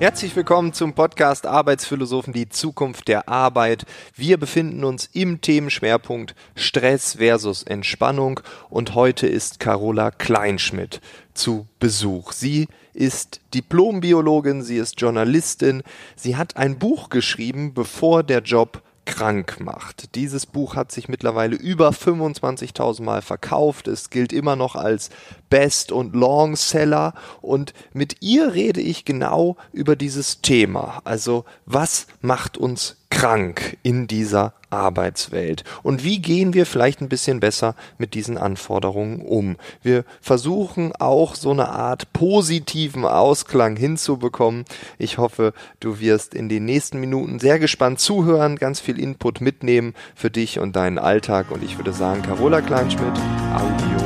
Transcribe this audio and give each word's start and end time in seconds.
Herzlich 0.00 0.34
willkommen 0.34 0.72
zum 0.72 0.94
Podcast 0.94 1.44
Arbeitsphilosophen, 1.44 2.32
die 2.32 2.48
Zukunft 2.48 3.06
der 3.06 3.28
Arbeit. 3.28 3.84
Wir 4.14 4.38
befinden 4.38 4.82
uns 4.82 5.10
im 5.12 5.42
Themenschwerpunkt 5.42 6.34
Stress 6.54 7.16
versus 7.16 7.64
Entspannung 7.64 8.40
und 8.70 8.94
heute 8.94 9.26
ist 9.26 9.60
Carola 9.60 10.10
Kleinschmidt 10.10 11.02
zu 11.34 11.66
Besuch. 11.80 12.32
Sie 12.32 12.66
ist 12.94 13.42
Diplombiologin, 13.52 14.62
sie 14.62 14.78
ist 14.78 14.98
Journalistin, 14.98 15.82
sie 16.16 16.34
hat 16.34 16.56
ein 16.56 16.78
Buch 16.78 17.10
geschrieben, 17.10 17.74
bevor 17.74 18.22
der 18.22 18.40
Job 18.40 18.82
krank 19.04 19.60
macht. 19.60 20.14
Dieses 20.14 20.46
Buch 20.46 20.76
hat 20.76 20.92
sich 20.92 21.08
mittlerweile 21.08 21.56
über 21.56 21.90
25.000 21.90 23.02
Mal 23.02 23.20
verkauft. 23.20 23.86
Es 23.86 24.08
gilt 24.08 24.32
immer 24.32 24.56
noch 24.56 24.76
als 24.76 25.10
Best- 25.50 25.92
und 25.92 26.14
Longseller. 26.14 27.12
Und 27.42 27.74
mit 27.92 28.22
ihr 28.22 28.54
rede 28.54 28.80
ich 28.80 29.04
genau 29.04 29.56
über 29.72 29.96
dieses 29.96 30.40
Thema. 30.40 31.02
Also 31.04 31.44
was 31.66 32.06
macht 32.22 32.56
uns 32.56 32.96
krank 33.10 33.76
in 33.82 34.06
dieser 34.06 34.54
Arbeitswelt? 34.70 35.64
Und 35.82 36.04
wie 36.04 36.20
gehen 36.20 36.54
wir 36.54 36.64
vielleicht 36.64 37.00
ein 37.00 37.08
bisschen 37.08 37.40
besser 37.40 37.74
mit 37.98 38.14
diesen 38.14 38.38
Anforderungen 38.38 39.20
um? 39.20 39.56
Wir 39.82 40.04
versuchen 40.20 40.92
auch 40.98 41.34
so 41.34 41.50
eine 41.50 41.68
Art 41.68 42.12
positiven 42.12 43.04
Ausklang 43.04 43.76
hinzubekommen. 43.76 44.64
Ich 44.98 45.18
hoffe, 45.18 45.52
du 45.80 45.98
wirst 45.98 46.34
in 46.34 46.48
den 46.48 46.64
nächsten 46.64 47.00
Minuten 47.00 47.40
sehr 47.40 47.58
gespannt 47.58 47.98
zuhören, 47.98 48.56
ganz 48.56 48.80
viel 48.80 48.98
Input 48.98 49.40
mitnehmen 49.40 49.94
für 50.14 50.30
dich 50.30 50.60
und 50.60 50.76
deinen 50.76 50.98
Alltag. 50.98 51.50
Und 51.50 51.64
ich 51.64 51.76
würde 51.76 51.92
sagen, 51.92 52.22
Carola 52.22 52.60
Kleinschmidt, 52.60 53.18
Audio. 53.54 53.99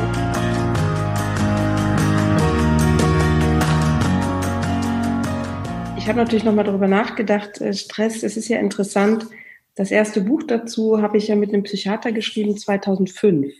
Ich 6.04 6.08
habe 6.10 6.18
natürlich 6.18 6.44
nochmal 6.44 6.66
darüber 6.66 6.86
nachgedacht, 6.86 7.62
äh, 7.62 7.72
Stress, 7.72 8.22
es 8.22 8.36
ist 8.36 8.48
ja 8.48 8.58
interessant. 8.58 9.26
Das 9.74 9.90
erste 9.90 10.20
Buch 10.20 10.42
dazu 10.42 11.00
habe 11.00 11.16
ich 11.16 11.28
ja 11.28 11.34
mit 11.34 11.48
einem 11.48 11.62
Psychiater 11.62 12.12
geschrieben, 12.12 12.58
2005. 12.58 13.54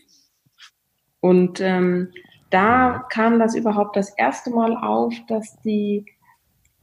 Und 1.21 1.59
ähm, 1.59 2.11
da 2.51 3.03
kam 3.09 3.39
das 3.39 3.55
überhaupt 3.55 3.95
das 3.95 4.11
erste 4.11 4.51
Mal 4.51 4.77
auf, 4.77 5.11
dass 5.27 5.59
die 5.63 6.05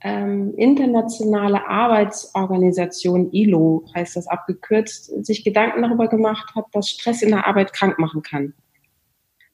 ähm, 0.01 0.53
internationale 0.57 1.65
Arbeitsorganisation 1.65 3.31
ILO, 3.31 3.85
heißt 3.95 4.17
das 4.17 4.27
abgekürzt, 4.27 5.25
sich 5.25 5.45
Gedanken 5.45 5.83
darüber 5.83 6.09
gemacht 6.09 6.57
hat, 6.57 6.65
dass 6.73 6.89
Stress 6.89 7.23
in 7.23 7.29
der 7.31 7.47
Arbeit 7.47 7.73
krank 7.73 8.01
machen 8.01 8.23
kann. 8.23 8.53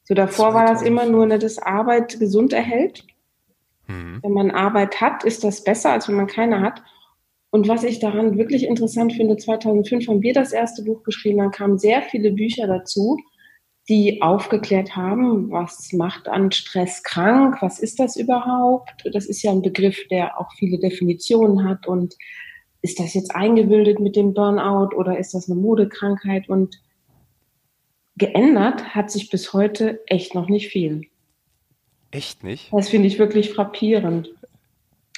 So 0.04 0.14
davor 0.14 0.54
war 0.54 0.66
das 0.66 0.80
immer 0.80 1.04
nur, 1.04 1.26
ne, 1.26 1.38
dass 1.38 1.58
Arbeit 1.58 2.18
gesund 2.18 2.54
erhält. 2.54 3.04
Mhm. 3.88 4.20
Wenn 4.22 4.32
man 4.32 4.50
Arbeit 4.50 5.00
hat, 5.00 5.24
ist 5.24 5.42
das 5.44 5.64
besser, 5.64 5.92
als 5.92 6.08
wenn 6.08 6.16
man 6.16 6.26
keine 6.26 6.60
hat. 6.60 6.82
Und 7.50 7.66
was 7.66 7.82
ich 7.82 7.98
daran 7.98 8.36
wirklich 8.36 8.64
interessant 8.64 9.14
finde, 9.14 9.36
2005 9.36 10.06
haben 10.06 10.22
wir 10.22 10.34
das 10.34 10.52
erste 10.52 10.84
Buch 10.84 11.02
geschrieben, 11.02 11.38
dann 11.38 11.50
kamen 11.50 11.78
sehr 11.78 12.02
viele 12.02 12.30
Bücher 12.32 12.66
dazu, 12.66 13.18
die 13.88 14.20
aufgeklärt 14.20 14.96
haben, 14.96 15.50
was 15.50 15.92
macht 15.94 16.28
an 16.28 16.52
Stress 16.52 17.02
krank, 17.02 17.56
was 17.62 17.78
ist 17.78 17.98
das 17.98 18.16
überhaupt? 18.16 19.08
Das 19.14 19.24
ist 19.24 19.42
ja 19.42 19.50
ein 19.50 19.62
Begriff, 19.62 20.06
der 20.08 20.38
auch 20.38 20.52
viele 20.58 20.78
Definitionen 20.78 21.66
hat 21.66 21.86
und 21.86 22.14
ist 22.82 23.00
das 23.00 23.14
jetzt 23.14 23.34
eingebildet 23.34 23.98
mit 23.98 24.14
dem 24.14 24.34
Burnout 24.34 24.94
oder 24.94 25.18
ist 25.18 25.32
das 25.32 25.50
eine 25.50 25.58
Modekrankheit? 25.58 26.48
Und 26.48 26.80
geändert 28.16 28.94
hat 28.94 29.10
sich 29.10 29.30
bis 29.30 29.52
heute 29.54 30.00
echt 30.06 30.34
noch 30.34 30.48
nicht 30.48 30.68
viel. 30.68 31.02
Echt 32.10 32.42
nicht? 32.42 32.72
Das 32.72 32.88
finde 32.88 33.06
ich 33.06 33.18
wirklich 33.18 33.52
frappierend. 33.52 34.30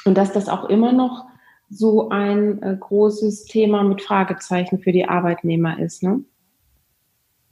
Und 0.05 0.17
dass 0.17 0.33
das 0.33 0.49
auch 0.49 0.65
immer 0.65 0.93
noch 0.93 1.27
so 1.69 2.09
ein 2.09 2.63
äh, 2.63 2.77
großes 2.79 3.45
Thema 3.45 3.85
mit 3.85 4.03
Fragezeichen 4.03 4.81
für 4.81 4.91
die 4.93 5.05
Arbeitnehmer 5.05 5.79
ist. 5.79 6.03
Ne? 6.03 6.25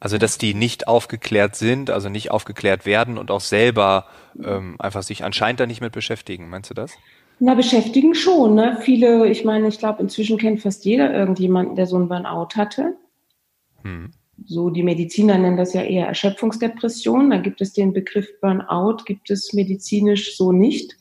Also 0.01 0.19
dass 0.19 0.39
die 0.39 0.55
nicht 0.55 0.89
aufgeklärt 0.89 1.55
sind, 1.55 1.91
also 1.91 2.09
nicht 2.09 2.31
aufgeklärt 2.31 2.85
werden 2.85 3.17
und 3.17 3.31
auch 3.31 3.41
selber 3.41 4.07
ähm, 4.43 4.77
einfach 4.81 5.03
sich 5.03 5.23
anscheinend 5.23 5.61
da 5.61 5.67
nicht 5.67 5.81
mit 5.81 5.93
beschäftigen. 5.93 6.49
Meinst 6.49 6.71
du 6.71 6.75
das? 6.75 6.93
Na, 7.39 7.55
beschäftigen 7.55 8.17
schon. 8.17 8.57
Ne? 8.57 8.79
Viele, 8.81 9.29
ich 9.29 9.45
meine, 9.45 9.69
ich 9.69 9.79
glaube, 9.79 10.03
inzwischen 10.03 10.39
kennt 10.39 10.61
fast 10.61 10.85
jeder 10.85 11.15
irgendjemanden, 11.15 11.77
der 11.77 11.87
so 11.87 11.95
einen 11.95 12.09
Burnout 12.09 12.57
hatte. 12.57 12.97
Hm 13.83 14.11
so 14.47 14.71
die 14.71 14.83
Mediziner 14.83 15.37
nennen 15.39 15.57
das 15.57 15.75
ja 15.75 15.83
eher 15.83 16.07
Erschöpfungsdepression. 16.07 17.31
Da 17.31 17.39
gibt 17.39 17.61
es 17.61 17.73
den 17.73 17.93
Begriff 17.93 18.29
Burnout, 18.41 19.05
gibt 19.05 19.31
es 19.31 19.53
medizinisch 19.53 20.37
so 20.37 20.53
nicht. 20.53 20.97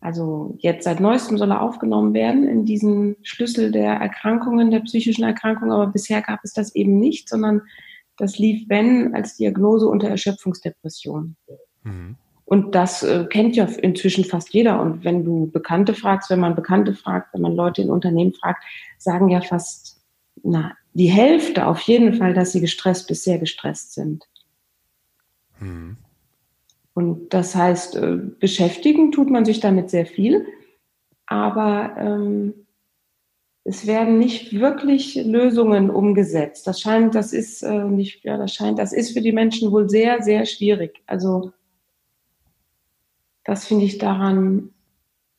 Also 0.00 0.56
jetzt 0.58 0.84
seit 0.84 1.00
neuestem 1.00 1.38
soll 1.38 1.50
er 1.50 1.62
aufgenommen 1.62 2.12
werden 2.12 2.46
in 2.46 2.66
diesen 2.66 3.16
Schlüssel 3.22 3.72
der 3.72 3.94
Erkrankungen, 3.94 4.70
der 4.70 4.80
psychischen 4.80 5.24
Erkrankungen, 5.24 5.72
aber 5.72 5.86
bisher 5.86 6.20
gab 6.20 6.40
es 6.42 6.52
das 6.52 6.74
eben 6.74 6.98
nicht, 6.98 7.28
sondern 7.28 7.62
das 8.18 8.38
lief, 8.38 8.68
wenn, 8.68 9.14
als 9.14 9.36
Diagnose 9.36 9.88
unter 9.88 10.08
Erschöpfungsdepression. 10.08 11.36
Mhm. 11.84 12.16
Und 12.44 12.74
das 12.74 13.02
äh, 13.02 13.24
kennt 13.30 13.56
ja 13.56 13.64
inzwischen 13.64 14.24
fast 14.24 14.52
jeder. 14.52 14.80
Und 14.80 15.04
wenn 15.04 15.24
du 15.24 15.50
Bekannte 15.50 15.94
fragst, 15.94 16.28
wenn 16.28 16.40
man 16.40 16.54
Bekannte 16.54 16.94
fragt, 16.94 17.32
wenn 17.32 17.40
man 17.40 17.56
Leute 17.56 17.80
in 17.80 17.90
Unternehmen 17.90 18.34
fragt, 18.34 18.62
sagen 18.98 19.30
ja 19.30 19.40
fast, 19.40 19.93
na, 20.44 20.76
die 20.92 21.10
Hälfte 21.10 21.66
auf 21.66 21.80
jeden 21.80 22.14
Fall, 22.14 22.34
dass 22.34 22.52
sie 22.52 22.60
gestresst 22.60 23.08
bis 23.08 23.24
sehr 23.24 23.38
gestresst 23.38 23.94
sind. 23.94 24.28
Hm. 25.58 25.96
Und 26.92 27.34
das 27.34 27.54
heißt, 27.54 27.96
äh, 27.96 28.18
beschäftigen 28.38 29.10
tut 29.10 29.30
man 29.30 29.44
sich 29.44 29.58
damit 29.58 29.90
sehr 29.90 30.06
viel, 30.06 30.46
aber 31.26 31.96
ähm, 31.98 32.54
es 33.64 33.86
werden 33.86 34.18
nicht 34.18 34.52
wirklich 34.52 35.14
Lösungen 35.16 35.88
umgesetzt. 35.88 36.66
Das 36.66 36.80
scheint, 36.80 37.14
das 37.14 37.32
ist 37.32 37.62
äh, 37.62 37.84
nicht, 37.84 38.22
ja, 38.24 38.36
das 38.36 38.52
scheint, 38.52 38.78
das 38.78 38.92
ist 38.92 39.12
für 39.12 39.22
die 39.22 39.32
Menschen 39.32 39.72
wohl 39.72 39.88
sehr, 39.88 40.22
sehr 40.22 40.44
schwierig. 40.44 41.02
Also 41.06 41.52
das 43.42 43.66
finde 43.66 43.86
ich 43.86 43.96
daran 43.96 44.73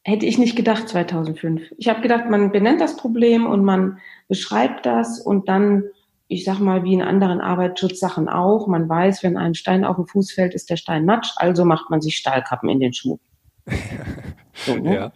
hätte 0.06 0.28
ich 0.28 0.38
nicht 0.38 0.56
gedacht 0.56 0.88
2005. 0.88 1.74
Ich 1.78 1.90
habe 1.90 2.02
gedacht, 2.02 2.30
man 2.30 2.52
benennt 2.52 2.80
das 2.80 2.96
Problem 2.96 3.48
und 3.48 3.66
man 3.66 3.98
beschreibt 4.28 4.86
das 4.86 5.20
und 5.20 5.50
dann, 5.50 5.84
ich 6.28 6.46
sag 6.46 6.60
mal, 6.60 6.84
wie 6.84 6.94
in 6.94 7.02
anderen 7.02 7.42
Arbeitsschutzsachen 7.42 8.30
auch, 8.30 8.68
man 8.68 8.88
weiß, 8.88 9.24
wenn 9.24 9.36
ein 9.36 9.56
Stein 9.56 9.84
auf 9.84 9.96
den 9.96 10.06
Fuß 10.06 10.32
fällt, 10.34 10.54
ist 10.54 10.70
der 10.70 10.78
Stein 10.78 11.06
matsch, 11.06 11.32
also 11.38 11.66
macht 11.66 11.90
man 11.90 12.02
sich 12.02 12.18
Stahlkappen 12.18 12.70
in 12.70 12.80
den 12.80 12.94
Schuh. 12.94 13.18
so, 14.54 14.76
ne? 14.76 14.94
ja. 14.94 15.12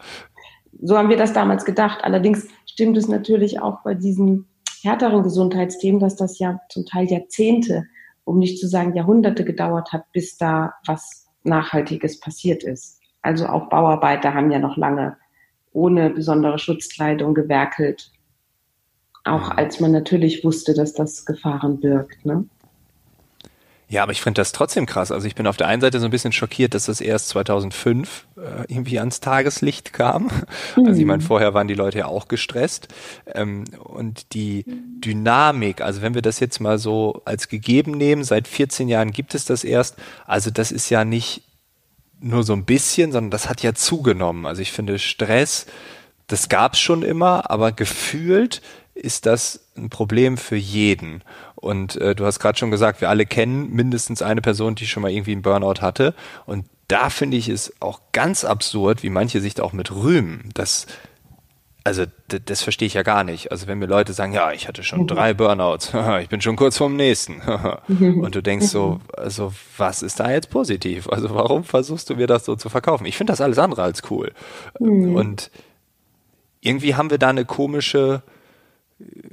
so 0.82 0.98
haben 0.98 1.10
wir 1.10 1.18
das 1.18 1.34
damals 1.34 1.66
gedacht. 1.66 2.00
Allerdings 2.04 2.48
stimmt 2.66 2.98
es 2.98 3.08
natürlich 3.08 3.62
auch 3.62 3.84
bei 3.84 3.94
diesen 3.94 4.48
härteren 4.82 5.22
Gesundheitsthemen, 5.22 6.00
dass 6.00 6.16
das 6.16 6.40
ja 6.40 6.62
zum 6.70 6.88
Teil 6.88 7.06
Jahrzehnte, 7.06 7.86
um 8.24 8.40
nicht 8.40 8.58
zu 8.58 8.68
sagen 8.68 8.96
Jahrhunderte 8.96 9.46
gedauert 9.46 9.94
hat, 9.94 10.12
bis 10.14 10.36
da 10.38 10.74
was 10.88 11.28
Nachhaltiges 11.44 12.20
passiert 12.20 12.64
ist. 12.64 12.99
Also 13.22 13.48
auch 13.48 13.70
Bauarbeiter 13.70 14.34
haben 14.34 14.52
ja 14.52 14.60
noch 14.60 14.78
lange 14.78 15.18
ohne 15.72 16.10
besondere 16.10 16.60
Schutzkleidung 16.60 17.34
gewerkelt. 17.34 18.12
Auch 19.24 19.52
als 19.52 19.80
man 19.80 19.92
natürlich 19.92 20.44
wusste, 20.44 20.74
dass 20.74 20.94
das 20.94 21.26
Gefahren 21.26 21.80
birgt. 21.80 22.26
Ne? 22.26 22.46
Ja, 23.90 24.04
aber 24.04 24.12
ich 24.12 24.22
finde 24.22 24.40
das 24.40 24.52
trotzdem 24.52 24.86
krass. 24.86 25.12
Also 25.12 25.26
ich 25.26 25.34
bin 25.34 25.48
auf 25.48 25.58
der 25.58 25.68
einen 25.68 25.82
Seite 25.82 26.00
so 26.00 26.06
ein 26.06 26.12
bisschen 26.12 26.32
schockiert, 26.32 26.76
dass 26.76 26.86
das 26.86 27.02
erst 27.02 27.30
2005 27.30 28.28
äh, 28.38 28.66
irgendwie 28.68 29.00
ans 29.00 29.20
Tageslicht 29.20 29.94
kam. 29.94 30.30
Mhm. 30.76 30.86
Also 30.86 31.00
ich 31.00 31.06
meine, 31.08 31.22
vorher 31.22 31.56
waren 31.56 31.68
die 31.68 31.74
Leute 31.74 31.98
ja 32.00 32.06
auch 32.06 32.28
gestresst. 32.28 32.88
Ähm, 33.34 33.66
und 33.84 34.34
die 34.36 34.64
Dynamik, 34.68 35.82
also 35.82 36.04
wenn 36.04 36.14
wir 36.14 36.22
das 36.22 36.40
jetzt 36.40 36.60
mal 36.60 36.78
so 36.78 37.24
als 37.26 37.50
gegeben 37.50 37.94
nehmen, 37.94 38.24
seit 38.24 38.48
14 38.48 38.90
Jahren 38.90 39.12
gibt 39.12 39.34
es 39.34 39.46
das 39.46 39.64
erst. 39.64 39.96
Also 40.28 40.52
das 40.52 40.72
ist 40.72 40.92
ja 40.92 41.04
nicht 41.04 41.49
nur 42.20 42.44
so 42.44 42.54
ein 42.54 42.66
bisschen, 42.66 43.12
sondern 43.12 43.32
das 43.32 43.50
hat 43.50 43.62
ja 43.64 43.74
zugenommen. 43.74 44.46
Also 44.46 44.62
ich 44.62 44.72
finde 44.72 45.00
Stress, 45.00 45.66
das 46.28 46.50
gab 46.50 46.74
es 46.74 46.80
schon 46.80 47.04
immer, 47.04 47.50
aber 47.50 47.72
gefühlt 47.72 48.62
ist 48.94 49.26
das 49.26 49.62
ein 49.78 49.90
Problem 49.90 50.38
für 50.38 50.56
jeden. 50.56 51.24
Und 51.56 51.96
äh, 51.96 52.16
du 52.16 52.26
hast 52.26 52.40
gerade 52.40 52.58
schon 52.58 52.72
gesagt, 52.72 53.02
wir 53.02 53.10
alle 53.10 53.26
kennen 53.26 53.72
mindestens 53.72 54.22
eine 54.22 54.42
Person, 54.42 54.76
die 54.76 54.88
schon 54.88 55.02
mal 55.02 55.12
irgendwie 55.12 55.32
einen 55.32 55.42
Burnout 55.42 55.82
hatte. 55.82 56.14
Und 56.46 56.66
da 56.88 57.10
finde 57.10 57.38
ich 57.38 57.50
es 57.50 57.74
auch 57.80 58.02
ganz 58.12 58.44
absurd, 58.44 59.04
wie 59.04 59.10
manche 59.10 59.42
sich 59.42 59.54
da 59.54 59.64
auch 59.64 59.74
mit 59.74 59.92
rühmen, 59.92 60.50
dass 60.54 60.88
also 61.84 62.06
das 62.28 62.62
verstehe 62.62 62.86
ich 62.86 62.94
ja 62.94 63.04
gar 63.04 63.24
nicht. 63.24 63.52
Also 63.52 63.68
wenn 63.68 63.80
mir 63.80 63.86
Leute 63.86 64.14
sagen, 64.14 64.34
ja, 64.34 64.52
ich 64.52 64.68
hatte 64.68 64.84
schon 64.84 65.08
drei 65.08 65.34
Burnouts, 65.34 65.94
ich 66.22 66.30
bin 66.30 66.42
schon 66.42 66.56
kurz 66.56 66.78
vorm 66.78 66.96
nächsten. 66.96 67.42
Und 67.88 68.36
du 68.36 68.42
denkst 68.42 68.68
so, 68.68 69.00
also 69.16 69.54
was 69.78 70.04
ist 70.04 70.20
da 70.20 70.30
jetzt 70.30 70.50
positiv? 70.50 71.08
Also 71.10 71.34
warum 71.34 71.64
versuchst 71.64 72.10
du 72.10 72.16
mir 72.16 72.28
das 72.28 72.46
so 72.46 72.56
zu 72.56 72.70
verkaufen? 72.70 73.06
Ich 73.06 73.18
finde 73.18 73.32
das 73.32 73.42
alles 73.42 73.60
andere 73.60 73.84
als 73.84 74.04
cool. 74.12 74.32
Mhm. 74.80 75.16
Und 75.16 75.52
irgendwie 76.62 76.96
haben 76.96 77.10
wir 77.10 77.18
da 77.18 77.30
eine 77.30 77.46
komische, 77.46 78.24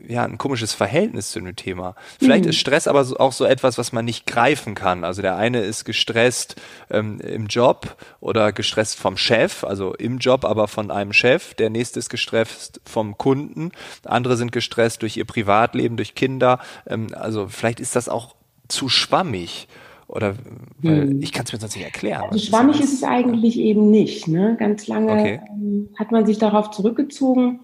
ja, 0.07 0.25
ein 0.25 0.39
komisches 0.39 0.73
Verhältnis 0.73 1.31
zu 1.31 1.41
dem 1.41 1.57
Thema. 1.57 1.95
Vielleicht 2.19 2.45
mhm. 2.45 2.51
ist 2.51 2.59
Stress 2.59 2.87
aber 2.87 3.05
auch 3.21 3.33
so 3.33 3.45
etwas, 3.45 3.79
was 3.79 3.93
man 3.93 4.05
nicht 4.05 4.27
greifen 4.27 4.75
kann. 4.75 5.05
Also 5.05 5.23
der 5.23 5.37
eine 5.37 5.61
ist 5.61 5.85
gestresst 5.85 6.57
ähm, 6.91 7.21
im 7.21 7.47
Job 7.47 7.97
oder 8.21 8.53
gestresst 8.53 8.99
vom 8.99 9.17
Chef, 9.17 9.65
also 9.65 9.95
im 9.95 10.19
Job, 10.19 10.45
aber 10.45 10.69
von 10.69 10.91
einem 10.91 11.13
Chef. 11.13 11.55
Der 11.55 11.71
nächste 11.71 11.99
ist 11.99 12.11
gestresst 12.11 12.81
vom 12.85 13.19
Kunden. 13.19 13.73
Andere 14.05 14.37
sind 14.37 14.53
gestresst 14.53 15.03
durch 15.03 15.17
ihr 15.17 15.25
Privatleben, 15.25 15.97
durch 15.97 16.15
Kinder. 16.15 16.61
Ähm, 16.87 17.09
also 17.13 17.49
vielleicht 17.49 17.81
ist 17.81 17.97
das 17.97 18.09
auch 18.09 18.37
zu 18.69 18.89
schwammig. 18.89 19.67
Oder 20.09 20.37
weil 20.79 21.03
hm. 21.09 21.23
ich 21.23 21.33
kann 21.33 21.47
es 21.47 21.53
mir 21.53 21.59
sonst 21.59 21.75
nicht 21.75 21.85
erklären. 21.85 22.27
Also 22.31 22.39
schwammig 22.39 22.77
ist, 22.77 22.93
ist, 22.93 22.95
es 22.95 23.03
eigentlich 23.03 23.59
eben 23.59 23.91
nicht. 23.91 24.29
Ne? 24.29 24.57
Ganz 24.59 24.87
lange 24.87 25.13
okay. 25.13 25.41
ähm, 25.51 25.89
hat 25.99 26.13
man 26.13 26.25
sich 26.27 26.39
darauf 26.39 26.71
zurückgezogen. 26.71 27.61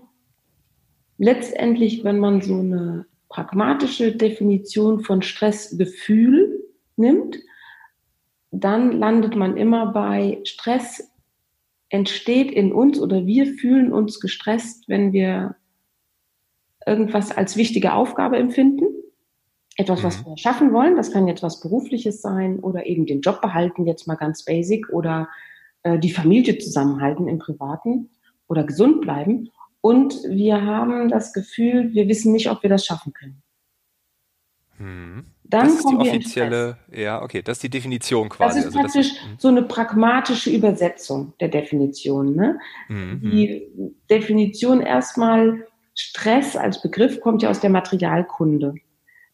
Letztendlich, 1.23 2.03
wenn 2.03 2.19
man 2.19 2.43
so 2.43 2.59
eine 2.59 3.07
pragmatische 3.29 4.11
Definition 4.11 5.05
von 5.05 5.23
Stressgefühl 5.23 6.65
nimmt, 6.97 7.39
dann 8.51 8.91
landet 8.91 9.37
man 9.37 9.57
immer 9.57 9.93
bei 9.93 10.41
Stress 10.43 11.13
entsteht 11.91 12.51
in 12.51 12.73
uns 12.73 12.99
oder 12.99 13.25
wir 13.25 13.47
fühlen 13.47 13.93
uns 13.93 14.19
gestresst, 14.19 14.89
wenn 14.89 15.13
wir 15.13 15.55
irgendwas 16.85 17.31
als 17.31 17.57
wichtige 17.57 17.93
Aufgabe 17.93 18.37
empfinden 18.37 18.87
etwas, 19.77 20.03
was 20.03 20.21
mhm. 20.21 20.31
wir 20.31 20.39
schaffen 20.39 20.73
wollen. 20.73 20.97
Das 20.97 21.13
kann 21.13 21.29
jetzt 21.29 21.45
was 21.45 21.61
Berufliches 21.61 22.21
sein 22.21 22.59
oder 22.59 22.87
eben 22.87 23.07
den 23.07 23.21
Job 23.21 23.41
behalten, 23.41 23.87
jetzt 23.87 24.09
mal 24.09 24.17
ganz 24.17 24.45
basic 24.45 24.89
oder 24.91 25.29
äh, 25.85 26.01
die 26.01 26.11
Familie 26.11 26.59
zusammenhalten 26.59 27.29
im 27.29 27.39
Privaten 27.39 28.11
oder 28.49 28.65
gesund 28.65 29.01
bleiben. 29.01 29.51
Und 29.83 30.15
wir 30.27 30.63
haben 30.63 31.11
das 31.11 31.35
Gefühl, 31.35 31.93
wir 31.93 32.09
wissen 32.09 32.33
nicht, 32.33 32.49
ob 32.51 32.63
wir 32.63 32.71
das 32.71 32.87
schaffen 32.87 33.13
können. 33.13 33.43
Hm. 34.79 35.27
Dann 35.45 35.67
das 35.67 35.75
ist 35.75 35.91
die 35.91 35.97
offizielle, 35.97 36.79
ja, 36.91 37.21
okay, 37.21 37.43
das 37.43 37.59
ist 37.59 37.65
die 37.65 37.69
Definition 37.69 38.31
quasi. 38.31 38.61
Das 38.61 38.67
ist 38.67 38.67
also 38.69 38.79
praktisch 38.79 39.09
das, 39.11 39.23
hm. 39.23 39.35
so 39.39 39.49
eine 39.49 39.63
pragmatische 39.65 40.49
Übersetzung 40.51 41.35
der 41.41 41.49
Definition. 41.49 42.35
Ne? 42.35 42.59
Mhm. 42.89 43.21
Die 43.21 43.69
Definition 44.09 44.81
erstmal 44.81 45.67
Stress 45.95 46.57
als 46.57 46.81
Begriff 46.81 47.21
kommt 47.21 47.43
ja 47.43 47.51
aus 47.51 47.61
der 47.61 47.69
Materialkunde 47.69 48.77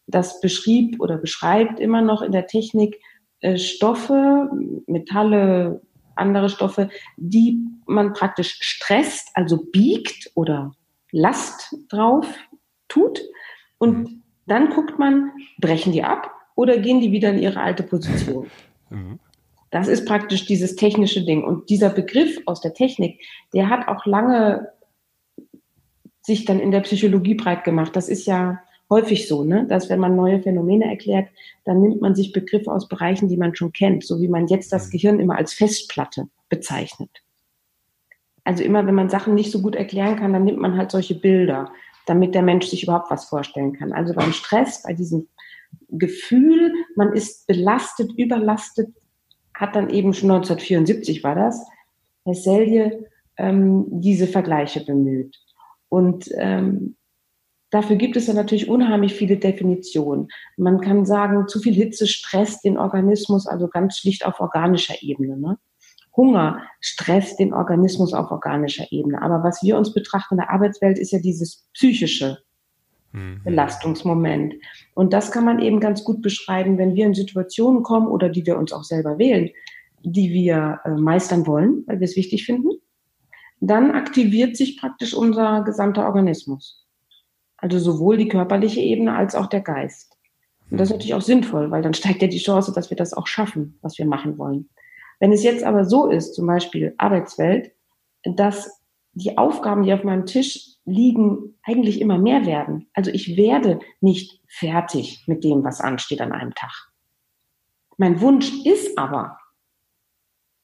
das 0.09 0.41
beschrieb 0.41 1.01
oder 1.01 1.19
beschreibt 1.19 1.79
immer 1.79 2.03
noch 2.03 2.23
in 2.23 2.33
der 2.33 2.47
Technik 2.47 2.99
äh, 3.41 3.59
Stoffe, 3.59 4.51
Metalle, 4.87 5.83
andere 6.19 6.49
Stoffe, 6.49 6.91
die 7.17 7.59
man 7.87 8.12
praktisch 8.12 8.59
stresst, 8.61 9.31
also 9.35 9.65
biegt 9.73 10.31
oder 10.35 10.73
Last 11.11 11.75
drauf 11.88 12.26
tut. 12.88 13.20
Und 13.79 13.99
mhm. 13.99 14.23
dann 14.47 14.70
guckt 14.70 14.99
man, 14.99 15.32
brechen 15.59 15.93
die 15.93 16.03
ab 16.03 16.31
oder 16.55 16.79
gehen 16.79 17.00
die 17.00 17.12
wieder 17.12 17.31
in 17.31 17.38
ihre 17.38 17.61
alte 17.61 17.82
Position. 17.82 18.50
Mhm. 18.91 19.19
Das 19.70 19.87
ist 19.87 20.06
praktisch 20.06 20.47
dieses 20.47 20.75
technische 20.75 21.23
Ding. 21.23 21.44
Und 21.44 21.69
dieser 21.69 21.91
Begriff 21.91 22.41
aus 22.47 22.62
der 22.62 22.73
Technik, 22.73 23.20
der 23.53 23.69
hat 23.69 23.87
auch 23.87 24.06
lange 24.06 24.73
sich 26.23 26.47
dann 26.47 26.59
in 26.59 26.70
der 26.70 26.81
Psychologie 26.81 27.35
breit 27.35 27.65
gemacht. 27.65 27.94
Das 27.94 28.09
ist 28.09 28.26
ja 28.26 28.62
häufig 28.90 29.29
so, 29.29 29.44
ne? 29.44 29.67
dass 29.67 29.88
wenn 29.88 30.00
man 30.00 30.17
neue 30.17 30.43
Phänomene 30.43 30.87
erklärt, 30.87 31.29
dann 31.64 31.81
nimmt 31.81 32.00
man 32.00 32.14
sich 32.14 32.32
Begriffe 32.32 32.73
aus 32.73 32.88
Bereichen, 32.88 33.29
die 33.29 33.37
man 33.37 33.55
schon 33.55 33.73
kennt, 33.73 34.05
so 34.05 34.20
wie 34.20 34.29
man 34.29 34.46
jetzt 34.46 34.73
das 34.73 34.87
mhm. 34.87 34.90
Gehirn 34.90 35.20
immer 35.20 35.37
als 35.37 35.52
Festplatte 35.52 36.29
bezeichnet. 36.49 37.11
Also 38.44 38.64
immer, 38.64 38.87
wenn 38.87 38.94
man 38.94 39.11
Sachen 39.11 39.35
nicht 39.35 39.50
so 39.50 39.61
gut 39.61 39.76
erklären 39.76 40.17
kann, 40.17 40.32
dann 40.32 40.44
nimmt 40.44 40.58
man 40.58 40.76
halt 40.76 40.90
solche 40.90 41.14
Bilder, 41.14 41.70
damit 42.06 42.35
der 42.35 42.43
Mensch 42.43 42.67
sich 42.67 42.85
überhaupt 42.85 43.11
was 43.11 43.26
vorstellen 43.26 43.75
kann. 43.75 43.93
Also 43.93 44.14
beim 44.14 44.32
Stress, 44.32 44.82
bei 44.82 44.94
diesem 44.94 45.29
Gefühl, 45.91 46.73
man 46.96 47.12
ist 47.12 47.46
belastet, 47.46 48.11
überlastet, 48.17 48.88
hat 49.52 49.76
dann 49.76 49.91
eben 49.91 50.14
schon 50.14 50.31
1974 50.31 51.23
war 51.23 51.34
das, 51.34 51.67
Herr 52.25 52.34
Selye 52.34 53.05
ähm, 53.37 53.84
diese 53.88 54.26
Vergleiche 54.26 54.84
bemüht. 54.84 55.37
Und 55.88 56.31
ähm, 56.37 56.96
Dafür 57.70 57.97
gibt 57.97 58.17
es 58.17 58.26
ja 58.26 58.35
natürlich 58.35 58.69
unheimlich 58.69 59.15
viele 59.15 59.37
Definitionen. 59.37 60.29
Man 60.56 60.81
kann 60.81 61.05
sagen, 61.05 61.49
zu 61.49 61.61
viel 61.61 61.75
Hitze 61.75 62.06
stresst 62.06 62.65
den 62.65 62.79
Organismus, 62.79 63.47
also 63.47 63.69
ganz 63.69 63.99
schlicht 63.99 64.25
auf 64.25 64.41
organischer 64.41 64.94
Ebene. 65.03 65.37
Ne? 65.37 65.59
Hunger 66.17 66.62
stresst 66.81 67.38
den 67.38 67.53
Organismus 67.53 68.15
auf 68.15 68.31
organischer 68.31 68.91
Ebene. 68.91 69.20
Aber 69.20 69.44
was 69.44 69.62
wir 69.62 69.76
uns 69.76 69.93
betrachten 69.93 70.35
in 70.35 70.38
der 70.38 70.50
Arbeitswelt, 70.50 70.99
ist 70.99 71.12
ja 71.12 71.19
dieses 71.19 71.69
psychische 71.75 72.38
mhm. 73.12 73.43
Belastungsmoment. 73.44 74.55
Und 74.94 75.12
das 75.12 75.31
kann 75.31 75.44
man 75.44 75.61
eben 75.61 75.79
ganz 75.79 76.05
gut 76.05 76.23
beschreiben, 76.23 76.79
wenn 76.79 76.94
wir 76.94 77.05
in 77.05 77.15
Situationen 77.15 77.82
kommen 77.82 78.09
oder 78.09 78.31
die 78.31 78.47
wir 78.47 78.59
uns 78.59 78.73
auch 78.73 78.85
selber 78.85 79.19
wählen, 79.19 79.50
die 80.03 80.32
wir 80.32 80.81
äh, 80.85 80.91
meistern 80.91 81.47
wollen, 81.47 81.85
weil 81.87 82.00
wir 82.00 82.06
es 82.06 82.17
wichtig 82.17 82.47
finden. 82.47 82.70
Dann 83.61 83.91
aktiviert 83.91 84.56
sich 84.56 84.81
praktisch 84.81 85.12
unser 85.12 85.62
gesamter 85.65 86.06
Organismus. 86.06 86.88
Also 87.58 87.78
sowohl 87.78 88.16
die 88.16 88.28
körperliche 88.28 88.81
Ebene 88.81 89.14
als 89.14 89.34
auch 89.34 89.46
der 89.46 89.60
Geist. 89.60 90.16
Und 90.70 90.78
das 90.78 90.88
ist 90.88 90.94
natürlich 90.94 91.14
auch 91.14 91.22
sinnvoll, 91.22 91.70
weil 91.70 91.82
dann 91.82 91.94
steigt 91.94 92.22
ja 92.22 92.28
die 92.28 92.38
Chance, 92.38 92.72
dass 92.72 92.90
wir 92.90 92.96
das 92.96 93.14
auch 93.14 93.26
schaffen, 93.26 93.78
was 93.82 93.99
wir 93.99 94.06
machen 94.06 94.38
wollen. 94.38 94.69
Wenn 95.19 95.32
es 95.32 95.43
jetzt 95.43 95.64
aber 95.64 95.84
so 95.84 96.08
ist, 96.08 96.34
zum 96.34 96.46
Beispiel 96.46 96.94
Arbeitswelt, 96.99 97.72
dass 98.25 98.81
die 99.12 99.37
Aufgaben, 99.37 99.82
die 99.82 99.93
auf 99.93 100.05
meinem 100.05 100.26
Tisch 100.26 100.76
liegen, 100.84 101.56
eigentlich 101.64 102.00
immer 102.00 102.19
mehr 102.19 102.46
werden. 102.46 102.88
Also 102.94 103.10
ich 103.10 103.37
werde 103.37 103.81
nicht 104.00 104.40
fertig 104.46 105.25
mit 105.26 105.43
dem, 105.43 105.64
was 105.64 105.81
ansteht 105.81 106.20
an 106.20 106.32
einem 106.32 106.55
Tag. 106.55 106.90
Mein 107.96 108.20
Wunsch 108.20 108.64
ist 108.64 108.96
aber, 108.96 109.38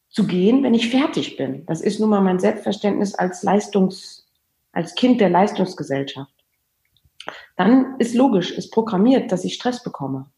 zu 0.09 0.29
gehen, 0.29 0.63
wenn 0.63 0.75
ich 0.75 0.91
fertig 0.91 1.37
bin. 1.37 1.67
Das 1.67 1.81
ist 1.81 1.99
nun 1.99 2.11
mal 2.11 2.21
mein 2.21 2.39
Selbstverständnis 2.39 3.17
als 3.17 3.43
Leistungs, 3.43 4.29
als 4.71 4.95
Kind 4.95 5.21
der 5.21 5.29
Leistungsgesellschaft 5.29 6.34
dann 7.57 7.99
ist 7.99 8.15
logisch, 8.15 8.51
ist 8.51 8.73
programmiert, 8.73 9.33
dass 9.33 9.45
ich 9.45 9.55
Stress 9.55 9.83
bekomme. 9.83 10.31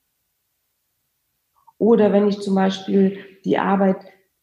Oder 1.78 2.12
wenn 2.12 2.28
ich 2.28 2.40
zum 2.40 2.54
Beispiel 2.54 3.18
die 3.44 3.58
Arbeit 3.58 3.98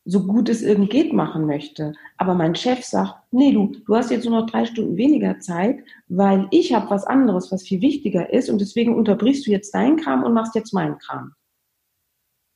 so 0.05 0.25
gut 0.25 0.49
es 0.49 0.61
irgend 0.61 0.89
geht 0.89 1.13
machen 1.13 1.45
möchte, 1.45 1.93
aber 2.17 2.33
mein 2.33 2.55
Chef 2.55 2.83
sagt, 2.83 3.15
nee, 3.31 3.53
du, 3.53 3.71
du 3.85 3.95
hast 3.95 4.11
jetzt 4.11 4.25
nur 4.25 4.41
noch 4.41 4.49
drei 4.49 4.65
Stunden 4.65 4.97
weniger 4.97 5.39
Zeit, 5.39 5.83
weil 6.07 6.47
ich 6.51 6.73
habe 6.73 6.89
was 6.89 7.05
anderes, 7.05 7.51
was 7.51 7.63
viel 7.63 7.81
wichtiger 7.81 8.31
ist 8.31 8.49
und 8.49 8.59
deswegen 8.59 8.95
unterbrichst 8.95 9.47
du 9.47 9.51
jetzt 9.51 9.73
deinen 9.73 9.97
Kram 9.97 10.23
und 10.23 10.33
machst 10.33 10.55
jetzt 10.55 10.73
meinen 10.73 10.97
Kram. 10.97 11.33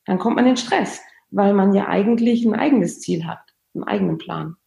Dann 0.06 0.20
kommt 0.20 0.36
man 0.36 0.46
in 0.46 0.58
Stress, 0.58 1.02
weil 1.32 1.54
man 1.54 1.74
ja 1.74 1.88
eigentlich 1.88 2.46
ein 2.46 2.56
eigenes 2.56 3.00
Ziel 3.00 3.26
hat, 3.26 3.40
einen 3.74 3.86
eigenen 3.86 4.18
Plan. 4.18 4.58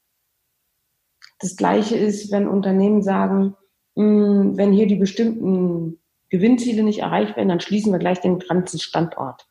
Das 1.38 1.56
Gleiche 1.56 1.96
ist, 1.96 2.32
wenn 2.32 2.48
Unternehmen 2.48 3.02
sagen, 3.02 3.56
hm, 4.00 4.56
wenn 4.56 4.72
hier 4.72 4.86
die 4.86 4.96
bestimmten 4.96 5.98
Gewinnziele 6.30 6.82
nicht 6.82 7.00
erreicht 7.00 7.36
werden, 7.36 7.48
dann 7.48 7.60
schließen 7.60 7.92
wir 7.92 7.98
gleich 7.98 8.20
den 8.20 8.38
ganzen 8.38 8.78
Standort. 8.80 9.46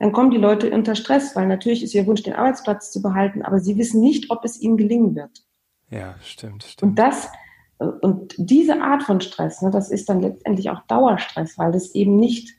Dann 0.00 0.12
kommen 0.12 0.30
die 0.30 0.36
Leute 0.36 0.70
unter 0.70 0.94
Stress, 0.94 1.36
weil 1.36 1.46
natürlich 1.46 1.82
ist 1.82 1.94
ihr 1.94 2.06
Wunsch, 2.06 2.22
den 2.22 2.34
Arbeitsplatz 2.34 2.90
zu 2.90 3.02
behalten, 3.02 3.42
aber 3.42 3.60
sie 3.60 3.76
wissen 3.76 4.00
nicht, 4.00 4.30
ob 4.30 4.44
es 4.44 4.60
ihnen 4.60 4.76
gelingen 4.76 5.14
wird. 5.14 5.44
Ja, 5.90 6.16
stimmt, 6.22 6.64
stimmt. 6.64 6.90
Und 6.90 6.98
das, 6.98 7.28
und 7.78 8.34
diese 8.36 8.80
Art 8.80 9.02
von 9.04 9.20
Stress, 9.20 9.62
ne, 9.62 9.70
das 9.70 9.90
ist 9.90 10.08
dann 10.08 10.22
letztendlich 10.22 10.70
auch 10.70 10.80
Dauerstress, 10.86 11.58
weil 11.58 11.72
das 11.72 11.94
eben 11.94 12.16
nicht 12.16 12.54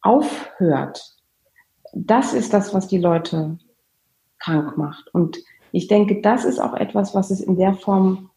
aufhört. 0.00 1.16
Das 1.94 2.32
ist 2.32 2.52
das, 2.52 2.74
was 2.74 2.86
die 2.86 2.98
Leute 2.98 3.58
krank 4.38 4.76
macht. 4.78 5.12
Und 5.12 5.38
ich 5.72 5.88
denke, 5.88 6.20
das 6.20 6.44
ist 6.44 6.58
auch 6.58 6.74
etwas, 6.74 7.14
was 7.14 7.30
es 7.30 7.40
in 7.40 7.56
der 7.56 7.74
Form 7.74 8.30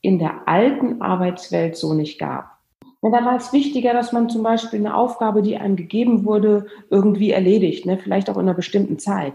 in 0.00 0.18
der 0.18 0.46
alten 0.46 1.02
Arbeitswelt 1.02 1.76
so 1.76 1.94
nicht 1.94 2.18
gab. 2.18 2.58
Ja, 3.02 3.10
da 3.10 3.24
war 3.24 3.36
es 3.36 3.52
wichtiger, 3.52 3.92
dass 3.92 4.12
man 4.12 4.28
zum 4.28 4.42
Beispiel 4.42 4.80
eine 4.80 4.96
Aufgabe, 4.96 5.42
die 5.42 5.56
einem 5.56 5.76
gegeben 5.76 6.24
wurde, 6.24 6.66
irgendwie 6.90 7.30
erledigt, 7.30 7.86
ne? 7.86 7.98
vielleicht 7.98 8.28
auch 8.28 8.36
in 8.36 8.42
einer 8.42 8.54
bestimmten 8.54 8.98
Zeit. 8.98 9.34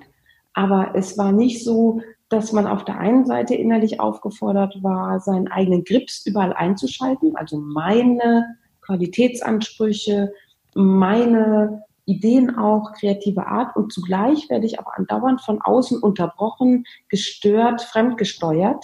Aber 0.53 0.91
es 0.95 1.17
war 1.17 1.31
nicht 1.31 1.63
so, 1.63 2.01
dass 2.29 2.51
man 2.51 2.67
auf 2.67 2.83
der 2.83 2.97
einen 2.99 3.25
Seite 3.25 3.55
innerlich 3.55 3.99
aufgefordert 3.99 4.77
war, 4.81 5.19
seinen 5.19 5.47
eigenen 5.47 5.83
Grips 5.83 6.25
überall 6.25 6.53
einzuschalten, 6.53 7.35
also 7.35 7.57
meine 7.57 8.57
Qualitätsansprüche, 8.81 10.33
meine 10.75 11.83
Ideen 12.05 12.57
auch, 12.57 12.91
kreative 12.93 13.47
Art 13.47 13.75
und 13.77 13.93
zugleich 13.93 14.49
werde 14.49 14.65
ich 14.65 14.77
aber 14.79 14.97
andauernd 14.97 15.41
von 15.41 15.61
außen 15.61 16.01
unterbrochen, 16.01 16.85
gestört, 17.07 17.81
fremdgesteuert 17.81 18.83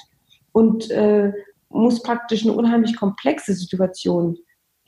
und 0.53 0.89
äh, 0.91 1.33
muss 1.69 2.01
praktisch 2.01 2.43
eine 2.43 2.53
unheimlich 2.53 2.95
komplexe 2.95 3.53
Situation 3.53 4.37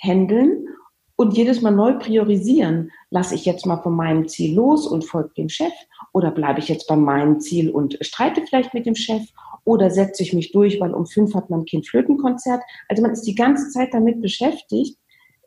handeln 0.02 0.68
und 1.16 1.38
jedes 1.38 1.62
Mal 1.62 1.72
neu 1.72 2.00
priorisieren. 2.00 2.92
Lasse 3.12 3.36
ich 3.36 3.46
jetzt 3.46 3.66
mal 3.66 3.78
von 3.78 3.96
meinem 3.96 4.28
Ziel 4.28 4.56
los 4.56 4.88
und 4.88 5.06
folge 5.06 5.34
dem 5.38 5.50
Chef 5.50 5.74
oder 6.14 6.32
bleibe 6.32 6.60
ich 6.60 6.68
jetzt 6.68 6.88
bei 6.88 6.96
meinem 6.96 7.40
Ziel 7.40 7.70
und 7.70 7.98
streite 8.02 8.42
vielleicht 8.48 8.74
mit 8.74 8.86
dem 8.86 8.96
Chef 8.96 9.22
oder 9.64 9.92
setze 9.92 10.24
ich 10.24 10.34
mich 10.34 10.52
durch, 10.52 10.80
weil 10.80 10.94
um 10.94 11.06
fünf 11.06 11.36
hat 11.36 11.50
man 11.50 11.62
ein 11.62 11.66
Kind-Flötenkonzert. 11.66 12.62
Also 12.90 13.04
man 13.04 13.12
ist 13.12 13.24
die 13.24 13.36
ganze 13.36 13.70
Zeit 13.70 13.94
damit 13.94 14.22
beschäftigt, 14.22 14.98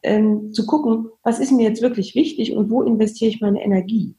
ähm, 0.04 0.52
zu 0.52 0.66
gucken, 0.66 1.08
was 1.22 1.40
ist 1.40 1.50
mir 1.50 1.68
jetzt 1.68 1.82
wirklich 1.82 2.14
wichtig 2.14 2.54
und 2.54 2.70
wo 2.70 2.82
investiere 2.82 3.30
ich 3.30 3.40
meine 3.40 3.62
Energie. 3.62 4.14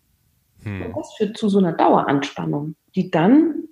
Hm. 0.63 0.87
Und 0.87 0.97
das 0.97 1.13
führt 1.13 1.37
zu 1.37 1.47
so 1.47 1.59
einer 1.59 1.73
Daueranspannung, 1.73 2.75
die 2.95 3.11
dann 3.11 3.69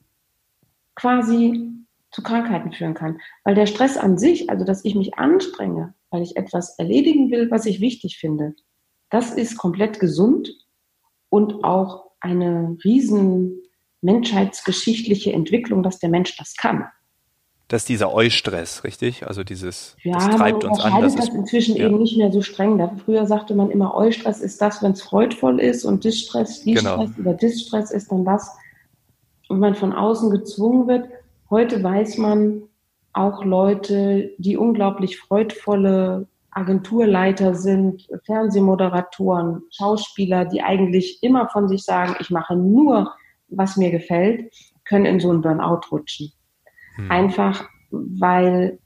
quasi 0.95 1.71
zu 2.13 2.23
Krankheiten 2.23 2.71
führen 2.71 2.93
kann. 2.93 3.19
Weil 3.43 3.55
der 3.55 3.65
Stress 3.65 3.97
an 3.97 4.17
sich, 4.17 4.49
also 4.49 4.63
dass 4.63 4.85
ich 4.85 4.95
mich 4.95 5.15
anstrenge, 5.15 5.93
weil 6.09 6.21
ich 6.21 6.37
etwas 6.37 6.77
erledigen 6.79 7.31
will, 7.31 7.51
was 7.51 7.65
ich 7.65 7.81
wichtig 7.81 8.17
finde, 8.17 8.55
das 9.09 9.31
ist 9.31 9.57
komplett 9.57 9.99
gesund 9.99 10.49
und 11.29 11.63
auch 11.63 12.11
eine 12.19 12.77
riesen 12.83 13.61
menschheitsgeschichtliche 14.01 15.33
Entwicklung, 15.33 15.83
dass 15.83 15.99
der 15.99 16.09
Mensch 16.09 16.37
das 16.37 16.55
kann. 16.55 16.85
Das 17.69 17.83
ist 17.83 17.89
dieser 17.89 18.13
Eustress, 18.13 18.83
richtig? 18.83 19.25
Also 19.25 19.43
dieses, 19.43 19.95
ja, 20.03 20.13
das 20.13 20.35
treibt 20.35 20.63
uns 20.63 20.79
an. 20.79 21.01
Das 21.01 21.15
ist 21.15 21.33
inzwischen 21.33 21.75
ja. 21.75 21.87
eben 21.87 21.97
nicht 21.97 22.17
mehr 22.17 22.31
so 22.31 22.41
streng. 22.41 22.79
Früher 23.03 23.25
sagte 23.25 23.55
man 23.55 23.71
immer, 23.71 23.95
Eustress 23.95 24.41
ist 24.41 24.61
das, 24.61 24.83
wenn 24.83 24.91
es 24.91 25.01
freudvoll 25.01 25.59
ist 25.59 25.85
und 25.85 26.03
Distress, 26.03 26.63
Distress 26.63 27.15
genau. 27.15 27.19
oder 27.19 27.33
Distress 27.33 27.91
ist 27.91 28.11
dann 28.11 28.25
das, 28.25 28.51
und 29.49 29.59
man 29.59 29.75
von 29.75 29.93
außen 29.93 30.29
gezwungen 30.31 30.87
wird. 30.87 31.07
Heute 31.53 31.83
weiß 31.83 32.17
man, 32.17 32.63
auch 33.13 33.45
Leute, 33.45 34.31
die 34.39 34.57
unglaublich 34.57 35.19
freudvolle 35.19 36.27
Agenturleiter 36.49 37.53
sind, 37.53 38.07
Fernsehmoderatoren, 38.25 39.61
Schauspieler, 39.69 40.45
die 40.45 40.63
eigentlich 40.63 41.21
immer 41.21 41.47
von 41.49 41.67
sich 41.67 41.83
sagen, 41.83 42.15
ich 42.19 42.31
mache 42.31 42.55
nur, 42.55 43.13
was 43.49 43.77
mir 43.77 43.91
gefällt, 43.91 44.51
können 44.83 45.05
in 45.05 45.19
so 45.19 45.29
einen 45.29 45.43
Burnout 45.43 45.81
rutschen. 45.91 46.31
Hm. 46.95 47.11
Einfach, 47.11 47.69
weil 47.91 48.79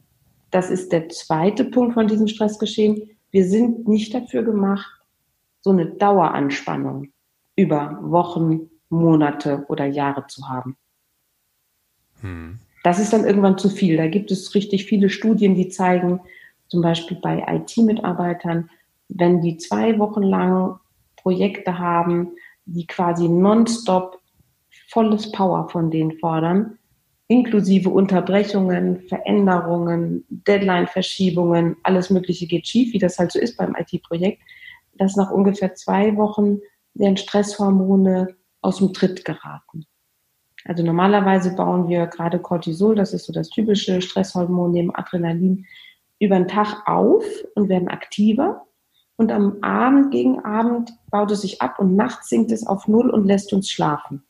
das 0.51 0.69
ist 0.69 0.91
der 0.91 1.07
zweite 1.07 1.63
Punkt 1.63 1.93
von 1.93 2.09
diesem 2.09 2.27
Stressgeschehen. 2.27 3.11
Wir 3.31 3.45
sind 3.45 3.87
nicht 3.87 4.13
dafür 4.13 4.43
gemacht, 4.43 4.91
so 5.61 5.69
eine 5.69 5.85
Daueranspannung 5.85 7.13
über 7.55 7.97
Wochen, 8.01 8.69
Monate 8.89 9.63
oder 9.69 9.85
Jahre 9.85 10.27
zu 10.27 10.49
haben. 10.49 10.75
Das 12.83 12.99
ist 12.99 13.13
dann 13.13 13.25
irgendwann 13.25 13.57
zu 13.57 13.69
viel. 13.69 13.97
Da 13.97 14.07
gibt 14.07 14.31
es 14.31 14.55
richtig 14.55 14.85
viele 14.85 15.09
Studien, 15.09 15.55
die 15.55 15.69
zeigen, 15.69 16.21
zum 16.67 16.81
Beispiel 16.81 17.17
bei 17.21 17.45
IT-Mitarbeitern, 17.47 18.69
wenn 19.09 19.41
die 19.41 19.57
zwei 19.57 19.97
Wochen 19.99 20.23
lang 20.23 20.79
Projekte 21.15 21.79
haben, 21.79 22.31
die 22.65 22.85
quasi 22.85 23.27
nonstop 23.27 24.19
volles 24.89 25.31
Power 25.31 25.69
von 25.69 25.91
denen 25.91 26.17
fordern, 26.19 26.77
inklusive 27.27 27.89
Unterbrechungen, 27.89 29.01
Veränderungen, 29.01 30.25
Deadline-Verschiebungen, 30.29 31.75
alles 31.83 32.09
Mögliche 32.09 32.47
geht 32.47 32.67
schief, 32.67 32.93
wie 32.93 32.99
das 32.99 33.19
halt 33.19 33.31
so 33.31 33.39
ist 33.39 33.57
beim 33.57 33.75
IT-Projekt, 33.75 34.41
dass 34.97 35.15
nach 35.15 35.31
ungefähr 35.31 35.75
zwei 35.75 36.15
Wochen 36.15 36.59
deren 36.93 37.17
Stresshormone 37.17 38.35
aus 38.61 38.77
dem 38.77 38.93
Tritt 38.93 39.25
geraten. 39.25 39.85
Also 40.67 40.83
normalerweise 40.83 41.55
bauen 41.55 41.87
wir 41.87 42.07
gerade 42.07 42.39
Cortisol, 42.39 42.95
das 42.95 43.13
ist 43.13 43.25
so 43.25 43.33
das 43.33 43.49
typische 43.49 44.01
Stresshormon 44.01 44.71
neben 44.71 44.93
Adrenalin, 44.93 45.65
über 46.19 46.35
den 46.35 46.47
Tag 46.47 46.87
auf 46.87 47.23
und 47.55 47.69
werden 47.69 47.87
aktiver. 47.87 48.65
Und 49.15 49.31
am 49.31 49.57
Abend, 49.61 50.11
gegen 50.11 50.43
Abend 50.43 50.91
baut 51.09 51.31
es 51.31 51.41
sich 51.41 51.61
ab 51.61 51.79
und 51.79 51.95
nachts 51.95 52.29
sinkt 52.29 52.51
es 52.51 52.67
auf 52.67 52.87
Null 52.87 53.09
und 53.09 53.25
lässt 53.25 53.53
uns 53.53 53.69
schlafen. 53.69 54.23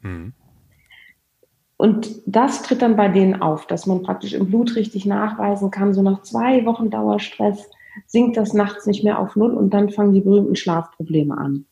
Mhm. 0.00 0.32
Und 1.76 2.22
das 2.26 2.62
tritt 2.62 2.82
dann 2.82 2.96
bei 2.96 3.08
denen 3.08 3.42
auf, 3.42 3.66
dass 3.66 3.86
man 3.86 4.02
praktisch 4.02 4.32
im 4.32 4.46
Blut 4.46 4.76
richtig 4.76 5.04
nachweisen 5.04 5.70
kann, 5.70 5.92
so 5.92 6.02
nach 6.02 6.22
zwei 6.22 6.64
Wochen 6.64 6.90
Dauerstress 6.90 7.68
sinkt 8.06 8.36
das 8.36 8.54
nachts 8.54 8.86
nicht 8.86 9.04
mehr 9.04 9.18
auf 9.18 9.36
Null 9.36 9.52
und 9.52 9.74
dann 9.74 9.90
fangen 9.90 10.14
die 10.14 10.20
berühmten 10.20 10.56
Schlafprobleme 10.56 11.36
an. 11.36 11.66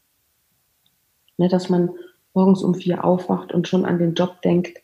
Ne, 1.39 1.49
dass 1.49 1.71
man 1.71 1.91
morgens 2.35 2.63
um 2.63 2.75
vier 2.75 3.05
aufwacht 3.05 3.53
und 3.53 3.69
schon 3.69 3.85
an 3.85 3.99
den 3.99 4.15
Job 4.15 4.43
denkt, 4.43 4.79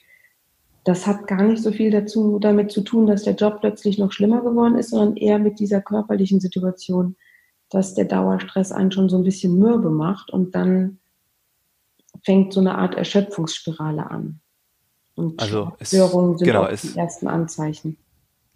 das 0.84 1.06
hat 1.06 1.26
gar 1.26 1.42
nicht 1.42 1.62
so 1.62 1.70
viel 1.70 1.90
dazu, 1.90 2.38
damit 2.38 2.70
zu 2.70 2.80
tun, 2.80 3.06
dass 3.06 3.22
der 3.22 3.34
Job 3.34 3.60
plötzlich 3.60 3.98
noch 3.98 4.12
schlimmer 4.12 4.40
geworden 4.40 4.76
ist, 4.76 4.90
sondern 4.90 5.16
eher 5.16 5.38
mit 5.38 5.58
dieser 5.58 5.82
körperlichen 5.82 6.40
Situation, 6.40 7.16
dass 7.68 7.94
der 7.94 8.06
Dauerstress 8.06 8.72
einen 8.72 8.90
schon 8.90 9.08
so 9.08 9.18
ein 9.18 9.24
bisschen 9.24 9.58
mürbe 9.58 9.90
macht 9.90 10.30
und 10.30 10.54
dann 10.54 10.98
fängt 12.22 12.52
so 12.52 12.60
eine 12.60 12.76
Art 12.76 12.94
Erschöpfungsspirale 12.94 14.10
an. 14.10 14.40
Und 15.14 15.40
also 15.40 15.72
Störungen 15.82 16.38
sind 16.38 16.46
genau, 16.46 16.64
auch 16.64 16.70
die 16.70 16.96
ersten 16.96 17.28
Anzeichen. 17.28 17.98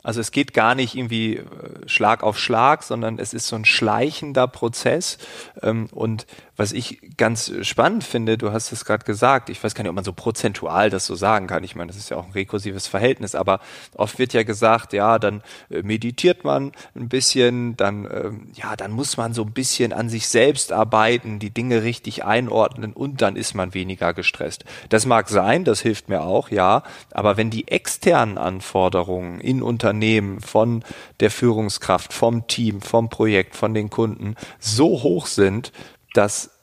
Also 0.02 0.20
es 0.20 0.32
geht 0.32 0.52
gar 0.52 0.74
nicht 0.74 0.96
irgendwie 0.96 1.36
äh, 1.36 1.44
Schlag 1.86 2.22
auf 2.22 2.38
Schlag, 2.38 2.82
sondern 2.82 3.18
es 3.18 3.32
ist 3.32 3.46
so 3.46 3.56
ein 3.56 3.64
schleichender 3.64 4.48
Prozess. 4.48 5.18
Ähm, 5.62 5.88
und 5.92 6.26
was 6.56 6.72
ich 6.72 7.00
ganz 7.16 7.50
spannend 7.62 8.04
finde, 8.04 8.36
du 8.36 8.52
hast 8.52 8.72
es 8.72 8.84
gerade 8.84 9.04
gesagt, 9.04 9.48
ich 9.48 9.62
weiß 9.62 9.74
gar 9.74 9.82
nicht, 9.82 9.88
ob 9.88 9.94
man 9.94 10.04
so 10.04 10.12
prozentual 10.12 10.90
das 10.90 11.06
so 11.06 11.14
sagen 11.14 11.46
kann. 11.46 11.64
Ich 11.64 11.74
meine, 11.74 11.88
das 11.88 11.96
ist 11.96 12.10
ja 12.10 12.18
auch 12.18 12.26
ein 12.26 12.32
rekursives 12.32 12.86
Verhältnis, 12.86 13.34
aber 13.34 13.60
oft 13.94 14.18
wird 14.18 14.34
ja 14.34 14.42
gesagt, 14.42 14.92
ja, 14.92 15.18
dann 15.18 15.42
äh, 15.70 15.82
meditiert 15.82 16.44
man 16.44 16.72
ein 16.94 17.08
bisschen, 17.08 17.76
dann, 17.76 18.04
ähm, 18.04 18.48
ja, 18.52 18.76
dann 18.76 18.92
muss 18.92 19.16
man 19.16 19.32
so 19.32 19.42
ein 19.42 19.52
bisschen 19.52 19.92
an 19.92 20.10
sich 20.10 20.28
selbst 20.28 20.72
arbeiten, 20.72 21.38
die 21.38 21.50
Dinge 21.50 21.82
richtig 21.82 22.24
einordnen 22.24 22.92
und 22.92 23.22
dann 23.22 23.36
ist 23.36 23.54
man 23.54 23.72
weniger 23.72 24.12
gestresst. 24.12 24.64
Das 24.90 25.06
mag 25.06 25.30
sein, 25.30 25.64
das 25.64 25.80
hilft 25.80 26.10
mir 26.10 26.22
auch, 26.22 26.50
ja, 26.50 26.82
aber 27.12 27.38
wenn 27.38 27.48
die 27.50 27.68
externen 27.68 28.36
Anforderungen 28.36 29.40
in 29.40 29.62
Unternehmen 29.62 30.40
von 30.40 30.84
der 31.20 31.30
Führungskraft, 31.30 32.12
vom 32.12 32.46
Team, 32.46 32.82
vom 32.82 33.08
Projekt, 33.08 33.56
von 33.56 33.72
den 33.72 33.88
Kunden 33.88 34.36
so 34.58 35.02
hoch 35.02 35.26
sind, 35.26 35.72
dass 36.14 36.58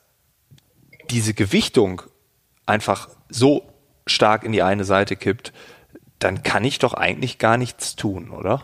diese 1.10 1.34
Gewichtung 1.34 2.02
einfach 2.66 3.08
so 3.28 3.62
stark 4.06 4.44
in 4.44 4.52
die 4.52 4.62
eine 4.62 4.84
Seite 4.84 5.16
kippt, 5.16 5.52
dann 6.18 6.42
kann 6.42 6.64
ich 6.64 6.78
doch 6.78 6.94
eigentlich 6.94 7.38
gar 7.38 7.56
nichts 7.56 7.96
tun, 7.96 8.30
oder? 8.30 8.62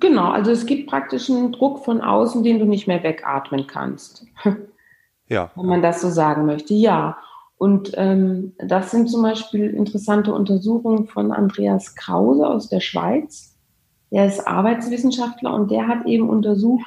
Genau, 0.00 0.30
also 0.30 0.50
es 0.50 0.66
gibt 0.66 0.90
praktisch 0.90 1.30
einen 1.30 1.52
Druck 1.52 1.84
von 1.84 2.00
außen, 2.00 2.42
den 2.42 2.58
du 2.58 2.64
nicht 2.64 2.88
mehr 2.88 3.02
wegatmen 3.02 3.66
kannst. 3.66 4.26
Ja. 5.30 5.52
Wenn 5.54 5.66
man 5.66 5.80
das 5.80 6.00
so 6.00 6.10
sagen 6.10 6.44
möchte, 6.44 6.74
ja. 6.74 7.16
Und 7.56 7.92
ähm, 7.94 8.52
das 8.58 8.90
sind 8.90 9.08
zum 9.08 9.22
Beispiel 9.22 9.70
interessante 9.70 10.34
Untersuchungen 10.34 11.06
von 11.06 11.30
Andreas 11.30 11.94
Krause 11.94 12.48
aus 12.48 12.68
der 12.68 12.80
Schweiz. 12.80 13.56
Der 14.10 14.26
ist 14.26 14.44
Arbeitswissenschaftler 14.44 15.54
und 15.54 15.70
der 15.70 15.86
hat 15.86 16.04
eben 16.06 16.28
untersucht, 16.28 16.84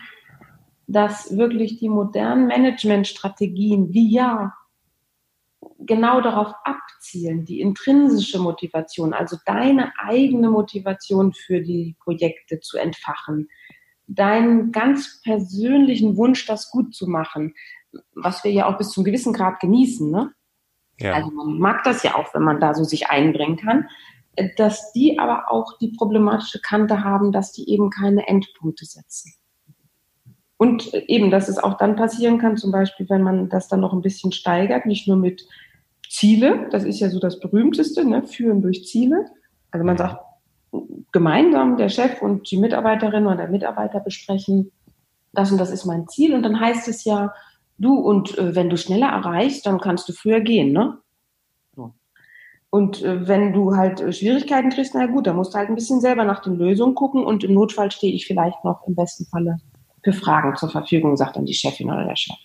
dass 0.87 1.35
wirklich 1.37 1.79
die 1.79 1.89
modernen 1.89 2.47
Managementstrategien, 2.47 3.91
die 3.91 4.11
ja 4.11 4.53
genau 5.79 6.21
darauf 6.21 6.53
abzielen, 6.63 7.45
die 7.45 7.61
intrinsische 7.61 8.39
Motivation, 8.39 9.13
also 9.13 9.37
deine 9.45 9.93
eigene 9.97 10.49
Motivation 10.49 11.33
für 11.33 11.61
die 11.61 11.95
Projekte 11.99 12.59
zu 12.59 12.77
entfachen, 12.77 13.49
deinen 14.07 14.71
ganz 14.71 15.21
persönlichen 15.21 16.17
Wunsch, 16.17 16.45
das 16.45 16.69
gut 16.69 16.93
zu 16.93 17.07
machen, 17.07 17.53
was 18.15 18.43
wir 18.43 18.51
ja 18.51 18.67
auch 18.67 18.77
bis 18.77 18.89
zum 18.91 19.03
gewissen 19.03 19.33
Grad 19.33 19.59
genießen. 19.59 20.09
Ne? 20.09 20.33
Ja. 20.99 21.13
Also 21.13 21.31
man 21.31 21.57
mag 21.57 21.83
das 21.83 22.03
ja 22.03 22.15
auch, 22.15 22.33
wenn 22.33 22.43
man 22.43 22.59
da 22.59 22.73
so 22.73 22.83
sich 22.83 23.07
einbringen 23.07 23.57
kann, 23.57 23.87
dass 24.57 24.91
die 24.93 25.19
aber 25.19 25.51
auch 25.51 25.77
die 25.77 25.93
problematische 25.95 26.59
Kante 26.59 27.03
haben, 27.03 27.31
dass 27.31 27.51
die 27.51 27.69
eben 27.69 27.89
keine 27.89 28.27
Endpunkte 28.27 28.85
setzen. 28.85 29.33
Und 30.63 30.93
eben, 30.93 31.29
dass 31.29 31.49
es 31.49 31.57
auch 31.57 31.77
dann 31.77 31.97
passieren 31.97 32.37
kann, 32.37 32.55
zum 32.55 32.71
Beispiel, 32.71 33.09
wenn 33.09 33.21
man 33.21 33.49
das 33.49 33.67
dann 33.67 33.81
noch 33.81 33.91
ein 33.91 34.01
bisschen 34.01 34.31
steigert, 34.31 34.85
nicht 34.85 35.09
nur 35.09 35.17
mit 35.17 35.45
Ziele, 36.09 36.69
das 36.71 36.85
ist 36.85 37.01
ja 37.01 37.09
so 37.09 37.19
das 37.19 37.41
berühmteste, 37.41 38.07
ne, 38.07 38.23
führen 38.23 38.61
durch 38.61 38.85
Ziele. 38.85 39.25
Also 39.71 39.85
man 39.85 39.97
sagt, 39.97 40.21
gemeinsam 41.11 41.75
der 41.75 41.89
Chef 41.89 42.21
und 42.21 42.49
die 42.49 42.55
Mitarbeiterin 42.55 43.25
oder 43.25 43.35
der 43.35 43.49
Mitarbeiter 43.49 43.99
besprechen, 43.99 44.71
das 45.33 45.51
und 45.51 45.57
das 45.57 45.69
ist 45.69 45.83
mein 45.83 46.07
Ziel. 46.07 46.33
Und 46.33 46.43
dann 46.43 46.57
heißt 46.57 46.87
es 46.87 47.03
ja, 47.03 47.33
du 47.77 47.95
und 47.95 48.37
äh, 48.37 48.55
wenn 48.55 48.69
du 48.69 48.77
schneller 48.77 49.07
erreichst, 49.07 49.65
dann 49.65 49.81
kannst 49.81 50.07
du 50.07 50.13
früher 50.13 50.39
gehen, 50.39 50.71
ne? 50.71 50.97
Und 52.69 53.03
äh, 53.03 53.27
wenn 53.27 53.51
du 53.51 53.75
halt 53.75 53.99
äh, 53.99 54.13
Schwierigkeiten 54.13 54.69
kriegst, 54.69 54.95
na 54.95 55.07
gut, 55.07 55.27
dann 55.27 55.35
musst 55.35 55.53
du 55.53 55.57
halt 55.57 55.67
ein 55.67 55.75
bisschen 55.75 55.99
selber 55.99 56.23
nach 56.23 56.41
den 56.41 56.55
Lösungen 56.55 56.95
gucken 56.95 57.25
und 57.25 57.43
im 57.43 57.53
Notfall 57.53 57.91
stehe 57.91 58.13
ich 58.13 58.25
vielleicht 58.25 58.63
noch 58.63 58.87
im 58.87 58.95
besten 58.95 59.25
Falle 59.25 59.57
für 60.03 60.13
Fragen 60.13 60.55
zur 60.55 60.69
Verfügung, 60.69 61.15
sagt 61.17 61.35
dann 61.35 61.45
die 61.45 61.53
Chefin 61.53 61.89
oder 61.89 62.05
der 62.05 62.15
Chef. 62.15 62.35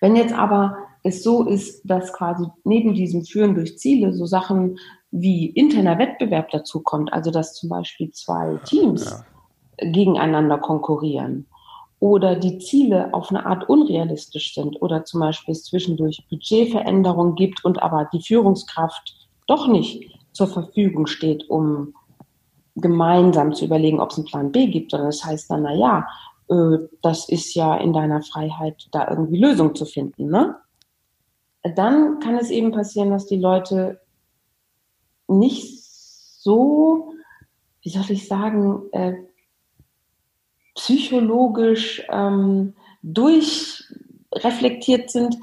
Wenn 0.00 0.16
jetzt 0.16 0.34
aber 0.34 0.76
es 1.02 1.22
so 1.22 1.44
ist, 1.44 1.82
dass 1.84 2.12
quasi 2.12 2.46
neben 2.64 2.94
diesem 2.94 3.24
Führen 3.24 3.54
durch 3.54 3.78
Ziele 3.78 4.12
so 4.12 4.26
Sachen 4.26 4.78
wie 5.10 5.46
interner 5.46 5.98
Wettbewerb 5.98 6.50
dazu 6.50 6.82
kommt, 6.82 7.12
also 7.12 7.30
dass 7.30 7.54
zum 7.54 7.68
Beispiel 7.68 8.10
zwei 8.10 8.58
Teams 8.64 9.24
ja. 9.78 9.90
gegeneinander 9.90 10.58
konkurrieren 10.58 11.46
oder 12.00 12.36
die 12.36 12.58
Ziele 12.58 13.14
auf 13.14 13.30
eine 13.30 13.46
Art 13.46 13.68
unrealistisch 13.68 14.54
sind 14.54 14.80
oder 14.82 15.04
zum 15.04 15.20
Beispiel 15.20 15.52
es 15.52 15.64
zwischendurch 15.64 16.26
Budgetveränderungen 16.28 17.34
gibt 17.34 17.64
und 17.64 17.82
aber 17.82 18.08
die 18.12 18.22
Führungskraft 18.22 19.28
doch 19.46 19.68
nicht 19.68 20.10
zur 20.32 20.48
Verfügung 20.48 21.06
steht, 21.06 21.48
um 21.48 21.94
gemeinsam 22.76 23.54
zu 23.54 23.64
überlegen, 23.64 24.00
ob 24.00 24.10
es 24.10 24.18
einen 24.18 24.26
Plan 24.26 24.52
B 24.52 24.66
gibt, 24.66 24.90
sondern 24.90 25.08
das 25.08 25.24
heißt 25.24 25.50
dann, 25.50 25.62
na 25.62 25.74
ja, 25.74 26.06
äh, 26.48 26.78
das 27.02 27.28
ist 27.28 27.54
ja 27.54 27.76
in 27.76 27.92
deiner 27.92 28.22
Freiheit, 28.22 28.88
da 28.92 29.08
irgendwie 29.08 29.38
Lösungen 29.38 29.74
zu 29.74 29.84
finden, 29.84 30.28
ne? 30.28 30.56
Dann 31.76 32.18
kann 32.18 32.36
es 32.36 32.50
eben 32.50 32.72
passieren, 32.72 33.10
dass 33.10 33.26
die 33.26 33.38
Leute 33.38 34.00
nicht 35.28 35.82
so, 35.82 37.14
wie 37.80 37.88
soll 37.88 38.10
ich 38.10 38.28
sagen, 38.28 38.82
äh, 38.92 39.14
psychologisch 40.74 42.04
ähm, 42.10 42.74
durchreflektiert 43.02 45.10
sind, 45.10 45.38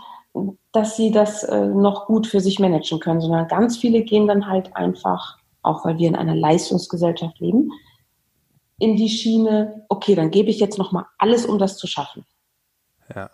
dass 0.71 0.95
sie 0.95 1.11
das 1.11 1.43
äh, 1.43 1.67
noch 1.67 2.05
gut 2.05 2.27
für 2.27 2.39
sich 2.39 2.59
managen 2.59 2.99
können, 2.99 3.21
sondern 3.21 3.47
ganz 3.47 3.77
viele 3.77 4.03
gehen 4.03 4.27
dann 4.27 4.47
halt 4.47 4.75
einfach, 4.75 5.39
auch 5.61 5.85
weil 5.85 5.97
wir 5.97 6.07
in 6.07 6.15
einer 6.15 6.35
Leistungsgesellschaft 6.35 7.39
leben, 7.39 7.71
in 8.79 8.95
die 8.95 9.09
Schiene, 9.09 9.85
okay, 9.89 10.15
dann 10.15 10.31
gebe 10.31 10.49
ich 10.49 10.59
jetzt 10.59 10.77
noch 10.77 10.91
mal 10.91 11.05
alles, 11.17 11.45
um 11.45 11.59
das 11.59 11.77
zu 11.77 11.87
schaffen. 11.87 12.25
Ja. 13.13 13.29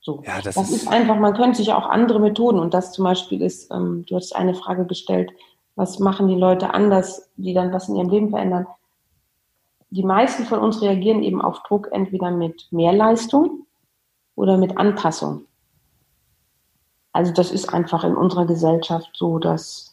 So. 0.00 0.22
Ja, 0.26 0.40
das, 0.42 0.56
das 0.56 0.70
ist, 0.70 0.82
ist, 0.82 0.88
einfach, 0.88 1.16
man 1.16 1.34
könnte 1.34 1.58
sich 1.58 1.72
auch 1.72 1.88
andere 1.88 2.20
Methoden 2.20 2.58
und 2.58 2.74
das 2.74 2.92
zum 2.92 3.04
Beispiel 3.04 3.40
ist, 3.40 3.70
ähm, 3.70 4.04
du 4.06 4.16
hast 4.16 4.34
eine 4.34 4.54
Frage 4.54 4.84
gestellt, 4.84 5.30
was 5.76 6.00
machen 6.00 6.28
die 6.28 6.34
Leute 6.34 6.74
anders, 6.74 7.30
die 7.36 7.54
dann 7.54 7.72
was 7.72 7.88
in 7.88 7.96
ihrem 7.96 8.10
Leben 8.10 8.30
verändern? 8.30 8.66
Die 9.90 10.02
meisten 10.02 10.44
von 10.44 10.58
uns 10.58 10.82
reagieren 10.82 11.22
eben 11.22 11.40
auf 11.40 11.62
Druck 11.62 11.88
entweder 11.92 12.30
mit 12.30 12.66
Mehrleistung 12.72 13.66
oder 14.34 14.58
mit 14.58 14.76
Anpassung. 14.76 15.46
Also 17.12 17.32
das 17.32 17.52
ist 17.52 17.72
einfach 17.72 18.04
in 18.04 18.16
unserer 18.16 18.46
Gesellschaft 18.46 19.10
so 19.14 19.38
das 19.38 19.91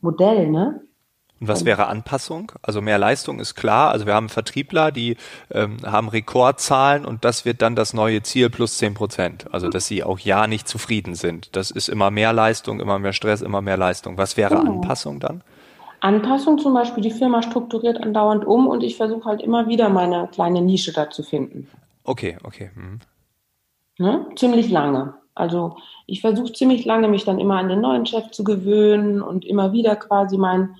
Modell, 0.00 0.48
ne? 0.50 0.80
Und 1.40 1.46
was 1.46 1.64
wäre 1.64 1.86
Anpassung? 1.86 2.50
Also 2.62 2.80
mehr 2.80 2.98
Leistung 2.98 3.38
ist 3.38 3.54
klar. 3.54 3.90
Also 3.92 4.06
wir 4.06 4.14
haben 4.14 4.28
Vertriebler, 4.28 4.90
die 4.90 5.16
ähm, 5.52 5.76
haben 5.84 6.08
Rekordzahlen 6.08 7.04
und 7.04 7.24
das 7.24 7.44
wird 7.44 7.62
dann 7.62 7.76
das 7.76 7.94
neue 7.94 8.22
Ziel 8.22 8.50
plus 8.50 8.78
zehn 8.78 8.94
Prozent. 8.94 9.46
Also 9.52 9.68
dass 9.68 9.86
sie 9.86 10.02
auch 10.02 10.18
ja 10.18 10.48
nicht 10.48 10.66
zufrieden 10.66 11.14
sind. 11.14 11.54
Das 11.54 11.70
ist 11.70 11.88
immer 11.88 12.10
mehr 12.10 12.32
Leistung, 12.32 12.80
immer 12.80 12.98
mehr 12.98 13.12
Stress, 13.12 13.40
immer 13.40 13.62
mehr 13.62 13.76
Leistung. 13.76 14.18
Was 14.18 14.36
wäre 14.36 14.56
genau. 14.56 14.72
Anpassung 14.72 15.20
dann? 15.20 15.42
Anpassung 16.00 16.58
zum 16.58 16.74
Beispiel, 16.74 17.02
die 17.02 17.10
Firma 17.10 17.42
strukturiert 17.42 18.02
andauernd 18.02 18.44
um 18.44 18.66
und 18.66 18.82
ich 18.82 18.96
versuche 18.96 19.24
halt 19.24 19.42
immer 19.42 19.68
wieder 19.68 19.88
meine 19.88 20.28
kleine 20.32 20.60
Nische 20.60 20.92
da 20.92 21.10
zu 21.10 21.22
finden. 21.22 21.68
Okay, 22.04 22.36
okay. 22.44 22.70
Hm. 22.74 23.00
Ne? 23.98 24.26
Ziemlich 24.36 24.70
lange. 24.70 25.14
Also 25.38 25.76
ich 26.06 26.20
versuche 26.20 26.52
ziemlich 26.52 26.84
lange, 26.84 27.08
mich 27.08 27.24
dann 27.24 27.38
immer 27.38 27.58
an 27.58 27.68
den 27.68 27.80
neuen 27.80 28.06
Chef 28.06 28.30
zu 28.30 28.44
gewöhnen 28.44 29.22
und 29.22 29.44
immer 29.44 29.72
wieder 29.72 29.96
quasi 29.96 30.36
mein 30.36 30.74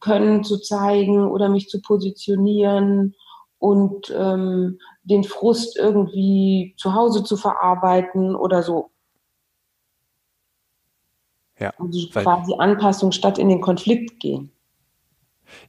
können 0.00 0.44
zu 0.44 0.58
zeigen 0.58 1.26
oder 1.26 1.48
mich 1.48 1.68
zu 1.68 1.80
positionieren 1.80 3.14
und 3.58 4.12
ähm, 4.16 4.78
den 5.04 5.24
Frust 5.24 5.76
irgendwie 5.78 6.74
zu 6.76 6.94
Hause 6.94 7.24
zu 7.24 7.36
verarbeiten 7.36 8.34
oder 8.34 8.62
so. 8.62 8.90
Ja, 11.58 11.72
also 11.78 12.08
quasi 12.08 12.54
Anpassung 12.58 13.12
statt 13.12 13.38
in 13.38 13.48
den 13.48 13.60
Konflikt 13.60 14.18
gehen. 14.18 14.50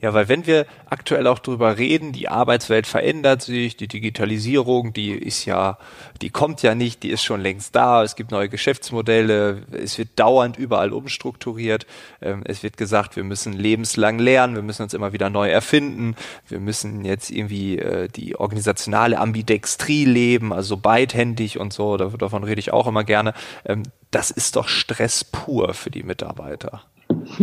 Ja, 0.01 0.13
weil 0.13 0.29
wenn 0.29 0.47
wir 0.47 0.65
aktuell 0.87 1.27
auch 1.27 1.39
drüber 1.39 1.77
reden, 1.77 2.11
die 2.11 2.27
Arbeitswelt 2.27 2.87
verändert 2.87 3.41
sich, 3.41 3.77
die 3.77 3.87
Digitalisierung, 3.87 4.93
die 4.93 5.11
ist 5.11 5.45
ja, 5.45 5.77
die 6.21 6.29
kommt 6.29 6.61
ja 6.63 6.75
nicht, 6.75 7.03
die 7.03 7.09
ist 7.09 7.23
schon 7.23 7.41
längst 7.41 7.75
da, 7.75 8.03
es 8.03 8.15
gibt 8.15 8.31
neue 8.31 8.49
Geschäftsmodelle, 8.49 9.63
es 9.71 9.97
wird 9.97 10.09
dauernd 10.15 10.57
überall 10.57 10.91
umstrukturiert, 10.91 11.85
ähm, 12.21 12.41
es 12.45 12.63
wird 12.63 12.77
gesagt, 12.77 13.15
wir 13.15 13.23
müssen 13.23 13.53
lebenslang 13.53 14.19
lernen, 14.19 14.55
wir 14.55 14.63
müssen 14.63 14.83
uns 14.83 14.93
immer 14.93 15.13
wieder 15.13 15.29
neu 15.29 15.49
erfinden, 15.49 16.15
wir 16.47 16.59
müssen 16.59 17.05
jetzt 17.05 17.29
irgendwie 17.29 17.77
äh, 17.77 18.07
die 18.07 18.35
organisationale 18.35 19.19
Ambidextrie 19.19 20.05
leben, 20.05 20.53
also 20.53 20.77
beidhändig 20.77 21.59
und 21.59 21.73
so, 21.73 21.97
davon 21.97 22.43
rede 22.43 22.59
ich 22.59 22.73
auch 22.73 22.87
immer 22.87 23.03
gerne. 23.03 23.33
Ähm, 23.65 23.83
das 24.11 24.29
ist 24.31 24.55
doch 24.55 24.67
Stress 24.67 25.23
pur 25.23 25.73
für 25.73 25.89
die 25.89 26.03
Mitarbeiter. 26.03 26.81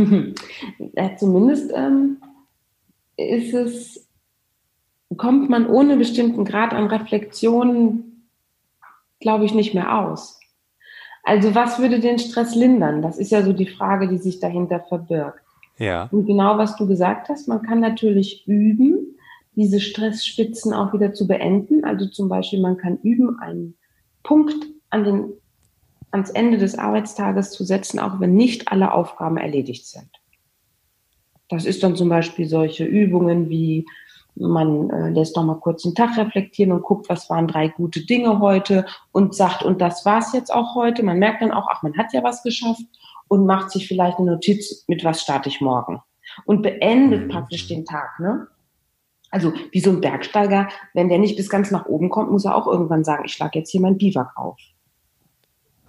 ja, 0.95 1.17
zumindest 1.17 1.73
ähm, 1.75 2.19
ist 3.19 3.53
es, 3.53 4.09
kommt 5.17 5.51
man 5.51 5.67
ohne 5.67 5.97
bestimmten 5.97 6.45
Grad 6.45 6.73
an 6.73 6.87
Reflexion, 6.87 8.29
glaube 9.21 9.45
ich, 9.45 9.55
nicht 9.55 9.75
mehr 9.75 9.99
aus. 9.99 10.39
Also 11.25 11.55
was 11.55 11.79
würde 11.79 12.01
den 12.01 12.19
Stress 12.19 12.55
lindern? 12.55 13.03
Das 13.03 13.19
ist 13.19 13.31
ja 13.31 13.43
so 13.43 13.53
die 13.53 13.67
Frage, 13.67 14.09
die 14.09 14.19
sich 14.19 14.41
dahinter 14.41 14.81
verbirgt. 14.81 15.43
Ja. 15.77 16.09
Und 16.11 16.27
genau 16.27 16.57
was 16.59 16.77
du 16.77 16.87
gesagt 16.87 17.29
hast, 17.29 17.49
man 17.49 17.63
kann 17.63 17.81
natürlich 17.81 18.47
üben, 18.47 19.17
diese 19.55 19.81
Stressspitzen 19.81 20.73
auch 20.73 20.93
wieder 20.93 21.13
zu 21.13 21.27
beenden. 21.27 21.85
Also 21.85 22.07
zum 22.07 22.29
Beispiel, 22.29 22.61
man 22.61 22.77
kann 22.77 22.99
üben, 23.03 23.39
einen 23.41 23.77
Punkt 24.23 24.55
an 24.91 25.05
den, 25.05 25.33
ans 26.13 26.31
Ende 26.31 26.59
des 26.59 26.79
Arbeitstages 26.79 27.51
zu 27.51 27.65
setzen, 27.65 27.99
auch 27.99 28.21
wenn 28.21 28.35
nicht 28.35 28.71
alle 28.71 28.93
Aufgaben 28.93 29.37
erledigt 29.37 29.87
sind. 29.87 30.09
Das 31.49 31.65
ist 31.65 31.83
dann 31.83 31.97
zum 31.97 32.09
Beispiel 32.09 32.47
solche 32.47 32.85
Übungen 32.85 33.49
wie 33.49 33.87
man 34.41 34.91
äh, 34.91 35.11
lässt 35.11 35.37
doch 35.37 35.45
mal 35.45 35.59
kurz 35.59 35.85
einen 35.85 35.95
Tag 35.95 36.17
reflektieren 36.17 36.73
und 36.73 36.83
guckt, 36.83 37.09
was 37.09 37.29
waren 37.29 37.49
drei 37.49 37.69
gute 37.69 38.05
Dinge 38.07 38.39
heute 38.39 38.87
und 39.13 39.35
sagt, 39.35 39.63
und 39.63 39.81
das 39.81 40.05
war's 40.05 40.33
jetzt 40.33 40.53
auch 40.53 40.75
heute. 40.75 41.03
Man 41.03 41.19
merkt 41.19 41.43
dann 41.43 41.53
auch, 41.53 41.67
ach, 41.71 41.83
man 41.83 41.97
hat 41.97 42.13
ja 42.13 42.23
was 42.23 42.43
geschafft 42.43 42.85
und 43.29 43.47
macht 43.47 43.71
sich 43.71 43.89
vielleicht 43.89 44.19
eine 44.19 44.33
Notiz, 44.33 44.85
mit 44.87 45.05
was 45.05 45.23
starte 45.23 45.49
ich 45.49 45.61
morgen. 45.61 46.01
Und 46.45 46.63
beendet 46.63 47.27
mhm. 47.27 47.29
praktisch 47.31 47.69
den 47.69 47.85
Tag, 47.85 48.21
ne? 48.21 48.47
Also 49.31 49.53
wie 49.73 49.81
so 49.81 49.91
ein 49.91 50.01
Bergsteiger, 50.01 50.69
wenn 50.95 51.11
der 51.11 51.19
nicht 51.19 51.37
bis 51.37 51.51
ganz 51.51 51.71
nach 51.71 51.85
oben 51.85 52.09
kommt, 52.09 52.31
muss 52.31 52.47
er 52.47 52.57
auch 52.57 52.67
irgendwann 52.67 53.05
sagen, 53.05 53.25
ich 53.27 53.33
schlage 53.33 53.59
jetzt 53.59 53.71
hier 53.71 53.81
mein 53.81 53.99
Biwak 53.99 54.35
auf. 54.37 54.59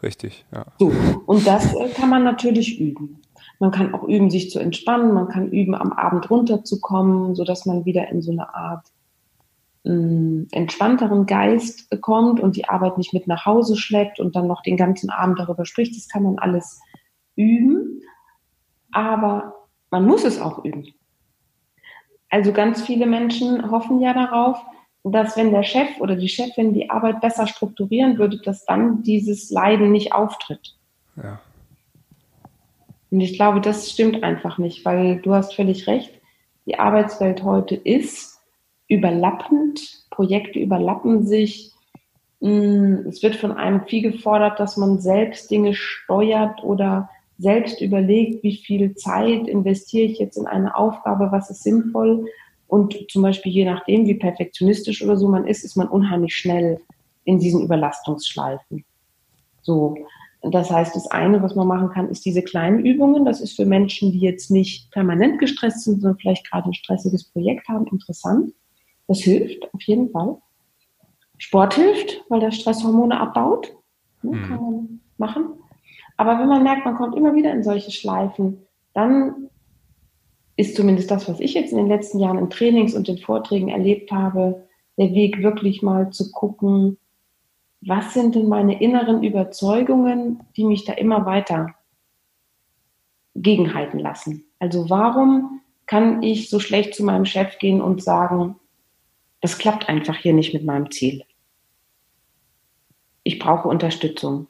Richtig, 0.04 0.46
ja. 0.52 0.66
So, 0.78 0.92
und 1.26 1.48
das 1.48 1.74
äh, 1.74 1.90
kann 1.90 2.10
man 2.10 2.24
natürlich 2.24 2.80
üben. 2.80 3.22
Man 3.60 3.72
kann 3.72 3.94
auch 3.94 4.04
üben, 4.04 4.30
sich 4.30 4.50
zu 4.50 4.60
entspannen. 4.60 5.14
Man 5.14 5.28
kann 5.28 5.52
üben, 5.52 5.76
am 5.76 5.92
Abend 5.92 6.30
runterzukommen, 6.30 7.36
so 7.36 7.44
dass 7.44 7.66
man 7.66 7.86
wieder 7.86 8.08
in 8.08 8.22
so 8.22 8.32
eine 8.32 8.54
Art 8.54 8.88
mh, 9.84 9.94
mm, 9.94 10.48
entspannteren 10.52 11.26
Geist 11.26 11.90
kommt 12.02 12.40
und 12.40 12.56
die 12.56 12.70
Arbeit 12.70 12.98
nicht 12.98 13.14
mit 13.14 13.28
nach 13.28 13.46
Hause 13.46 13.76
schleppt 13.76 14.20
und 14.20 14.36
dann 14.36 14.48
noch 14.48 14.64
den 14.64 14.78
ganzen 14.78 15.10
Abend 15.10 15.40
darüber 15.40 15.66
spricht. 15.66 15.96
Das 15.96 16.08
kann 16.08 16.24
man 16.24 16.40
alles 16.40 16.80
üben. 17.36 18.02
Aber 18.92 19.54
man 19.92 20.06
muss 20.06 20.24
es 20.24 20.40
auch 20.40 20.64
üben. 20.64 20.88
Also 22.30 22.54
ganz 22.54 22.82
viele 22.82 23.08
Menschen 23.08 23.72
hoffen 23.72 24.00
ja 24.00 24.14
darauf, 24.14 24.62
dass 25.04 25.36
wenn 25.38 25.52
der 25.52 25.64
Chef 25.64 26.00
oder 26.00 26.16
die 26.16 26.30
Chefin 26.30 26.74
die 26.74 26.90
Arbeit 26.90 27.22
besser 27.22 27.48
strukturieren 27.48 28.18
würde, 28.18 28.40
dass 28.40 28.66
dann 28.66 29.02
dieses 29.04 29.50
Leiden 29.50 29.92
nicht 29.92 30.14
auftritt. 30.14 30.76
Ja. 31.16 31.40
Und 33.12 33.22
ich 33.22 33.34
glaube, 33.34 33.62
das 33.62 33.90
stimmt 33.90 34.24
einfach 34.24 34.58
nicht, 34.58 34.86
weil 34.86 35.18
du 35.22 35.34
hast 35.34 35.56
völlig 35.56 35.88
recht. 35.88 36.12
Die 36.66 36.78
Arbeitswelt 36.78 37.44
heute 37.44 37.76
ist 37.76 38.40
überlappend. 38.88 39.82
Projekte 40.12 40.60
überlappen 40.60 41.26
sich. 41.26 41.72
Mm, 42.40 43.08
es 43.08 43.24
wird 43.24 43.36
von 43.36 43.52
einem 43.52 43.86
viel 43.86 44.12
gefordert, 44.12 44.60
dass 44.60 44.78
man 44.78 45.00
selbst 45.00 45.50
Dinge 45.50 45.74
steuert 45.74 46.64
oder 46.64 47.10
selbst 47.38 47.82
überlegt, 47.82 48.44
wie 48.44 48.58
viel 48.58 48.96
Zeit 48.96 49.48
investiere 49.48 50.06
ich 50.06 50.20
jetzt 50.20 50.38
in 50.38 50.46
eine 50.46 50.76
Aufgabe, 50.76 51.32
was 51.32 51.50
ist 51.50 51.64
sinnvoll. 51.64 52.28
Und 52.68 53.10
zum 53.10 53.24
Beispiel 53.24 53.52
je 53.52 53.66
nachdem, 53.66 54.06
wie 54.06 54.14
perfektionistisch 54.14 55.02
oder 55.02 55.18
so 55.18 55.28
man 55.28 55.48
ist, 55.48 55.64
ist 55.64 55.76
man 55.76 55.88
unheimlich 55.88 56.36
schnell 56.36 56.82
in 57.24 57.40
diesen 57.40 57.64
Überlastungsschleifen. 57.64 58.84
So. 59.62 59.98
Das 60.42 60.72
heißt, 60.72 60.96
das 60.96 61.08
eine, 61.08 61.42
was 61.44 61.56
man 61.56 61.68
machen 61.68 61.90
kann, 61.90 62.10
ist 62.10 62.26
diese 62.26 62.42
kleinen 62.42 62.86
Übungen. 62.86 63.26
Das 63.26 63.42
ist 63.42 63.56
für 63.56 63.66
Menschen, 63.66 64.12
die 64.14 64.20
jetzt 64.20 64.50
nicht 64.50 64.90
permanent 64.92 65.40
gestresst 65.40 65.84
sind, 65.84 66.02
sondern 66.02 66.18
vielleicht 66.18 66.50
gerade 66.50 66.70
ein 66.70 66.74
stressiges 66.74 67.26
Projekt 67.26 67.68
haben, 67.68 67.88
interessant. 67.88 68.54
Das 69.08 69.20
hilft 69.20 69.74
auf 69.74 69.82
jeden 69.82 70.10
Fall. 70.12 70.38
Sport 71.38 71.74
hilft, 71.74 72.24
weil 72.30 72.40
der 72.40 72.52
Stresshormone 72.52 73.20
abbaut. 73.20 73.74
Ne, 74.22 74.38
mhm. 74.38 74.44
Kann 74.48 74.62
man 74.62 75.00
machen. 75.18 75.46
Aber 76.16 76.40
wenn 76.40 76.48
man 76.48 76.64
merkt, 76.64 76.86
man 76.86 76.96
kommt 76.96 77.16
immer 77.16 77.34
wieder 77.34 77.52
in 77.54 77.64
solche 77.64 77.92
Schleifen, 77.92 78.66
dann 78.94 79.50
ist 80.56 80.76
zumindest 80.76 81.10
das, 81.10 81.28
was 81.30 81.40
ich 81.40 81.54
jetzt 81.54 81.72
in 81.72 81.78
den 81.78 81.88
letzten 81.88 82.20
Jahren 82.20 82.38
in 82.38 82.50
Trainings 82.50 82.94
und 82.94 83.08
in 83.08 83.18
Vorträgen 83.18 83.70
erlebt 83.70 84.12
habe, 84.12 84.68
der 84.98 85.14
Weg 85.14 85.42
wirklich 85.42 85.82
mal 85.82 86.10
zu 86.12 86.32
gucken, 86.32 86.98
was 87.82 88.14
sind 88.14 88.36
denn 88.36 88.50
meine 88.50 88.82
inneren 88.82 89.24
Überzeugungen, 89.24 90.44
die 90.58 90.66
mich 90.66 90.86
da 90.86 90.94
immer 90.94 91.26
weiter 91.26 91.76
gegenhalten 93.36 94.00
lassen? 94.00 94.44
Also 94.60 94.90
warum 94.90 95.62
kann 95.86 96.22
ich 96.22 96.50
so 96.50 96.60
schlecht 96.60 96.94
zu 96.94 97.04
meinem 97.04 97.26
Chef 97.26 97.58
gehen 97.58 97.82
und 97.82 98.04
sagen, 98.04 98.58
das 99.42 99.58
klappt 99.58 99.88
einfach 99.88 100.16
hier 100.16 100.34
nicht 100.34 100.54
mit 100.54 100.66
meinem 100.66 100.92
Ziel? 100.92 101.24
Ich 103.24 103.40
brauche 103.40 103.68
Unterstützung. 103.68 104.48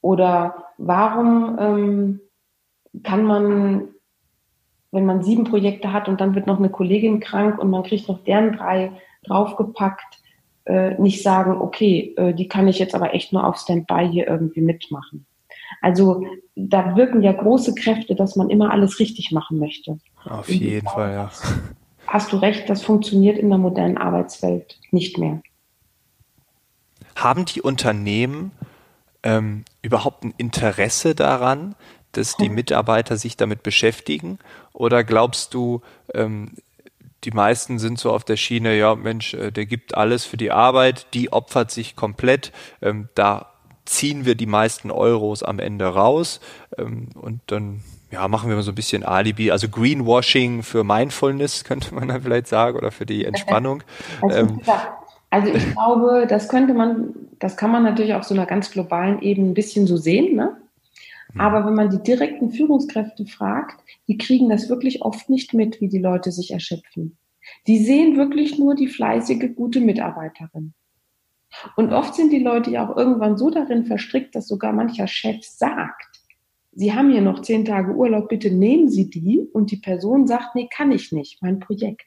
Oder 0.00 0.66
warum 0.78 1.56
ähm, 1.58 2.20
kann 3.02 3.24
man, 3.24 3.88
wenn 4.90 5.04
man 5.06 5.22
sieben 5.22 5.44
Projekte 5.44 5.92
hat 5.92 6.08
und 6.08 6.20
dann 6.20 6.34
wird 6.34 6.46
noch 6.46 6.58
eine 6.58 6.70
Kollegin 6.70 7.20
krank 7.20 7.58
und 7.58 7.70
man 7.70 7.82
kriegt 7.82 8.08
noch 8.08 8.24
deren 8.24 8.56
drei 8.56 8.92
draufgepackt, 9.24 10.21
äh, 10.64 11.00
nicht 11.00 11.22
sagen, 11.22 11.60
okay, 11.60 12.14
äh, 12.16 12.34
die 12.34 12.48
kann 12.48 12.68
ich 12.68 12.78
jetzt 12.78 12.94
aber 12.94 13.14
echt 13.14 13.32
nur 13.32 13.46
auf 13.46 13.56
Standby 13.58 14.08
hier 14.10 14.26
irgendwie 14.28 14.60
mitmachen. 14.60 15.26
Also 15.80 16.24
da 16.54 16.96
wirken 16.96 17.22
ja 17.22 17.32
große 17.32 17.74
Kräfte, 17.74 18.14
dass 18.14 18.36
man 18.36 18.50
immer 18.50 18.70
alles 18.70 18.98
richtig 18.98 19.32
machen 19.32 19.58
möchte. 19.58 19.98
Auf 20.24 20.48
jeden 20.48 20.86
Fall, 20.86 21.12
ja. 21.12 21.30
Hast 22.06 22.32
du 22.32 22.36
recht, 22.36 22.68
das 22.68 22.82
funktioniert 22.82 23.38
in 23.38 23.48
der 23.48 23.58
modernen 23.58 23.96
Arbeitswelt 23.96 24.78
nicht 24.90 25.18
mehr. 25.18 25.42
Haben 27.16 27.44
die 27.44 27.62
Unternehmen 27.62 28.52
ähm, 29.22 29.64
überhaupt 29.82 30.24
ein 30.24 30.34
Interesse 30.36 31.14
daran, 31.14 31.74
dass 32.12 32.36
die 32.36 32.46
hm. 32.46 32.54
Mitarbeiter 32.54 33.16
sich 33.16 33.36
damit 33.36 33.62
beschäftigen? 33.62 34.38
Oder 34.72 35.04
glaubst 35.04 35.54
du, 35.54 35.80
ähm, 36.14 36.52
die 37.24 37.30
meisten 37.30 37.78
sind 37.78 37.98
so 37.98 38.10
auf 38.10 38.24
der 38.24 38.36
Schiene, 38.36 38.76
ja, 38.76 38.94
Mensch, 38.94 39.34
äh, 39.34 39.50
der 39.50 39.66
gibt 39.66 39.96
alles 39.96 40.24
für 40.24 40.36
die 40.36 40.50
Arbeit, 40.50 41.06
die 41.14 41.32
opfert 41.32 41.70
sich 41.70 41.96
komplett, 41.96 42.52
ähm, 42.80 43.08
da 43.14 43.52
ziehen 43.84 44.24
wir 44.24 44.34
die 44.34 44.46
meisten 44.46 44.90
Euros 44.90 45.42
am 45.42 45.58
Ende 45.58 45.86
raus 45.86 46.40
ähm, 46.78 47.08
und 47.14 47.40
dann 47.46 47.82
ja, 48.10 48.28
machen 48.28 48.48
wir 48.50 48.56
mal 48.56 48.62
so 48.62 48.72
ein 48.72 48.76
bisschen 48.76 49.04
Alibi, 49.04 49.50
also 49.50 49.68
Greenwashing 49.68 50.62
für 50.62 50.84
Mindfulness, 50.84 51.64
könnte 51.64 51.94
man 51.94 52.08
dann 52.08 52.22
vielleicht 52.22 52.46
sagen, 52.46 52.76
oder 52.76 52.90
für 52.90 53.06
die 53.06 53.24
Entspannung. 53.24 53.82
Also, 54.22 54.38
ähm, 54.38 54.60
also 55.30 55.48
ich 55.48 55.72
glaube, 55.72 56.26
das 56.28 56.48
könnte 56.48 56.74
man, 56.74 57.14
das 57.38 57.56
kann 57.56 57.70
man 57.70 57.82
natürlich 57.84 58.12
auf 58.12 58.24
so 58.24 58.34
einer 58.34 58.44
ganz 58.44 58.70
globalen 58.70 59.22
Ebene 59.22 59.48
ein 59.48 59.54
bisschen 59.54 59.86
so 59.86 59.96
sehen, 59.96 60.36
ne? 60.36 60.56
Hm. 61.32 61.40
Aber 61.40 61.66
wenn 61.66 61.74
man 61.74 61.90
die 61.90 62.02
direkten 62.02 62.50
Führungskräfte 62.50 63.26
fragt, 63.26 63.80
die 64.08 64.18
kriegen 64.18 64.48
das 64.48 64.68
wirklich 64.68 65.02
oft 65.02 65.30
nicht 65.30 65.54
mit, 65.54 65.80
wie 65.80 65.88
die 65.88 65.98
Leute 65.98 66.32
sich 66.32 66.52
erschöpfen. 66.52 67.16
Die 67.66 67.84
sehen 67.84 68.16
wirklich 68.16 68.58
nur 68.58 68.74
die 68.74 68.88
fleißige, 68.88 69.54
gute 69.54 69.80
Mitarbeiterin. 69.80 70.74
Und 71.76 71.92
oft 71.92 72.14
sind 72.14 72.32
die 72.32 72.38
Leute 72.38 72.70
ja 72.70 72.88
auch 72.88 72.96
irgendwann 72.96 73.36
so 73.36 73.50
darin 73.50 73.84
verstrickt, 73.84 74.34
dass 74.34 74.48
sogar 74.48 74.72
mancher 74.72 75.06
Chef 75.06 75.44
sagt, 75.44 76.12
Sie 76.74 76.94
haben 76.94 77.10
hier 77.12 77.20
noch 77.20 77.42
zehn 77.42 77.66
Tage 77.66 77.92
Urlaub, 77.94 78.30
bitte 78.30 78.50
nehmen 78.50 78.88
Sie 78.88 79.10
die. 79.10 79.40
Und 79.52 79.70
die 79.70 79.76
Person 79.76 80.26
sagt, 80.26 80.54
nee, 80.54 80.68
kann 80.74 80.90
ich 80.90 81.12
nicht, 81.12 81.42
mein 81.42 81.60
Projekt. 81.60 82.06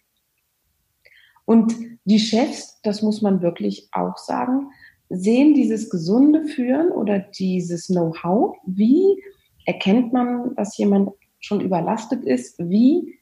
Und 1.46 1.76
die 2.06 2.20
Chefs, 2.20 2.82
das 2.82 3.04
muss 3.04 3.22
man 3.22 3.44
wirklich 3.44 3.90
auch 3.92 4.18
sagen, 4.18 4.72
sehen 5.10 5.54
dieses 5.54 5.90
gesunde 5.90 6.46
Führen 6.46 6.92
oder 6.92 7.20
dieses 7.20 7.88
Know-how. 7.88 8.58
Wie 8.66 9.22
erkennt 9.66 10.14
man, 10.14 10.56
dass 10.56 10.78
jemand 10.78 11.10
schon 11.40 11.62
überlastet 11.62 12.24
ist? 12.24 12.58
Wie 12.60 13.20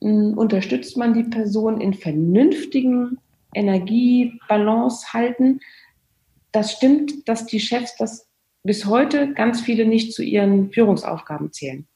mh, 0.00 0.10
hm, 0.10 0.38
unterstützt 0.38 0.96
man 0.96 1.14
die 1.14 1.24
Person 1.24 1.80
in 1.80 1.94
vernünftigen 1.94 3.18
Energiebalance 3.54 5.12
halten? 5.12 5.60
Das 6.52 6.72
stimmt, 6.72 7.28
dass 7.28 7.46
die 7.46 7.60
Chefs 7.60 7.96
das 7.96 8.28
bis 8.62 8.86
heute 8.86 9.32
ganz 9.34 9.60
viele 9.60 9.86
nicht 9.86 10.12
zu 10.12 10.22
ihren 10.22 10.72
Führungsaufgaben 10.72 11.52
zählen. 11.52 11.86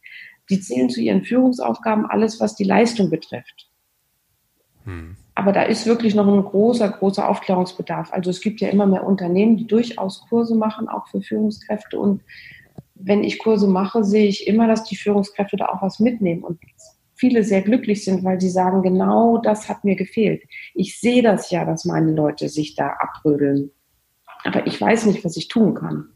Die 0.50 0.60
zählen 0.60 0.90
zu 0.90 1.00
ihren 1.00 1.24
Führungsaufgaben 1.24 2.06
alles, 2.06 2.40
was 2.40 2.54
die 2.54 2.64
Leistung 2.64 3.10
betrifft. 3.10 3.68
Hm. 4.84 5.16
Aber 5.38 5.52
da 5.52 5.62
ist 5.62 5.86
wirklich 5.86 6.16
noch 6.16 6.26
ein 6.26 6.42
großer, 6.42 6.88
großer 6.88 7.28
Aufklärungsbedarf. 7.28 8.12
Also 8.12 8.28
es 8.28 8.40
gibt 8.40 8.60
ja 8.60 8.70
immer 8.70 8.86
mehr 8.86 9.06
Unternehmen, 9.06 9.56
die 9.56 9.68
durchaus 9.68 10.26
Kurse 10.28 10.56
machen, 10.56 10.88
auch 10.88 11.06
für 11.06 11.22
Führungskräfte. 11.22 11.96
Und 11.96 12.22
wenn 12.96 13.22
ich 13.22 13.38
Kurse 13.38 13.68
mache, 13.68 14.02
sehe 14.02 14.26
ich 14.26 14.48
immer, 14.48 14.66
dass 14.66 14.82
die 14.82 14.96
Führungskräfte 14.96 15.56
da 15.56 15.66
auch 15.66 15.80
was 15.80 16.00
mitnehmen 16.00 16.42
und 16.42 16.58
viele 17.14 17.44
sehr 17.44 17.62
glücklich 17.62 18.04
sind, 18.04 18.24
weil 18.24 18.40
sie 18.40 18.50
sagen, 18.50 18.82
genau 18.82 19.38
das 19.38 19.68
hat 19.68 19.84
mir 19.84 19.94
gefehlt. 19.94 20.42
Ich 20.74 20.98
sehe 20.98 21.22
das 21.22 21.52
ja, 21.52 21.64
dass 21.64 21.84
meine 21.84 22.10
Leute 22.10 22.48
sich 22.48 22.74
da 22.74 22.96
abrödeln. 22.98 23.70
Aber 24.42 24.66
ich 24.66 24.80
weiß 24.80 25.06
nicht, 25.06 25.24
was 25.24 25.36
ich 25.36 25.46
tun 25.46 25.74
kann. 25.74 26.08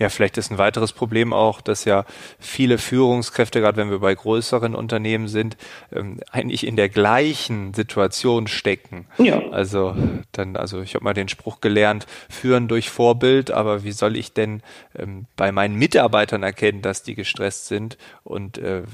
Ja, 0.00 0.08
vielleicht 0.08 0.38
ist 0.38 0.50
ein 0.50 0.56
weiteres 0.56 0.94
Problem 0.94 1.34
auch, 1.34 1.60
dass 1.60 1.84
ja 1.84 2.06
viele 2.38 2.78
Führungskräfte, 2.78 3.60
gerade 3.60 3.76
wenn 3.76 3.90
wir 3.90 3.98
bei 3.98 4.14
größeren 4.14 4.74
Unternehmen 4.74 5.28
sind, 5.28 5.58
ähm, 5.92 6.20
eigentlich 6.32 6.66
in 6.66 6.76
der 6.76 6.88
gleichen 6.88 7.74
Situation 7.74 8.46
stecken. 8.46 9.06
Ja. 9.18 9.42
Also 9.50 9.94
dann, 10.32 10.56
also 10.56 10.80
ich 10.80 10.94
habe 10.94 11.04
mal 11.04 11.12
den 11.12 11.28
Spruch 11.28 11.60
gelernt, 11.60 12.06
führen 12.30 12.66
durch 12.66 12.88
Vorbild, 12.88 13.50
aber 13.50 13.84
wie 13.84 13.92
soll 13.92 14.16
ich 14.16 14.32
denn 14.32 14.62
ähm, 14.98 15.26
bei 15.36 15.52
meinen 15.52 15.74
Mitarbeitern 15.74 16.42
erkennen, 16.42 16.80
dass 16.80 17.02
die 17.02 17.14
gestresst 17.14 17.66
sind 17.66 17.98
und 18.24 18.56
äh, 18.56 18.84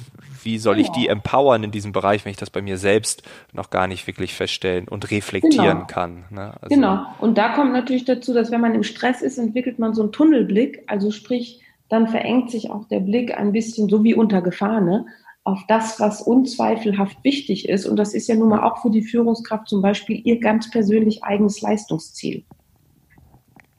wie 0.43 0.59
soll 0.59 0.81
ich 0.81 0.89
die 0.91 1.07
empowern 1.07 1.63
in 1.63 1.71
diesem 1.71 1.93
Bereich, 1.93 2.25
wenn 2.25 2.33
ich 2.33 2.37
das 2.37 2.51
bei 2.51 2.63
mir 2.63 2.79
selbst 2.79 3.23
noch 3.53 3.71
gar 3.71 3.87
nicht 3.87 4.09
wirklich 4.09 4.35
feststellen 4.35 4.89
und 4.89 5.09
reflektieren 5.13 5.79
genau. 5.79 5.87
kann. 5.87 6.25
Ne? 6.31 6.53
Also, 6.61 6.75
genau. 6.75 7.07
Und 7.21 7.39
da 7.39 7.51
kommt 7.51 7.73
natürlich 7.73 8.05
dazu, 8.05 8.35
dass 8.35 8.51
wenn 8.51 8.61
man 8.61 8.75
im 8.75 8.83
Stress 8.83 9.23
ist, 9.23 9.39
entwickelt 9.39 9.79
man 9.79 9.95
so 9.95 10.03
einen 10.03 10.11
Tunnelblick 10.11 10.83
also 10.96 10.96
sprich, 11.11 11.63
dann 11.89 12.09
verengt 12.09 12.51
sich 12.51 12.71
auch 12.71 12.87
der 12.89 13.01
Blick 13.01 13.37
ein 13.37 13.53
bisschen, 13.53 13.89
so 13.89 14.03
wie 14.03 14.15
unter 14.15 14.43
Gefahr, 14.43 14.81
ne, 14.81 15.07
auf 15.45 15.63
das, 15.69 16.01
was 16.01 16.23
unzweifelhaft 16.23 17.23
wichtig 17.23 17.69
ist. 17.69 17.87
Und 17.87 17.97
das 17.97 18.15
ist 18.15 18.27
ja 18.27 18.35
nun 18.35 18.49
mal 18.49 18.65
auch 18.65 18.83
für 18.83 18.91
die 18.91 19.03
Führungskraft 19.03 19.69
zum 19.69 19.81
Beispiel 19.81 20.21
ihr 20.25 20.41
ganz 20.41 20.71
persönlich 20.71 21.23
eigenes 21.23 21.61
Leistungsziel. 21.61 22.45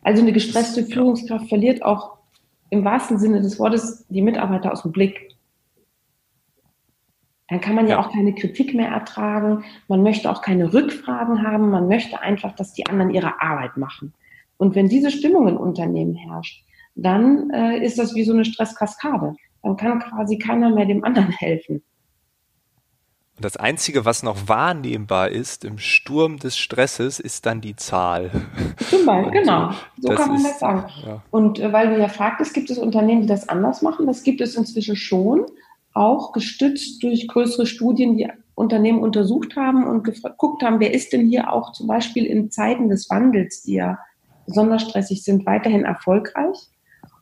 Also 0.02 0.22
eine 0.22 0.32
gestresste 0.32 0.86
Führungskraft 0.86 1.50
verliert 1.50 1.84
auch 1.84 2.18
im 2.70 2.86
wahrsten 2.86 3.20
Sinne 3.20 3.42
des 3.42 3.60
Wortes 3.60 4.06
die 4.08 4.22
Mitarbeiter 4.22 4.72
aus 4.72 4.84
dem 4.84 4.94
Blick. 4.94 5.36
Dann 7.50 7.60
kann 7.60 7.76
man 7.76 7.88
ja 7.88 8.00
auch 8.00 8.14
keine 8.14 8.34
Kritik 8.34 8.74
mehr 8.74 8.90
ertragen. 8.90 9.66
Man 9.90 10.04
möchte 10.04 10.30
auch 10.32 10.42
keine 10.42 10.74
Rückfragen 10.74 11.46
haben. 11.46 11.70
Man 11.70 11.90
möchte 11.90 12.22
einfach, 12.22 12.56
dass 12.56 12.74
die 12.74 12.86
anderen 12.88 13.14
ihre 13.14 13.42
Arbeit 13.42 13.76
machen. 13.76 14.14
Und 14.58 14.76
wenn 14.76 14.90
diese 14.90 15.12
Stimmung 15.12 15.48
im 15.48 15.58
Unternehmen 15.58 16.16
herrscht, 16.16 16.64
dann 16.98 17.50
äh, 17.52 17.84
ist 17.84 18.00
das 18.00 18.16
wie 18.16 18.24
so 18.24 18.34
eine 18.34 18.44
Stresskaskade. 18.44 19.36
Dann 19.64 19.78
kann 19.78 20.00
quasi 20.00 20.38
keiner 20.38 20.70
mehr 20.70 20.86
dem 20.86 21.04
anderen 21.04 21.32
helfen. 21.38 21.84
Und 23.36 23.46
das 23.46 23.56
Einzige, 23.56 24.04
was 24.04 24.24
noch 24.24 24.48
wahrnehmbar 24.48 25.30
ist 25.30 25.64
im 25.64 25.78
Sturm 25.78 26.40
des 26.40 26.58
Stresses, 26.58 27.20
ist 27.20 27.46
dann 27.46 27.62
die 27.62 27.76
Zahl. 27.76 28.32
Zum 28.90 29.06
Beispiel, 29.06 29.32
genau. 29.42 29.72
So 30.00 30.10
kann 30.10 30.30
man 30.30 30.38
ist, 30.38 30.48
das 30.48 30.60
sagen. 30.60 30.86
Ja. 31.06 31.22
Und 31.30 31.60
äh, 31.60 31.72
weil 31.72 31.90
du 31.90 32.00
ja 32.00 32.08
fragtest, 32.08 32.56
gibt 32.56 32.72
es 32.72 32.80
Unternehmen, 32.80 33.22
die 33.22 33.28
das 33.28 33.48
anders 33.48 33.84
machen? 33.84 34.08
Das 34.08 34.24
gibt 34.24 34.42
es 34.42 34.56
inzwischen 34.56 34.96
schon, 34.96 35.46
auch 35.94 36.32
gestützt 36.32 37.04
durch 37.04 37.28
größere 37.28 37.68
Studien, 37.68 38.18
die 38.18 38.28
Unternehmen 38.56 39.04
untersucht 39.04 39.56
haben 39.56 39.86
und 39.86 40.04
geguckt 40.04 40.64
haben, 40.64 40.80
wer 40.80 40.92
ist 40.92 41.14
denn 41.14 41.28
hier 41.28 41.54
auch 41.54 41.74
zum 41.74 41.86
Beispiel 41.86 42.26
in 42.26 42.50
Zeiten 42.50 42.90
des 42.90 43.08
Wandels, 43.12 43.62
die 43.62 43.76
ja 43.76 44.00
besonders 44.48 44.82
stressig 44.82 45.24
sind, 45.24 45.46
weiterhin 45.46 45.84
erfolgreich. 45.84 46.58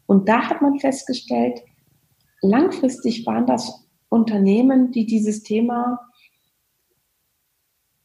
Und 0.05 0.29
da 0.29 0.49
hat 0.49 0.61
man 0.61 0.79
festgestellt, 0.79 1.61
langfristig 2.41 3.25
waren 3.25 3.47
das 3.47 3.87
Unternehmen, 4.09 4.91
die 4.91 5.05
dieses 5.05 5.43
Thema 5.43 5.99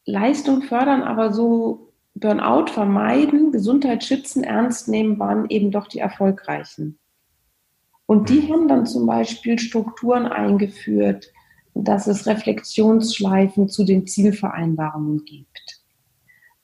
Leistung 0.06 0.62
fördern, 0.62 1.02
aber 1.02 1.32
so 1.32 1.92
Burnout 2.14 2.66
vermeiden, 2.72 3.52
Gesundheit 3.52 4.02
schützen, 4.04 4.42
ernst 4.42 4.88
nehmen, 4.88 5.18
waren 5.18 5.46
eben 5.48 5.70
doch 5.70 5.86
die 5.86 6.00
erfolgreichen. 6.00 6.98
Und 8.06 8.28
die 8.28 8.52
haben 8.52 8.66
dann 8.66 8.86
zum 8.86 9.06
Beispiel 9.06 9.58
Strukturen 9.58 10.26
eingeführt, 10.26 11.30
dass 11.74 12.08
es 12.08 12.26
Reflexionsschleifen 12.26 13.68
zu 13.68 13.84
den 13.84 14.06
Zielvereinbarungen 14.06 15.24
gibt 15.24 15.79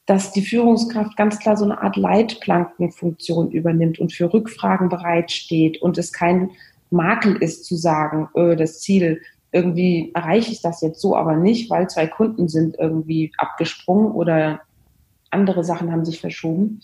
dass 0.06 0.32
die 0.32 0.42
Führungskraft 0.42 1.16
ganz 1.16 1.38
klar 1.40 1.56
so 1.56 1.64
eine 1.64 1.82
Art 1.82 1.96
Leitplankenfunktion 1.96 3.50
übernimmt 3.50 3.98
und 3.98 4.12
für 4.12 4.32
Rückfragen 4.32 4.88
bereitsteht 4.88 5.82
und 5.82 5.98
es 5.98 6.12
kein 6.12 6.50
Makel 6.90 7.36
ist 7.36 7.64
zu 7.64 7.76
sagen, 7.76 8.28
öh, 8.36 8.54
das 8.54 8.80
Ziel, 8.80 9.20
irgendwie 9.50 10.12
erreiche 10.14 10.52
ich 10.52 10.62
das 10.62 10.80
jetzt 10.80 11.00
so 11.00 11.16
aber 11.16 11.36
nicht, 11.36 11.68
weil 11.70 11.88
zwei 11.88 12.06
Kunden 12.06 12.48
sind 12.48 12.76
irgendwie 12.78 13.32
abgesprungen 13.36 14.12
oder 14.12 14.60
andere 15.30 15.64
Sachen 15.64 15.90
haben 15.90 16.04
sich 16.04 16.20
verschoben. 16.20 16.80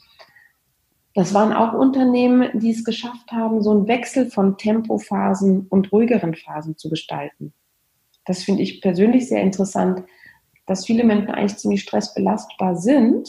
Das 1.15 1.35
waren 1.35 1.53
auch 1.53 1.75
Unternehmen, 1.75 2.49
die 2.59 2.71
es 2.71 2.85
geschafft 2.85 3.31
haben, 3.31 3.63
so 3.63 3.71
einen 3.71 3.87
Wechsel 3.87 4.31
von 4.31 4.57
Tempophasen 4.57 5.67
und 5.69 5.93
ruhigeren 5.93 6.35
Phasen 6.35 6.77
zu 6.77 6.89
gestalten. 6.89 7.53
Das 8.25 8.43
finde 8.43 8.63
ich 8.63 8.81
persönlich 8.81 9.29
sehr 9.29 9.43
interessant, 9.43 10.05
dass 10.67 10.87
viele 10.87 11.05
Menschen 11.05 11.31
eigentlich 11.31 11.59
ziemlich 11.59 11.83
stressbelastbar 11.83 12.77
sind 12.77 13.29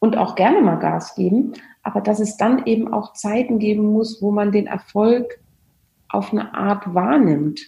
und 0.00 0.16
auch 0.16 0.34
gerne 0.34 0.60
mal 0.60 0.76
Gas 0.76 1.14
geben, 1.14 1.54
aber 1.82 2.00
dass 2.00 2.20
es 2.20 2.36
dann 2.36 2.66
eben 2.66 2.92
auch 2.92 3.12
Zeiten 3.14 3.58
geben 3.58 3.86
muss, 3.86 4.20
wo 4.20 4.30
man 4.30 4.52
den 4.52 4.66
Erfolg 4.66 5.40
auf 6.08 6.32
eine 6.32 6.54
Art 6.54 6.94
wahrnimmt. 6.94 7.60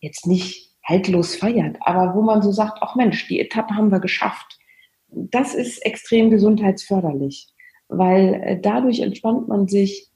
Jetzt 0.00 0.26
nicht 0.26 0.72
haltlos 0.84 1.36
feiert, 1.36 1.76
aber 1.80 2.14
wo 2.14 2.22
man 2.22 2.42
so 2.42 2.52
sagt, 2.52 2.78
ach 2.80 2.96
Mensch, 2.96 3.28
die 3.28 3.40
Etappe 3.40 3.74
haben 3.74 3.90
wir 3.90 4.00
geschafft. 4.00 4.58
Das 5.08 5.54
ist 5.54 5.84
extrem 5.84 6.30
gesundheitsförderlich, 6.30 7.48
weil 7.88 8.34
äh, 8.34 8.60
dadurch 8.60 9.00
entspannt 9.00 9.48
man 9.48 9.68
sich 9.68 10.10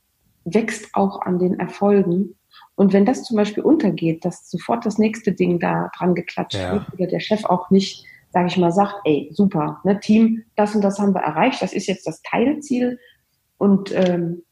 wächst 0.44 0.94
auch 0.94 1.20
an 1.22 1.38
den 1.38 1.58
Erfolgen. 1.58 2.35
Und 2.76 2.92
wenn 2.92 3.06
das 3.06 3.24
zum 3.24 3.36
Beispiel 3.36 3.62
untergeht, 3.62 4.24
dass 4.24 4.48
sofort 4.50 4.86
das 4.86 4.98
nächste 4.98 5.32
Ding 5.32 5.58
da 5.58 5.90
dran 5.96 6.14
geklatscht 6.14 6.58
ja. 6.58 6.72
wird 6.72 6.92
oder 6.92 7.06
der 7.06 7.20
Chef 7.20 7.44
auch 7.44 7.70
nicht, 7.70 8.04
sage 8.30 8.48
ich 8.48 8.56
mal, 8.58 8.70
sagt, 8.70 8.94
ey, 9.04 9.30
super, 9.32 9.80
ne, 9.82 9.98
Team, 9.98 10.44
das 10.56 10.74
und 10.74 10.82
das 10.82 10.98
haben 10.98 11.14
wir 11.14 11.22
erreicht, 11.22 11.62
das 11.62 11.72
ist 11.72 11.86
jetzt 11.86 12.06
das 12.06 12.20
Teilziel. 12.22 12.98
Und 13.56 13.92
ähm, 13.94 14.42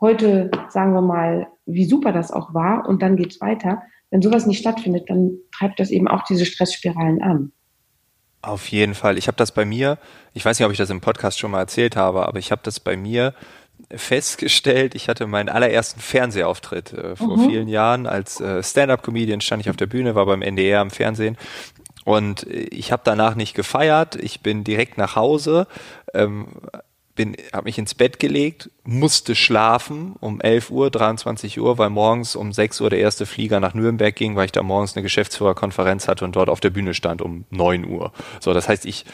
heute 0.00 0.50
sagen 0.68 0.92
wir 0.92 1.00
mal, 1.00 1.46
wie 1.64 1.86
super 1.86 2.12
das 2.12 2.30
auch 2.30 2.52
war 2.52 2.86
und 2.86 3.00
dann 3.02 3.16
geht's 3.16 3.40
weiter. 3.40 3.82
Wenn 4.10 4.20
sowas 4.20 4.46
nicht 4.46 4.58
stattfindet, 4.58 5.08
dann 5.08 5.38
treibt 5.56 5.80
das 5.80 5.90
eben 5.90 6.08
auch 6.08 6.24
diese 6.24 6.44
Stressspiralen 6.44 7.22
an. 7.22 7.52
Auf 8.42 8.66
jeden 8.68 8.94
Fall. 8.94 9.16
Ich 9.16 9.28
habe 9.28 9.36
das 9.36 9.52
bei 9.52 9.64
mir, 9.64 9.98
ich 10.34 10.44
weiß 10.44 10.58
nicht, 10.58 10.66
ob 10.66 10.72
ich 10.72 10.78
das 10.78 10.90
im 10.90 11.00
Podcast 11.00 11.38
schon 11.38 11.52
mal 11.52 11.60
erzählt 11.60 11.96
habe, 11.96 12.26
aber 12.26 12.38
ich 12.40 12.50
habe 12.50 12.60
das 12.64 12.80
bei 12.80 12.96
mir 12.96 13.34
festgestellt, 13.94 14.94
ich 14.94 15.08
hatte 15.08 15.26
meinen 15.26 15.48
allerersten 15.48 16.00
Fernsehauftritt 16.00 16.92
äh, 16.92 17.16
vor 17.16 17.36
mhm. 17.36 17.48
vielen 17.48 17.68
Jahren 17.68 18.06
als 18.06 18.40
äh, 18.40 18.62
Stand-up-Comedian, 18.62 19.40
stand 19.40 19.62
ich 19.62 19.70
auf 19.70 19.76
der 19.76 19.86
Bühne, 19.86 20.14
war 20.14 20.26
beim 20.26 20.42
NDR 20.42 20.80
am 20.80 20.90
Fernsehen 20.90 21.36
und 22.04 22.44
ich 22.44 22.90
habe 22.90 23.02
danach 23.04 23.34
nicht 23.34 23.54
gefeiert, 23.54 24.16
ich 24.16 24.40
bin 24.40 24.64
direkt 24.64 24.98
nach 24.98 25.14
Hause, 25.14 25.66
ähm, 26.14 26.48
bin, 27.14 27.36
habe 27.52 27.64
mich 27.64 27.78
ins 27.78 27.94
Bett 27.94 28.18
gelegt, 28.18 28.70
musste 28.84 29.34
schlafen 29.34 30.14
um 30.20 30.40
11 30.40 30.70
Uhr, 30.70 30.90
23 30.90 31.60
Uhr, 31.60 31.76
weil 31.76 31.90
morgens 31.90 32.34
um 32.34 32.52
6 32.52 32.80
Uhr 32.80 32.90
der 32.90 33.00
erste 33.00 33.26
Flieger 33.26 33.60
nach 33.60 33.74
Nürnberg 33.74 34.14
ging, 34.16 34.34
weil 34.34 34.46
ich 34.46 34.52
da 34.52 34.62
morgens 34.62 34.96
eine 34.96 35.02
Geschäftsführerkonferenz 35.02 36.08
hatte 36.08 36.24
und 36.24 36.34
dort 36.34 36.48
auf 36.48 36.60
der 36.60 36.70
Bühne 36.70 36.94
stand 36.94 37.20
um 37.20 37.44
9 37.50 37.84
Uhr. 37.84 38.12
So, 38.40 38.54
das 38.54 38.68
heißt, 38.68 38.86
ich 38.86 39.04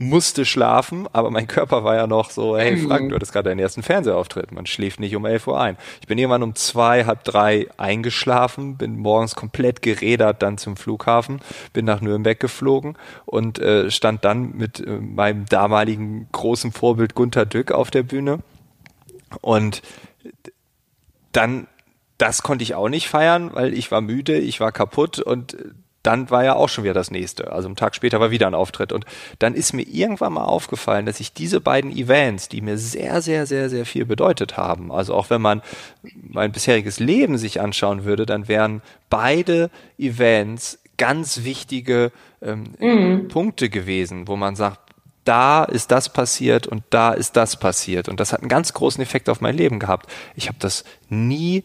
musste 0.00 0.44
schlafen, 0.44 1.08
aber 1.12 1.30
mein 1.30 1.48
Körper 1.48 1.82
war 1.82 1.96
ja 1.96 2.06
noch 2.06 2.30
so, 2.30 2.56
hey 2.56 2.76
mhm. 2.76 2.86
Frank, 2.86 3.08
du 3.08 3.16
hattest 3.16 3.32
gerade 3.32 3.50
deinen 3.50 3.58
ersten 3.58 3.82
Fernsehauftritt, 3.82 4.52
man 4.52 4.64
schläft 4.64 5.00
nicht 5.00 5.16
um 5.16 5.26
11 5.26 5.48
Uhr 5.48 5.60
ein. 5.60 5.76
Ich 6.00 6.06
bin 6.06 6.18
irgendwann 6.18 6.44
um 6.44 6.54
zwei, 6.54 7.04
halb 7.04 7.24
drei 7.24 7.66
eingeschlafen, 7.76 8.76
bin 8.76 8.96
morgens 8.96 9.34
komplett 9.34 9.82
gerädert 9.82 10.40
dann 10.40 10.56
zum 10.56 10.76
Flughafen, 10.76 11.40
bin 11.72 11.84
nach 11.84 12.00
Nürnberg 12.00 12.38
geflogen 12.38 12.96
und 13.26 13.58
äh, 13.58 13.90
stand 13.90 14.24
dann 14.24 14.56
mit 14.56 14.78
äh, 14.78 14.98
meinem 14.98 15.46
damaligen 15.46 16.28
großen 16.30 16.70
Vorbild 16.70 17.16
Gunther 17.16 17.44
Dück 17.44 17.72
auf 17.72 17.90
der 17.90 18.04
Bühne 18.04 18.38
und 19.40 19.82
dann 21.32 21.66
das 22.18 22.42
konnte 22.42 22.64
ich 22.64 22.74
auch 22.74 22.88
nicht 22.88 23.08
feiern, 23.08 23.50
weil 23.54 23.72
ich 23.72 23.90
war 23.92 24.00
müde, 24.00 24.38
ich 24.38 24.58
war 24.58 24.72
kaputt 24.72 25.20
und 25.20 25.56
dann 26.08 26.30
war 26.30 26.42
ja 26.42 26.54
auch 26.54 26.70
schon 26.70 26.84
wieder 26.84 26.94
das 26.94 27.10
nächste. 27.10 27.52
Also 27.52 27.68
einen 27.68 27.76
Tag 27.76 27.94
später 27.94 28.18
war 28.18 28.30
wieder 28.30 28.46
ein 28.46 28.54
Auftritt. 28.54 28.94
Und 28.94 29.04
dann 29.40 29.52
ist 29.52 29.74
mir 29.74 29.82
irgendwann 29.82 30.32
mal 30.32 30.44
aufgefallen, 30.44 31.04
dass 31.04 31.20
ich 31.20 31.34
diese 31.34 31.60
beiden 31.60 31.94
Events, 31.94 32.48
die 32.48 32.62
mir 32.62 32.78
sehr, 32.78 33.20
sehr, 33.20 33.44
sehr, 33.44 33.68
sehr 33.68 33.84
viel 33.84 34.06
bedeutet 34.06 34.56
haben, 34.56 34.90
also 34.90 35.12
auch 35.12 35.28
wenn 35.28 35.42
man 35.42 35.60
mein 36.22 36.50
bisheriges 36.50 36.98
Leben 36.98 37.36
sich 37.36 37.60
anschauen 37.60 38.06
würde, 38.06 38.24
dann 38.24 38.48
wären 38.48 38.80
beide 39.10 39.68
Events 39.98 40.78
ganz 40.96 41.44
wichtige 41.44 42.10
ähm, 42.40 42.72
mhm. 42.78 43.28
Punkte 43.28 43.68
gewesen, 43.68 44.28
wo 44.28 44.36
man 44.36 44.56
sagt, 44.56 44.80
da 45.24 45.62
ist 45.64 45.90
das 45.90 46.10
passiert 46.10 46.66
und 46.66 46.84
da 46.88 47.12
ist 47.12 47.36
das 47.36 47.58
passiert. 47.58 48.08
Und 48.08 48.18
das 48.18 48.32
hat 48.32 48.40
einen 48.40 48.48
ganz 48.48 48.72
großen 48.72 49.02
Effekt 49.02 49.28
auf 49.28 49.42
mein 49.42 49.54
Leben 49.54 49.78
gehabt. 49.78 50.10
Ich 50.36 50.48
habe 50.48 50.56
das 50.58 50.84
nie 51.10 51.64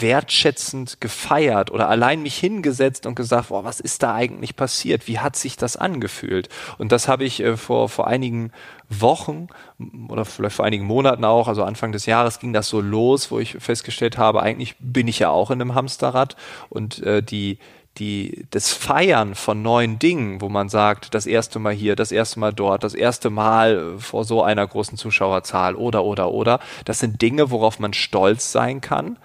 wertschätzend 0.00 1.00
gefeiert 1.00 1.70
oder 1.70 1.88
allein 1.88 2.22
mich 2.22 2.36
hingesetzt 2.36 3.06
und 3.06 3.14
gesagt, 3.14 3.48
boah, 3.48 3.64
was 3.64 3.80
ist 3.80 4.02
da 4.02 4.14
eigentlich 4.14 4.56
passiert? 4.56 5.06
Wie 5.06 5.18
hat 5.18 5.36
sich 5.36 5.56
das 5.56 5.76
angefühlt? 5.76 6.48
Und 6.78 6.92
das 6.92 7.08
habe 7.08 7.24
ich 7.24 7.40
äh, 7.40 7.56
vor, 7.56 7.88
vor 7.88 8.06
einigen 8.06 8.52
Wochen 8.88 9.48
oder 10.08 10.24
vielleicht 10.24 10.56
vor 10.56 10.64
einigen 10.64 10.84
Monaten 10.84 11.24
auch, 11.24 11.48
also 11.48 11.64
Anfang 11.64 11.92
des 11.92 12.06
Jahres 12.06 12.38
ging 12.38 12.52
das 12.52 12.68
so 12.68 12.80
los, 12.80 13.30
wo 13.30 13.38
ich 13.38 13.56
festgestellt 13.58 14.18
habe, 14.18 14.42
eigentlich 14.42 14.76
bin 14.78 15.08
ich 15.08 15.18
ja 15.18 15.30
auch 15.30 15.50
in 15.50 15.60
einem 15.60 15.74
Hamsterrad 15.74 16.36
und 16.68 17.02
äh, 17.02 17.22
die, 17.22 17.58
die, 17.98 18.46
das 18.50 18.72
Feiern 18.72 19.34
von 19.34 19.62
neuen 19.62 19.98
Dingen, 19.98 20.40
wo 20.40 20.48
man 20.48 20.68
sagt, 20.68 21.14
das 21.14 21.26
erste 21.26 21.58
Mal 21.58 21.74
hier, 21.74 21.96
das 21.96 22.12
erste 22.12 22.40
Mal 22.40 22.52
dort, 22.52 22.84
das 22.84 22.94
erste 22.94 23.30
Mal 23.30 23.96
vor 23.98 24.24
so 24.24 24.42
einer 24.42 24.66
großen 24.66 24.96
Zuschauerzahl 24.96 25.74
oder, 25.74 26.04
oder, 26.04 26.30
oder, 26.30 26.60
das 26.84 27.00
sind 27.00 27.20
Dinge, 27.20 27.50
worauf 27.50 27.78
man 27.78 27.92
stolz 27.92 28.52
sein 28.52 28.80
kann 28.80 29.18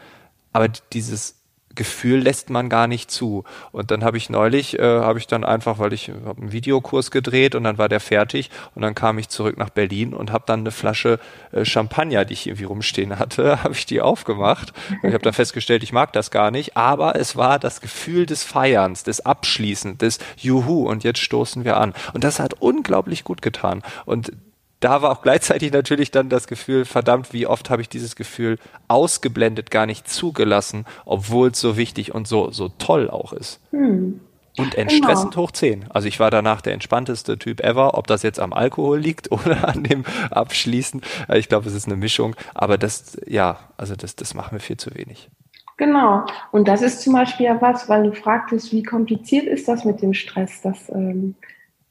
aber 0.54 0.68
dieses 0.94 1.38
Gefühl 1.78 2.20
lässt 2.20 2.50
man 2.50 2.68
gar 2.68 2.88
nicht 2.88 3.10
zu. 3.10 3.46
Und 3.72 3.92
dann 3.92 4.04
habe 4.04 4.18
ich 4.18 4.30
neulich, 4.30 4.78
äh, 4.78 4.82
habe 4.82 5.20
ich 5.20 5.28
dann 5.28 5.46
einfach, 5.46 5.80
weil 5.80 5.94
ich 5.94 6.10
habe 6.10 6.42
einen 6.42 6.52
Videokurs 6.52 7.12
gedreht 7.12 7.56
und 7.56 7.64
dann 7.64 7.78
war 7.78 7.88
der 7.88 8.02
fertig 8.02 8.50
und 8.76 8.82
dann 8.82 8.96
kam 8.96 9.18
ich 9.18 9.30
zurück 9.30 9.58
nach 9.58 9.70
Berlin 9.70 10.14
und 10.14 10.32
habe 10.32 10.44
dann 10.46 10.62
eine 10.62 10.72
Flasche 10.72 11.20
äh, 11.54 11.64
Champagner, 11.64 12.26
die 12.26 12.34
ich 12.34 12.48
irgendwie 12.48 12.66
rumstehen 12.66 13.18
hatte, 13.18 13.64
habe 13.64 13.76
ich 13.76 13.86
die 13.86 14.02
aufgemacht. 14.02 14.74
Und 14.90 15.10
ich 15.10 15.14
habe 15.14 15.24
dann 15.24 15.34
festgestellt, 15.34 15.84
ich 15.84 15.94
mag 15.94 16.12
das 16.12 16.32
gar 16.32 16.52
nicht, 16.52 16.76
aber 16.76 17.16
es 17.16 17.38
war 17.38 17.60
das 17.60 17.80
Gefühl 17.80 18.26
des 18.26 18.44
Feierns, 18.44 19.04
des 19.04 19.26
Abschließens, 19.26 20.00
des 20.00 20.20
Juhu 20.38 20.90
und 20.90 21.04
jetzt 21.04 21.20
stoßen 21.20 21.64
wir 21.64 21.78
an. 21.78 21.94
Und 22.14 22.24
das 22.24 22.40
hat 22.40 22.56
unglaublich 22.56 23.24
gut 23.24 23.42
getan. 23.42 23.84
Und 24.06 24.32
da 24.80 25.02
war 25.02 25.12
auch 25.12 25.22
gleichzeitig 25.22 25.72
natürlich 25.72 26.12
dann 26.12 26.30
das 26.30 26.48
Gefühl, 26.48 26.86
verdammt, 26.86 27.34
wie 27.34 27.48
oft 27.48 27.70
habe 27.70 27.82
ich 27.82 27.90
dieses 27.90 28.16
Gefühl 28.16 28.60
ausgeblendet, 28.88 29.72
gar 29.72 29.86
nicht 29.86 30.08
zugelassen, 30.08 30.86
obwohl 31.06 31.50
es 31.50 31.60
so 31.60 31.78
wichtig 31.78 32.14
und 32.14 32.28
so, 32.28 32.52
so 32.52 32.70
toll 32.70 33.10
auch 33.10 33.34
ist. 33.34 33.60
Hm. 33.72 34.20
Und 34.60 34.76
entstressend 34.76 35.36
genau. 35.36 35.44
hoch 35.44 35.52
10. 35.52 35.86
Also 35.92 36.08
ich 36.08 36.20
war 36.20 36.32
danach 36.32 36.62
der 36.62 36.74
entspannteste 36.74 37.38
Typ 37.38 37.62
ever, 37.62 37.96
ob 37.96 38.08
das 38.08 38.24
jetzt 38.24 38.40
am 38.40 38.54
Alkohol 38.54 39.00
liegt 39.00 39.32
oder 39.32 39.68
an 39.68 39.84
dem 39.84 40.04
Abschließen. 40.32 41.02
Ich 41.36 41.48
glaube, 41.48 41.68
es 41.68 41.76
ist 41.76 41.86
eine 41.86 41.96
Mischung. 41.96 42.36
Aber 42.54 42.78
das, 42.78 43.18
ja, 43.28 43.60
also 43.78 43.96
das, 43.96 44.16
das 44.16 44.34
machen 44.34 44.54
wir 44.54 44.60
viel 44.60 44.78
zu 44.78 44.94
wenig. 44.96 45.30
Genau. 45.78 46.26
Und 46.52 46.68
das 46.68 46.82
ist 46.82 47.02
zum 47.02 47.14
Beispiel 47.14 47.46
ja 47.46 47.62
was, 47.62 47.88
weil 47.88 48.04
du 48.04 48.14
fragtest, 48.14 48.72
wie 48.72 48.82
kompliziert 48.82 49.46
ist 49.46 49.68
das 49.68 49.86
mit 49.86 50.02
dem 50.02 50.16
Stress, 50.16 50.62
das 50.62 50.90
ähm, 50.90 51.36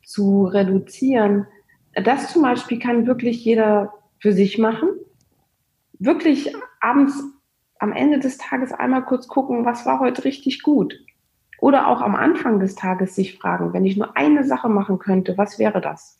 zu 0.05 0.47
reduzieren 0.47 1.47
das 2.03 2.33
zum 2.33 2.43
Beispiel 2.43 2.79
kann 2.79 3.07
wirklich 3.07 3.45
jeder 3.45 3.93
für 4.19 4.33
sich 4.33 4.59
machen. 4.59 4.89
Wirklich 5.99 6.55
abends 6.81 7.23
am 7.79 7.93
Ende 7.93 8.19
des 8.19 8.39
Tages 8.39 8.73
einmal 8.73 9.05
kurz 9.05 9.29
gucken, 9.29 9.65
was 9.65 9.87
war 9.87 10.01
heute 10.01 10.25
richtig 10.25 10.63
gut. 10.63 10.99
Oder 11.59 11.89
auch 11.89 12.01
am 12.03 12.15
Anfang 12.15 12.61
des 12.61 12.75
Tages 12.75 13.15
sich 13.15 13.39
fragen, 13.39 13.73
wenn 13.73 13.87
ich 13.87 13.97
nur 13.97 14.17
eine 14.17 14.45
Sache 14.45 14.69
machen 14.69 14.99
könnte, 14.99 15.39
was 15.39 15.59
wäre 15.59 15.81
das? 15.81 16.19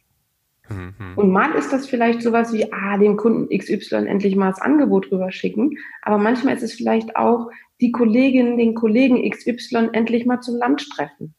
Mhm. 0.69 1.13
Und 1.17 1.31
mal 1.31 1.53
ist 1.53 1.73
das 1.73 1.87
vielleicht 1.87 2.23
sowas 2.23 2.53
wie, 2.53 2.73
ah, 2.73 2.97
dem 2.97 3.17
Kunden 3.17 3.57
XY 3.57 4.07
endlich 4.07 4.35
mal 4.35 4.51
das 4.51 4.61
Angebot 4.61 5.11
rüberschicken. 5.13 5.79
Aber 6.03 6.19
manchmal 6.19 6.55
ist 6.55 6.63
es 6.63 6.75
vielleicht 6.75 7.17
auch, 7.17 7.51
die 7.81 7.93
Kollegin, 7.93 8.57
den 8.57 8.75
Kollegen 8.75 9.29
XY 9.31 9.91
endlich 9.93 10.25
mal 10.25 10.41
zum 10.41 10.59
Lunch 10.59 10.89
treffen. 10.89 11.35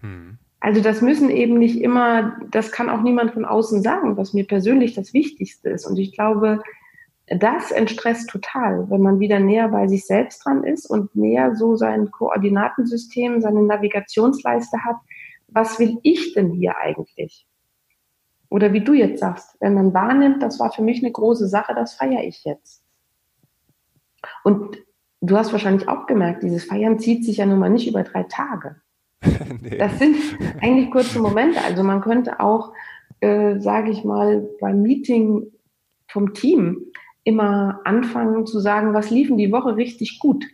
Mhm. 0.00 0.38
Also 0.64 0.80
das 0.80 1.02
müssen 1.02 1.28
eben 1.28 1.58
nicht 1.58 1.78
immer, 1.82 2.38
das 2.50 2.72
kann 2.72 2.88
auch 2.88 3.02
niemand 3.02 3.32
von 3.32 3.44
außen 3.44 3.82
sagen, 3.82 4.16
was 4.16 4.32
mir 4.32 4.46
persönlich 4.46 4.94
das 4.94 5.12
Wichtigste 5.12 5.68
ist. 5.68 5.84
Und 5.84 5.98
ich 5.98 6.14
glaube, 6.14 6.62
das 7.26 7.70
entstresst 7.70 8.30
total, 8.30 8.88
wenn 8.88 9.02
man 9.02 9.20
wieder 9.20 9.40
näher 9.40 9.68
bei 9.68 9.88
sich 9.88 10.06
selbst 10.06 10.42
dran 10.42 10.64
ist 10.64 10.86
und 10.86 11.14
näher 11.14 11.54
so 11.54 11.76
sein 11.76 12.10
Koordinatensystem, 12.10 13.42
seine 13.42 13.62
Navigationsleiste 13.62 14.82
hat. 14.86 14.96
Was 15.48 15.78
will 15.78 15.98
ich 16.02 16.32
denn 16.32 16.52
hier 16.52 16.78
eigentlich? 16.78 17.46
Oder 18.48 18.72
wie 18.72 18.80
du 18.80 18.94
jetzt 18.94 19.20
sagst, 19.20 19.58
wenn 19.60 19.74
man 19.74 19.92
wahrnimmt, 19.92 20.42
das 20.42 20.58
war 20.60 20.72
für 20.72 20.80
mich 20.80 21.02
eine 21.02 21.12
große 21.12 21.46
Sache, 21.46 21.74
das 21.74 21.92
feiere 21.92 22.24
ich 22.24 22.42
jetzt. 22.44 22.82
Und 24.44 24.78
du 25.20 25.36
hast 25.36 25.52
wahrscheinlich 25.52 25.90
auch 25.90 26.06
gemerkt, 26.06 26.42
dieses 26.42 26.64
Feiern 26.64 26.98
zieht 26.98 27.26
sich 27.26 27.36
ja 27.36 27.44
nun 27.44 27.58
mal 27.58 27.68
nicht 27.68 27.86
über 27.86 28.02
drei 28.02 28.22
Tage. 28.22 28.76
nee. 29.62 29.78
Das 29.78 29.98
sind 29.98 30.16
eigentlich 30.60 30.90
kurze 30.90 31.18
Momente. 31.20 31.60
Also 31.62 31.82
man 31.82 32.00
könnte 32.00 32.40
auch, 32.40 32.72
äh, 33.20 33.58
sage 33.58 33.90
ich 33.90 34.04
mal, 34.04 34.48
beim 34.60 34.82
Meeting 34.82 35.52
vom 36.08 36.34
Team 36.34 36.86
immer 37.24 37.80
anfangen 37.84 38.46
zu 38.46 38.60
sagen, 38.60 38.94
was 38.94 39.10
liefen 39.10 39.38
die 39.38 39.50
Woche 39.50 39.76
richtig 39.76 40.18
gut. 40.18 40.44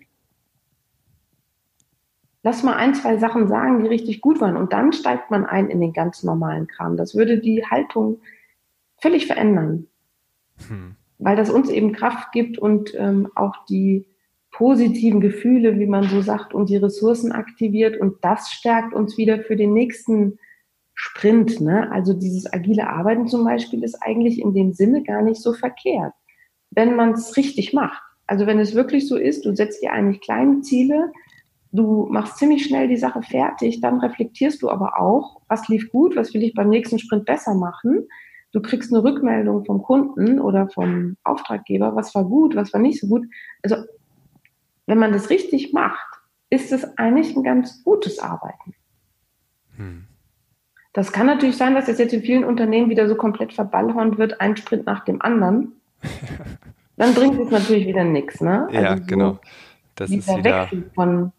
Lass 2.43 2.63
mal 2.63 2.77
ein, 2.77 2.95
zwei 2.95 3.19
Sachen 3.19 3.49
sagen, 3.49 3.83
die 3.83 3.89
richtig 3.89 4.21
gut 4.23 4.41
waren. 4.41 4.57
Und 4.57 4.73
dann 4.73 4.93
steigt 4.93 5.31
man 5.31 5.45
ein 5.45 5.69
in 5.69 5.81
den 5.81 5.93
ganz 5.93 6.23
normalen 6.23 6.67
Kram. 6.69 6.97
Das 6.97 7.15
würde 7.15 7.39
die 7.39 7.65
Haltung 7.67 8.21
völlig 8.99 9.27
verändern. 9.27 9.89
Hm. 10.69 10.97
Weil 11.19 11.37
das 11.37 11.51
uns 11.51 11.69
eben 11.69 11.93
Kraft 11.93 12.33
gibt 12.33 12.57
und 12.57 12.95
ähm, 12.95 13.29
auch 13.35 13.67
die 13.67 14.07
positiven 14.61 15.23
Gefühle, 15.23 15.79
wie 15.79 15.87
man 15.87 16.07
so 16.11 16.21
sagt, 16.21 16.53
und 16.53 16.69
die 16.69 16.77
Ressourcen 16.77 17.33
aktiviert 17.33 17.99
und 17.99 18.17
das 18.21 18.51
stärkt 18.51 18.93
uns 18.93 19.17
wieder 19.17 19.39
für 19.39 19.57
den 19.57 19.73
nächsten 19.73 20.39
Sprint. 20.93 21.63
Ne? 21.63 21.91
Also 21.91 22.13
dieses 22.13 22.53
agile 22.53 22.87
Arbeiten 22.87 23.27
zum 23.27 23.43
Beispiel 23.43 23.83
ist 23.83 24.03
eigentlich 24.03 24.39
in 24.39 24.53
dem 24.53 24.75
Sinne 24.75 25.03
gar 25.03 25.23
nicht 25.23 25.41
so 25.41 25.55
verkehrt, 25.55 26.13
wenn 26.73 26.95
man 26.95 27.13
es 27.13 27.39
richtig 27.39 27.73
macht. 27.73 28.03
Also 28.27 28.47
wenn 28.47 28.59
es 28.59 28.75
wirklich 28.75 29.09
so 29.09 29.17
ist, 29.17 29.47
du 29.47 29.57
setzt 29.57 29.83
dir 29.83 29.95
eigentlich 29.95 30.21
kleine 30.21 30.61
Ziele, 30.61 31.11
du 31.73 32.07
machst 32.11 32.37
ziemlich 32.37 32.63
schnell 32.63 32.87
die 32.87 32.99
Sache 32.99 33.23
fertig, 33.23 33.81
dann 33.81 33.99
reflektierst 34.01 34.61
du 34.61 34.69
aber 34.69 35.01
auch, 35.01 35.41
was 35.49 35.69
lief 35.69 35.91
gut, 35.91 36.17
was 36.17 36.35
will 36.35 36.43
ich 36.43 36.53
beim 36.53 36.69
nächsten 36.69 36.99
Sprint 36.99 37.25
besser 37.25 37.55
machen, 37.55 38.07
du 38.53 38.61
kriegst 38.61 38.93
eine 38.93 39.03
Rückmeldung 39.03 39.65
vom 39.65 39.81
Kunden 39.81 40.39
oder 40.39 40.69
vom 40.69 41.17
Auftraggeber, 41.25 41.97
was 41.97 42.15
war 42.15 42.25
gut, 42.25 42.57
was 42.57 42.75
war 42.75 42.81
nicht 42.83 43.01
so 43.01 43.07
gut. 43.07 43.25
Also 43.63 43.77
wenn 44.91 44.99
man 44.99 45.13
das 45.13 45.31
richtig 45.31 45.73
macht, 45.73 46.09
ist 46.51 46.73
es 46.73 46.99
eigentlich 46.99 47.37
ein 47.37 47.45
ganz 47.45 47.85
gutes 47.85 48.19
Arbeiten. 48.19 48.75
Hm. 49.77 50.09
Das 50.93 51.13
kann 51.13 51.27
natürlich 51.27 51.57
sein, 51.57 51.77
dass 51.77 51.87
das 51.87 51.99
jetzt 51.99 52.13
in 52.13 52.23
vielen 52.23 52.43
Unternehmen 52.43 52.91
wieder 52.91 53.09
so 53.09 53.15
komplett 53.15 53.53
verballhornt 53.53 54.19
wird, 54.19 54.41
ein 54.41 54.57
Sprint 54.57 54.87
nach 54.87 55.05
dem 55.05 55.23
anderen. 55.23 55.75
Dann 56.97 57.15
bringt 57.15 57.39
es 57.39 57.51
natürlich 57.51 57.87
wieder 57.87 58.03
nichts. 58.03 58.41
Ne? 58.41 58.67
Also 58.67 58.75
ja, 58.75 58.97
so 58.97 59.05
genau. 59.07 59.39
Das 59.95 60.11
dieser 60.11 60.33
ist 60.33 60.39
wieder... 60.39 60.63
Wechsel 60.63 60.91
von 60.93 61.33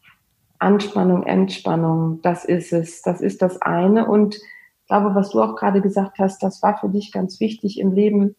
Anspannung, 0.59 1.23
Entspannung, 1.23 2.21
das 2.21 2.45
ist 2.45 2.71
es. 2.71 3.01
Das 3.01 3.19
ist 3.19 3.41
das 3.41 3.61
eine. 3.61 4.07
Und 4.07 4.35
ich 4.35 4.87
glaube, 4.87 5.13
was 5.13 5.31
du 5.31 5.41
auch 5.41 5.57
gerade 5.57 5.81
gesagt 5.81 6.19
hast, 6.19 6.41
das 6.41 6.63
war 6.63 6.77
für 6.77 6.87
dich 6.87 7.11
ganz 7.11 7.41
wichtig 7.41 7.79
im 7.79 7.91
Leben. 7.91 8.35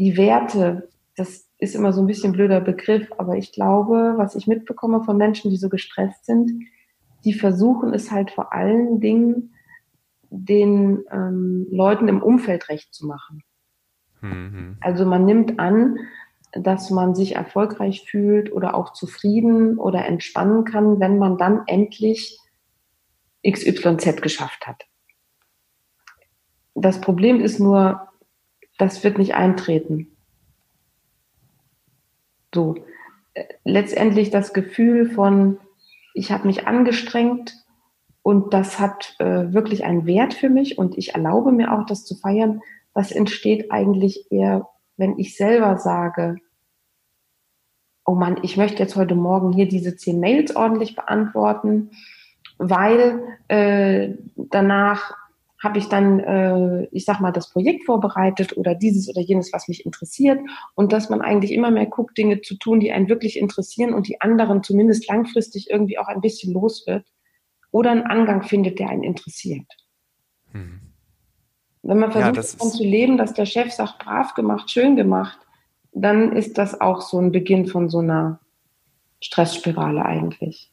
Die 0.00 0.16
Werte, 0.16 0.88
das 1.14 1.46
ist 1.62 1.76
immer 1.76 1.92
so 1.92 2.00
ein 2.00 2.08
bisschen 2.08 2.30
ein 2.30 2.36
blöder 2.36 2.60
Begriff, 2.60 3.12
aber 3.18 3.36
ich 3.36 3.52
glaube, 3.52 4.14
was 4.16 4.34
ich 4.34 4.48
mitbekomme 4.48 5.04
von 5.04 5.16
Menschen, 5.16 5.48
die 5.50 5.56
so 5.56 5.68
gestresst 5.68 6.26
sind, 6.26 6.50
die 7.24 7.32
versuchen 7.32 7.94
es 7.94 8.10
halt 8.10 8.32
vor 8.32 8.52
allen 8.52 9.00
Dingen 9.00 9.54
den 10.28 11.04
ähm, 11.12 11.68
Leuten 11.70 12.08
im 12.08 12.20
Umfeld 12.20 12.68
recht 12.68 12.92
zu 12.92 13.06
machen. 13.06 13.44
Mhm. 14.22 14.76
Also 14.80 15.06
man 15.06 15.24
nimmt 15.24 15.60
an, 15.60 15.98
dass 16.50 16.90
man 16.90 17.14
sich 17.14 17.36
erfolgreich 17.36 18.06
fühlt 18.10 18.52
oder 18.52 18.74
auch 18.74 18.92
zufrieden 18.92 19.78
oder 19.78 20.04
entspannen 20.04 20.64
kann, 20.64 20.98
wenn 20.98 21.16
man 21.16 21.38
dann 21.38 21.62
endlich 21.66 22.40
XYZ 23.48 24.20
geschafft 24.20 24.66
hat. 24.66 24.84
Das 26.74 27.00
Problem 27.00 27.40
ist 27.40 27.60
nur, 27.60 28.08
das 28.78 29.04
wird 29.04 29.18
nicht 29.18 29.34
eintreten. 29.34 30.11
So, 32.54 32.76
letztendlich 33.64 34.30
das 34.30 34.52
Gefühl 34.52 35.08
von, 35.10 35.58
ich 36.14 36.30
habe 36.30 36.46
mich 36.46 36.66
angestrengt 36.66 37.54
und 38.22 38.52
das 38.54 38.78
hat 38.78 39.16
äh, 39.18 39.52
wirklich 39.52 39.84
einen 39.84 40.06
Wert 40.06 40.34
für 40.34 40.48
mich 40.48 40.78
und 40.78 40.96
ich 40.98 41.14
erlaube 41.14 41.52
mir 41.52 41.72
auch, 41.72 41.86
das 41.86 42.04
zu 42.04 42.14
feiern. 42.14 42.60
Das 42.94 43.10
entsteht 43.10 43.72
eigentlich 43.72 44.30
eher, 44.30 44.68
wenn 44.96 45.18
ich 45.18 45.36
selber 45.36 45.78
sage, 45.78 46.36
oh 48.04 48.14
Mann, 48.14 48.38
ich 48.42 48.56
möchte 48.56 48.82
jetzt 48.82 48.96
heute 48.96 49.14
Morgen 49.14 49.52
hier 49.52 49.66
diese 49.66 49.96
zehn 49.96 50.20
Mails 50.20 50.54
ordentlich 50.54 50.94
beantworten, 50.94 51.90
weil 52.58 53.38
äh, 53.48 54.14
danach 54.36 55.16
habe 55.62 55.78
ich 55.78 55.88
dann, 55.88 56.18
äh, 56.18 56.84
ich 56.90 57.04
sag 57.04 57.20
mal, 57.20 57.30
das 57.30 57.50
Projekt 57.50 57.84
vorbereitet 57.84 58.56
oder 58.56 58.74
dieses 58.74 59.08
oder 59.08 59.20
jenes, 59.20 59.52
was 59.52 59.68
mich 59.68 59.86
interessiert. 59.86 60.40
Und 60.74 60.92
dass 60.92 61.08
man 61.08 61.22
eigentlich 61.22 61.52
immer 61.52 61.70
mehr 61.70 61.86
guckt, 61.86 62.18
Dinge 62.18 62.40
zu 62.40 62.56
tun, 62.56 62.80
die 62.80 62.90
einen 62.90 63.08
wirklich 63.08 63.38
interessieren 63.38 63.94
und 63.94 64.08
die 64.08 64.20
anderen 64.20 64.64
zumindest 64.64 65.08
langfristig 65.08 65.70
irgendwie 65.70 65.98
auch 65.98 66.08
ein 66.08 66.20
bisschen 66.20 66.52
los 66.52 66.86
wird. 66.86 67.06
Oder 67.70 67.92
einen 67.92 68.02
Angang 68.02 68.42
findet, 68.42 68.80
der 68.80 68.90
einen 68.90 69.04
interessiert. 69.04 69.66
Hm. 70.50 70.80
Wenn 71.82 71.98
man 71.98 72.12
versucht, 72.12 72.36
ja, 72.36 72.42
davon 72.42 72.70
zu 72.70 72.84
leben, 72.84 73.16
dass 73.16 73.32
der 73.32 73.46
Chef 73.46 73.72
sagt, 73.72 74.04
brav 74.04 74.34
gemacht, 74.34 74.70
schön 74.70 74.96
gemacht, 74.96 75.38
dann 75.92 76.32
ist 76.32 76.58
das 76.58 76.80
auch 76.80 77.00
so 77.00 77.18
ein 77.18 77.32
Beginn 77.32 77.66
von 77.66 77.88
so 77.88 77.98
einer 77.98 78.40
Stressspirale 79.20 80.04
eigentlich. 80.04 80.70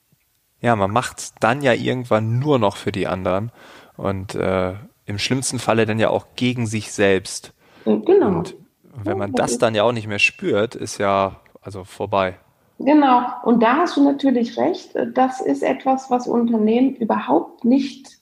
Ja, 0.61 0.75
man 0.75 0.91
macht 0.91 1.33
dann 1.39 1.61
ja 1.61 1.73
irgendwann 1.73 2.39
nur 2.39 2.59
noch 2.59 2.75
für 2.75 2.91
die 2.91 3.07
anderen 3.07 3.51
und 3.99 4.33
äh, 4.33 4.75
im 5.05 5.17
schlimmsten 5.17 5.59
Falle 5.59 5.85
dann 5.85 5.99
ja 5.99 6.09
auch 6.09 6.27
gegen 6.37 6.67
sich 6.67 6.91
selbst. 6.93 7.53
Genau. 7.83 8.27
Und 8.27 8.55
wenn 9.03 9.17
man 9.17 9.33
das 9.33 9.57
dann 9.57 9.75
ja 9.75 9.83
auch 9.83 9.91
nicht 9.91 10.07
mehr 10.07 10.19
spürt, 10.19 10.73
ist 10.75 10.99
ja 10.99 11.41
also 11.61 11.83
vorbei. 11.83 12.37
Genau. 12.79 13.23
Und 13.43 13.61
da 13.61 13.77
hast 13.77 13.97
du 13.97 14.03
natürlich 14.03 14.57
recht. 14.57 14.95
Das 15.13 15.41
ist 15.41 15.63
etwas, 15.63 16.09
was 16.09 16.27
Unternehmen 16.27 16.95
überhaupt 16.95 17.65
nicht 17.65 18.19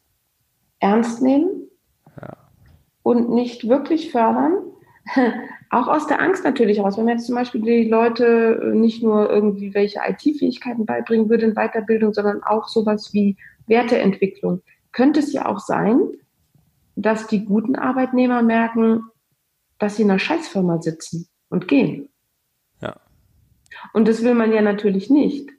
ernst 0.80 1.22
nehmen 1.22 1.68
ja. 2.20 2.34
und 3.04 3.30
nicht 3.30 3.70
wirklich 3.70 4.12
fördern. 4.12 4.58
Auch 5.70 5.88
aus 5.88 6.08
der 6.08 6.20
Angst 6.20 6.44
natürlich 6.44 6.80
raus. 6.80 6.98
Wenn 6.98 7.06
man 7.06 7.18
jetzt 7.18 7.28
zum 7.28 7.36
Beispiel 7.36 7.62
die 7.62 7.88
Leute 7.88 8.72
nicht 8.74 9.04
nur 9.04 9.30
irgendwie 9.30 9.76
welche 9.76 10.00
IT-Fähigkeiten 10.08 10.86
beibringen 10.88 11.30
würde 11.30 11.46
in 11.46 11.54
Weiterbildung, 11.54 12.14
sondern 12.14 12.42
auch 12.42 12.70
sowas 12.70 13.14
wie 13.14 13.36
Werteentwicklung, 13.68 14.62
könnte 14.98 15.20
es 15.20 15.32
ja 15.32 15.46
auch 15.46 15.60
sein, 15.60 16.00
dass 16.96 17.28
die 17.28 17.46
guten 17.46 17.76
Arbeitnehmer 17.76 18.42
merken, 18.42 19.04
dass 19.78 19.96
sie 19.96 20.02
in 20.02 20.10
einer 20.10 20.18
Scheißfirma 20.18 20.82
sitzen 20.82 21.28
und 21.50 21.68
gehen. 21.68 22.10
Ja. 22.82 22.96
Und 23.94 24.08
das 24.08 24.24
will 24.24 24.34
man 24.34 24.52
ja 24.52 24.64
natürlich 24.64 25.12
nicht. 25.12 25.52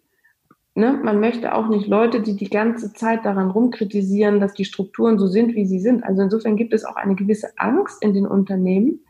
Ne? 0.75 0.93
Man 1.05 1.21
möchte 1.21 1.55
auch 1.55 1.69
nicht 1.69 1.87
Leute, 1.87 2.21
die 2.21 2.35
die 2.35 2.51
ganze 2.51 2.93
Zeit 2.93 3.25
daran 3.25 3.53
rumkritisieren, 3.53 4.41
dass 4.41 4.55
die 4.55 4.65
Strukturen 4.65 5.21
so 5.21 5.29
sind, 5.29 5.55
wie 5.55 5.67
sie 5.67 5.79
sind. 5.79 6.03
Also 6.03 6.23
insofern 6.23 6.57
gibt 6.57 6.75
es 6.75 6.85
auch 6.85 6.97
eine 6.97 7.15
gewisse 7.15 7.53
Angst 7.59 8.03
in 8.03 8.15
den 8.15 8.27
Unternehmen, 8.27 9.01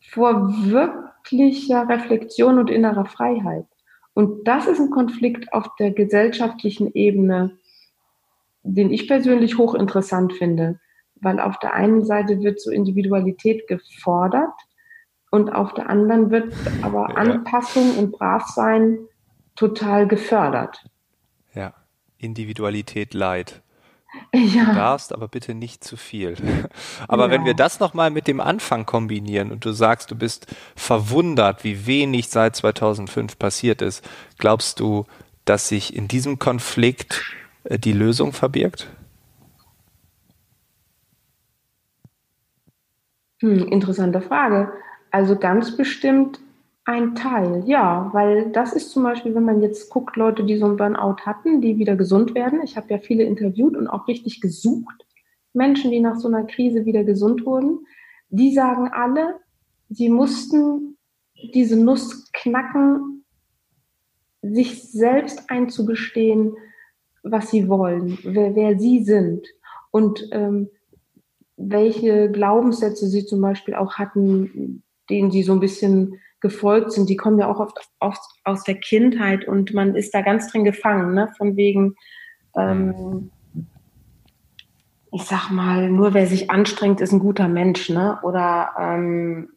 vor 0.00 0.54
wirklicher 0.64 1.86
Reflexion 1.86 2.58
und 2.58 2.70
innerer 2.70 3.04
Freiheit. 3.04 3.66
Und 4.14 4.48
das 4.48 4.66
ist 4.66 4.80
ein 4.80 4.88
Konflikt 4.88 5.52
auf 5.52 5.76
der 5.78 5.90
gesellschaftlichen 5.90 6.94
Ebene, 6.94 7.58
den 8.74 8.90
ich 8.90 9.08
persönlich 9.08 9.58
hochinteressant 9.58 10.32
finde, 10.34 10.78
weil 11.16 11.40
auf 11.40 11.58
der 11.58 11.74
einen 11.74 12.04
Seite 12.04 12.40
wird 12.40 12.60
so 12.60 12.70
Individualität 12.70 13.66
gefordert 13.66 14.52
und 15.30 15.50
auf 15.50 15.74
der 15.74 15.88
anderen 15.88 16.30
wird 16.30 16.54
aber 16.82 17.08
ja. 17.10 17.16
Anpassung 17.16 17.96
und 17.98 18.12
Bravsein 18.12 18.98
total 19.56 20.06
gefördert. 20.06 20.84
Ja, 21.54 21.74
Individualität 22.18 23.14
leid. 23.14 23.62
Ja. 24.34 24.64
Du 24.64 24.74
darfst 24.74 25.12
aber 25.12 25.28
bitte 25.28 25.54
nicht 25.54 25.84
zu 25.84 25.96
viel. 25.96 26.36
aber 27.08 27.26
ja. 27.26 27.30
wenn 27.30 27.44
wir 27.44 27.54
das 27.54 27.80
nochmal 27.80 28.10
mit 28.10 28.26
dem 28.26 28.40
Anfang 28.40 28.86
kombinieren 28.86 29.50
und 29.50 29.64
du 29.64 29.72
sagst, 29.72 30.10
du 30.10 30.14
bist 30.14 30.46
verwundert, 30.76 31.64
wie 31.64 31.86
wenig 31.86 32.28
seit 32.28 32.56
2005 32.56 33.38
passiert 33.38 33.82
ist, 33.82 34.08
glaubst 34.38 34.80
du, 34.80 35.04
dass 35.44 35.68
sich 35.68 35.94
in 35.94 36.08
diesem 36.08 36.38
Konflikt 36.38 37.22
die 37.68 37.92
Lösung 37.92 38.32
verbirgt? 38.32 38.88
Hm, 43.40 43.68
interessante 43.68 44.20
Frage. 44.20 44.72
Also 45.10 45.36
ganz 45.36 45.76
bestimmt 45.76 46.40
ein 46.84 47.14
Teil, 47.14 47.64
ja, 47.66 48.08
weil 48.12 48.50
das 48.50 48.72
ist 48.72 48.90
zum 48.90 49.02
Beispiel, 49.02 49.34
wenn 49.34 49.44
man 49.44 49.60
jetzt 49.60 49.90
guckt, 49.90 50.16
Leute, 50.16 50.44
die 50.44 50.56
so 50.56 50.66
ein 50.66 50.76
Burnout 50.76 51.16
hatten, 51.26 51.60
die 51.60 51.78
wieder 51.78 51.96
gesund 51.96 52.34
werden. 52.34 52.62
Ich 52.62 52.76
habe 52.76 52.88
ja 52.88 52.98
viele 52.98 53.24
interviewt 53.24 53.76
und 53.76 53.88
auch 53.88 54.08
richtig 54.08 54.40
gesucht. 54.40 55.04
Menschen, 55.52 55.90
die 55.90 56.00
nach 56.00 56.16
so 56.16 56.28
einer 56.28 56.44
Krise 56.44 56.86
wieder 56.86 57.04
gesund 57.04 57.44
wurden, 57.44 57.86
die 58.30 58.54
sagen 58.54 58.88
alle, 58.88 59.36
sie 59.90 60.08
mussten 60.08 60.96
diese 61.52 61.76
Nuss 61.76 62.30
knacken, 62.32 63.24
sich 64.42 64.90
selbst 64.90 65.50
einzugestehen, 65.50 66.56
was 67.30 67.50
sie 67.50 67.68
wollen, 67.68 68.18
wer, 68.22 68.54
wer 68.54 68.78
sie 68.78 69.04
sind 69.04 69.46
und 69.90 70.28
ähm, 70.32 70.68
welche 71.56 72.30
Glaubenssätze 72.30 73.08
sie 73.08 73.24
zum 73.24 73.40
Beispiel 73.40 73.74
auch 73.74 73.94
hatten, 73.94 74.82
denen 75.10 75.30
sie 75.30 75.42
so 75.42 75.52
ein 75.52 75.60
bisschen 75.60 76.20
gefolgt 76.40 76.92
sind, 76.92 77.08
die 77.08 77.16
kommen 77.16 77.38
ja 77.38 77.48
auch 77.48 77.58
oft, 77.58 77.78
oft 77.98 78.20
aus 78.44 78.62
der 78.62 78.76
Kindheit 78.76 79.48
und 79.48 79.74
man 79.74 79.96
ist 79.96 80.14
da 80.14 80.22
ganz 80.22 80.50
drin 80.50 80.64
gefangen, 80.64 81.14
ne? 81.14 81.28
von 81.36 81.56
wegen, 81.56 81.96
ähm, 82.56 83.30
ich 85.12 85.22
sag 85.22 85.50
mal, 85.50 85.90
nur 85.90 86.14
wer 86.14 86.26
sich 86.26 86.50
anstrengt, 86.50 87.00
ist 87.00 87.12
ein 87.12 87.18
guter 87.18 87.48
Mensch, 87.48 87.88
ne? 87.88 88.18
Oder 88.22 88.72
ähm, 88.78 89.48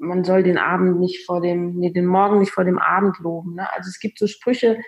man 0.00 0.24
soll 0.24 0.42
den 0.42 0.58
Abend 0.58 1.00
nicht 1.00 1.26
vor 1.26 1.40
dem, 1.40 1.74
nee, 1.74 1.90
den 1.90 2.06
Morgen 2.06 2.38
nicht 2.38 2.52
vor 2.52 2.64
dem 2.64 2.78
Abend 2.78 3.18
loben. 3.18 3.54
Ne? 3.54 3.66
Also 3.74 3.88
es 3.88 3.98
gibt 3.98 4.18
so 4.18 4.26
Sprüche, 4.26 4.78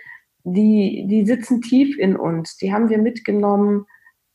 die, 0.45 1.05
die 1.07 1.25
sitzen 1.25 1.61
tief 1.61 1.97
in 1.97 2.15
uns, 2.15 2.55
die 2.57 2.71
haben 2.71 2.89
wir 2.89 2.99
mitgenommen. 2.99 3.85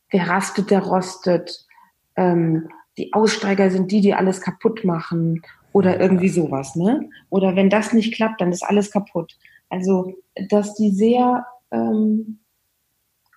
Wer 0.09 0.27
rastet, 0.27 0.69
der 0.69 0.81
rostet. 0.81 1.65
Ähm, 2.17 2.69
die 2.97 3.13
Aussteiger 3.13 3.71
sind 3.71 3.91
die, 3.91 4.01
die 4.01 4.13
alles 4.13 4.41
kaputt 4.41 4.83
machen 4.83 5.41
oder 5.71 5.99
irgendwie 6.01 6.27
sowas, 6.27 6.75
ne? 6.75 7.09
Oder 7.29 7.55
wenn 7.55 7.69
das 7.69 7.93
nicht 7.93 8.13
klappt, 8.13 8.41
dann 8.41 8.51
ist 8.51 8.63
alles 8.63 8.91
kaputt. 8.91 9.37
Also, 9.69 10.13
dass 10.49 10.75
die 10.75 10.91
sehr 10.91 11.45
ähm, 11.71 12.39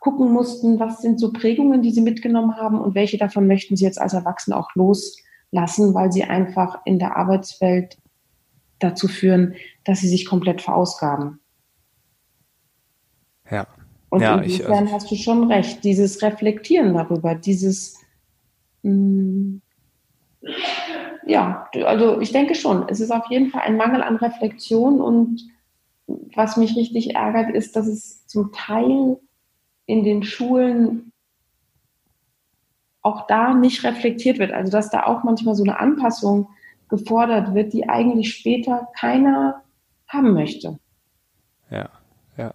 gucken 0.01 0.33
mussten, 0.33 0.81
was 0.81 1.01
sind 1.01 1.21
so 1.21 1.33
Prägungen, 1.33 1.81
die 1.81 1.93
sie 1.93 2.03
mitgenommen 2.03 2.57
haben 2.57 2.81
und 2.81 2.97
welche 2.97 3.19
davon 3.19 3.47
möchten 3.47 3.77
sie 3.77 3.85
jetzt 3.85 4.01
als 4.01 4.15
Erwachsene 4.15 4.57
auch 4.57 4.75
loslassen, 4.75 5.95
weil 5.95 6.11
sie 6.11 6.25
einfach 6.25 6.81
in 6.85 6.99
der 6.99 7.17
Arbeitswelt 7.17 7.97
dazu 8.81 9.07
führen, 9.07 9.55
dass 9.85 10.01
sie 10.01 10.09
sich 10.09 10.27
komplett 10.27 10.61
verausgaben. 10.61 11.41
Ja. 13.51 13.67
Und 14.11 14.21
ja, 14.21 14.39
insofern 14.39 14.47
ich, 14.47 14.69
also 14.69 14.93
hast 14.93 15.11
du 15.11 15.17
schon 15.17 15.51
recht, 15.51 15.83
dieses 15.85 16.23
Reflektieren 16.23 16.95
darüber, 16.95 17.35
dieses 17.35 17.99
mh, 18.83 18.93
mm, 18.93 19.63
Ja, 21.27 21.69
also 21.85 22.21
ich 22.21 22.33
denke 22.33 22.55
schon. 22.55 22.89
Es 22.89 23.01
ist 23.01 23.11
auf 23.11 23.27
jeden 23.31 23.51
Fall 23.51 23.63
ein 23.63 23.77
Mangel 23.77 24.03
an 24.03 24.17
Reflexion 24.17 25.01
und 25.01 25.43
was 26.35 26.57
mich 26.57 26.77
richtig 26.77 27.15
ärgert, 27.15 27.55
ist, 27.55 27.77
dass 27.77 27.87
es 27.87 28.27
zum 28.27 28.53
Teil 28.53 29.19
in 29.87 30.05
den 30.05 30.23
Schulen 30.23 31.13
auch 33.01 33.27
da 33.27 33.55
nicht 33.55 33.85
reflektiert 33.85 34.39
wird. 34.39 34.53
Also 34.53 34.73
dass 34.73 34.91
da 34.91 35.05
auch 35.05 35.25
manchmal 35.25 35.55
so 35.55 35.63
eine 35.63 35.79
Anpassung 35.79 36.49
gefordert 36.89 37.55
wird, 37.55 37.73
die 37.73 37.89
eigentlich 37.89 38.35
später 38.35 38.89
keiner 38.99 39.63
haben 40.09 40.33
möchte. 40.33 40.79
Ja, 41.71 41.89
ja. 42.37 42.55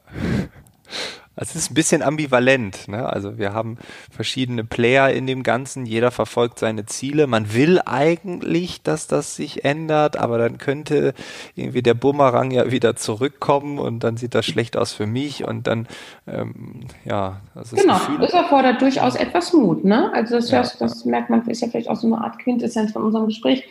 Es 1.42 1.56
ist 1.56 1.72
ein 1.72 1.74
bisschen 1.74 2.02
ambivalent. 2.02 2.90
Ne? 2.90 3.08
Also 3.08 3.38
wir 3.38 3.54
haben 3.54 3.78
verschiedene 4.12 4.66
Player 4.66 5.10
in 5.10 5.26
dem 5.26 5.44
Ganzen, 5.44 5.86
jeder 5.86 6.12
verfolgt 6.12 6.60
seine 6.60 6.86
Ziele. 6.86 7.28
Man 7.28 7.54
will 7.54 7.80
eigentlich, 7.86 8.82
dass 8.82 9.08
das 9.08 9.38
sich 9.38 9.64
ändert, 9.64 10.18
aber 10.18 10.38
dann 10.38 10.58
könnte 10.58 11.14
irgendwie 11.56 11.82
der 11.82 11.94
Bumerang 11.94 12.52
ja 12.52 12.72
wieder 12.72 12.98
zurückkommen 12.98 13.80
und 13.80 14.04
dann 14.04 14.18
sieht 14.18 14.36
das 14.36 14.46
schlecht 14.46 14.76
aus 14.76 14.92
für 14.92 15.08
mich 15.08 15.48
und 15.48 15.66
dann, 15.68 15.88
ähm, 16.28 16.82
ja. 17.06 17.38
Das 17.56 17.72
genau, 17.72 18.00
Gefühl, 18.00 18.18
das 18.20 18.34
erfordert 18.34 18.82
durchaus 18.82 19.16
etwas 19.16 19.54
Mut. 19.54 19.86
Ne? 19.86 20.12
Also 20.14 20.36
das, 20.36 20.52
ja, 20.52 20.64
das 20.80 21.06
merkt 21.06 21.30
man, 21.30 21.48
ist 21.48 21.62
ja 21.62 21.70
vielleicht 21.70 21.90
auch 21.90 21.96
so 21.96 22.08
eine 22.08 22.22
Art 22.22 22.38
Quintessenz 22.40 22.92
von 22.92 23.04
unserem 23.04 23.28
Gespräch 23.28 23.64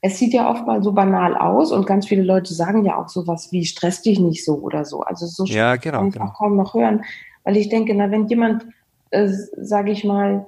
es 0.00 0.18
sieht 0.18 0.32
ja 0.32 0.50
oft 0.50 0.66
mal 0.66 0.82
so 0.82 0.92
banal 0.92 1.36
aus 1.36 1.72
und 1.72 1.86
ganz 1.86 2.06
viele 2.06 2.22
Leute 2.22 2.54
sagen 2.54 2.84
ja 2.84 2.96
auch 2.96 3.08
sowas 3.08 3.52
wie 3.52 3.64
stress 3.64 4.02
dich 4.02 4.18
nicht 4.18 4.44
so 4.44 4.54
oder 4.56 4.84
so. 4.84 5.00
Also 5.00 5.26
so 5.26 5.44
ja, 5.44 5.76
genau, 5.76 5.98
kann 5.98 6.08
ich 6.08 6.14
genau. 6.14 6.26
auch 6.26 6.34
kaum 6.34 6.56
noch 6.56 6.74
hören, 6.74 7.04
weil 7.44 7.56
ich 7.56 7.68
denke, 7.68 7.94
na 7.94 8.10
wenn 8.10 8.26
jemand, 8.28 8.66
äh, 9.10 9.28
sage 9.56 9.92
ich 9.92 10.04
mal, 10.04 10.46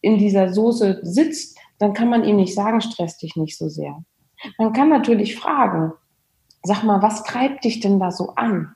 in 0.00 0.18
dieser 0.18 0.52
Soße 0.52 1.00
sitzt, 1.02 1.58
dann 1.78 1.92
kann 1.92 2.08
man 2.08 2.24
ihm 2.24 2.36
nicht 2.36 2.54
sagen, 2.54 2.80
stress 2.80 3.18
dich 3.18 3.36
nicht 3.36 3.56
so 3.56 3.68
sehr. 3.68 4.02
Man 4.56 4.72
kann 4.72 4.88
natürlich 4.88 5.36
fragen, 5.36 5.92
sag 6.62 6.84
mal, 6.84 7.02
was 7.02 7.24
treibt 7.24 7.64
dich 7.64 7.80
denn 7.80 7.98
da 7.98 8.10
so 8.10 8.34
an? 8.34 8.74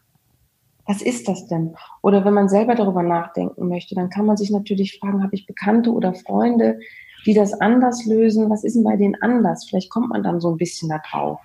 Was 0.87 1.01
ist 1.01 1.29
das 1.29 1.47
denn? 1.47 1.77
Oder 2.03 2.25
wenn 2.25 2.35
man 2.35 2.49
selber 2.49 2.75
darüber 2.75 3.03
nachdenken 3.03 3.69
möchte, 3.69 3.95
dann 3.95 4.11
kann 4.11 4.27
man 4.27 4.37
sich 4.37 4.51
natürlich 4.51 4.99
fragen, 4.99 5.23
habe 5.23 5.35
ich 5.35 5.47
Bekannte 5.47 5.93
oder 5.93 6.13
Freunde, 6.15 6.81
die 7.27 7.35
das 7.35 7.55
anders 7.55 8.05
lösen. 8.07 8.51
Was 8.51 8.65
ist 8.65 8.75
denn 8.75 8.85
bei 8.85 8.97
denen 8.97 9.21
anders? 9.21 9.67
Vielleicht 9.69 9.91
kommt 9.91 10.11
man 10.11 10.23
dann 10.23 10.41
so 10.41 10.51
ein 10.51 10.57
bisschen 10.57 10.89
da 10.89 10.99
drauf. 10.99 11.41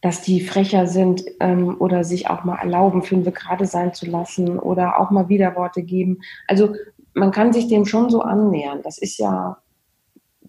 Dass 0.00 0.22
die 0.22 0.40
frecher 0.40 0.86
sind 0.86 1.24
ähm, 1.40 1.76
oder 1.80 2.04
sich 2.04 2.28
auch 2.28 2.44
mal 2.44 2.58
erlauben, 2.58 3.02
fünf 3.02 3.32
gerade 3.32 3.66
sein 3.66 3.94
zu 3.94 4.06
lassen 4.06 4.58
oder 4.58 5.00
auch 5.00 5.10
mal 5.10 5.28
Widerworte 5.28 5.82
geben. 5.82 6.20
Also 6.46 6.74
man 7.14 7.30
kann 7.30 7.52
sich 7.52 7.68
dem 7.68 7.86
schon 7.86 8.10
so 8.10 8.20
annähern. 8.20 8.80
Das 8.82 8.98
ist 8.98 9.18
ja 9.18 9.58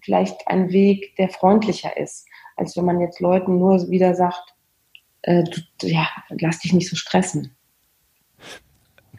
vielleicht 0.02 0.46
ein 0.46 0.70
Weg, 0.70 1.16
der 1.16 1.30
freundlicher 1.30 1.96
ist, 1.96 2.28
als 2.56 2.76
wenn 2.76 2.84
man 2.84 3.00
jetzt 3.00 3.20
Leuten 3.20 3.58
nur 3.58 3.88
wieder 3.88 4.14
sagt, 4.14 4.54
äh, 5.22 5.44
du, 5.44 5.86
ja, 5.86 6.06
lass 6.28 6.60
dich 6.60 6.72
nicht 6.72 6.88
so 6.88 6.96
stressen. 6.96 7.55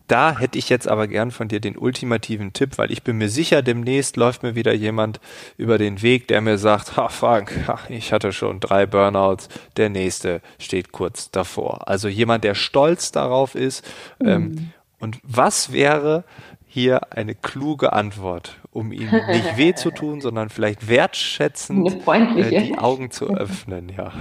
Da 0.08 0.38
hätte 0.38 0.58
ich 0.58 0.70
jetzt 0.70 0.88
aber 0.88 1.08
gern 1.08 1.32
von 1.32 1.49
dir 1.49 1.60
den 1.60 1.78
ultimativen 1.78 2.53
Tipp, 2.53 2.78
weil 2.78 2.91
ich 2.91 3.03
bin 3.03 3.18
mir 3.18 3.30
sicher, 3.30 3.62
demnächst 3.62 4.16
läuft 4.16 4.41
mir 4.41 4.55
wieder 4.55 4.74
jemand 4.74 5.20
über 5.58 5.78
den 5.78 6.01
Weg, 6.01 6.28
der 6.30 6.39
mir 6.39 6.58
sagt, 6.58 6.95
ha 6.95 7.10
Frank, 7.10 7.51
ich 7.89 8.14
hatte 8.14 8.32
schon 8.32 8.60
drei 8.62 8.86
Burnouts, 8.86 9.49
der 9.76 9.89
nächste 9.89 10.41
steht 10.60 10.93
kurz 10.93 11.30
davor. 11.30 11.88
Also 11.89 12.08
jemand, 12.08 12.45
der 12.45 12.55
stolz 12.55 13.12
darauf 13.12 13.53
ist. 13.55 13.86
Mhm. 14.20 14.28
Ähm, 14.28 14.72
und 14.99 15.20
was 15.24 15.74
wäre 15.74 16.24
hier 16.66 17.14
eine 17.14 17.36
kluge 17.36 17.91
Antwort, 17.93 18.58
um 18.72 18.91
ihm 18.91 19.10
nicht 19.10 19.58
weh 19.58 19.74
zu 19.74 19.91
tun, 19.91 20.22
sondern 20.22 20.49
vielleicht 20.49 20.88
wertschätzend 20.88 21.97
äh, 22.08 22.62
die 22.64 22.78
Augen 22.78 23.12
zu 23.12 23.28
öffnen, 23.36 23.91
ja. 23.95 24.12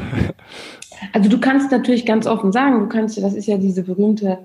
Also 1.13 1.29
du 1.29 1.39
kannst 1.39 1.71
natürlich 1.71 2.07
ganz 2.07 2.27
offen 2.27 2.53
sagen, 2.53 2.81
du 2.81 2.89
kannst, 2.89 3.23
das 3.23 3.35
ist 3.35 3.47
ja 3.47 3.59
diese 3.59 3.83
berühmte 3.83 4.39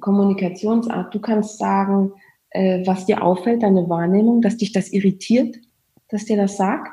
Kommunikationsart. 0.00 1.14
Du 1.14 1.20
kannst 1.20 1.58
sagen, 1.58 2.12
äh, 2.50 2.86
was 2.86 3.06
dir 3.06 3.22
auffällt, 3.22 3.62
deine 3.62 3.88
Wahrnehmung, 3.88 4.42
dass 4.42 4.56
dich 4.56 4.72
das 4.72 4.92
irritiert, 4.92 5.56
dass 6.08 6.24
dir 6.24 6.36
das 6.36 6.56
sagt. 6.56 6.92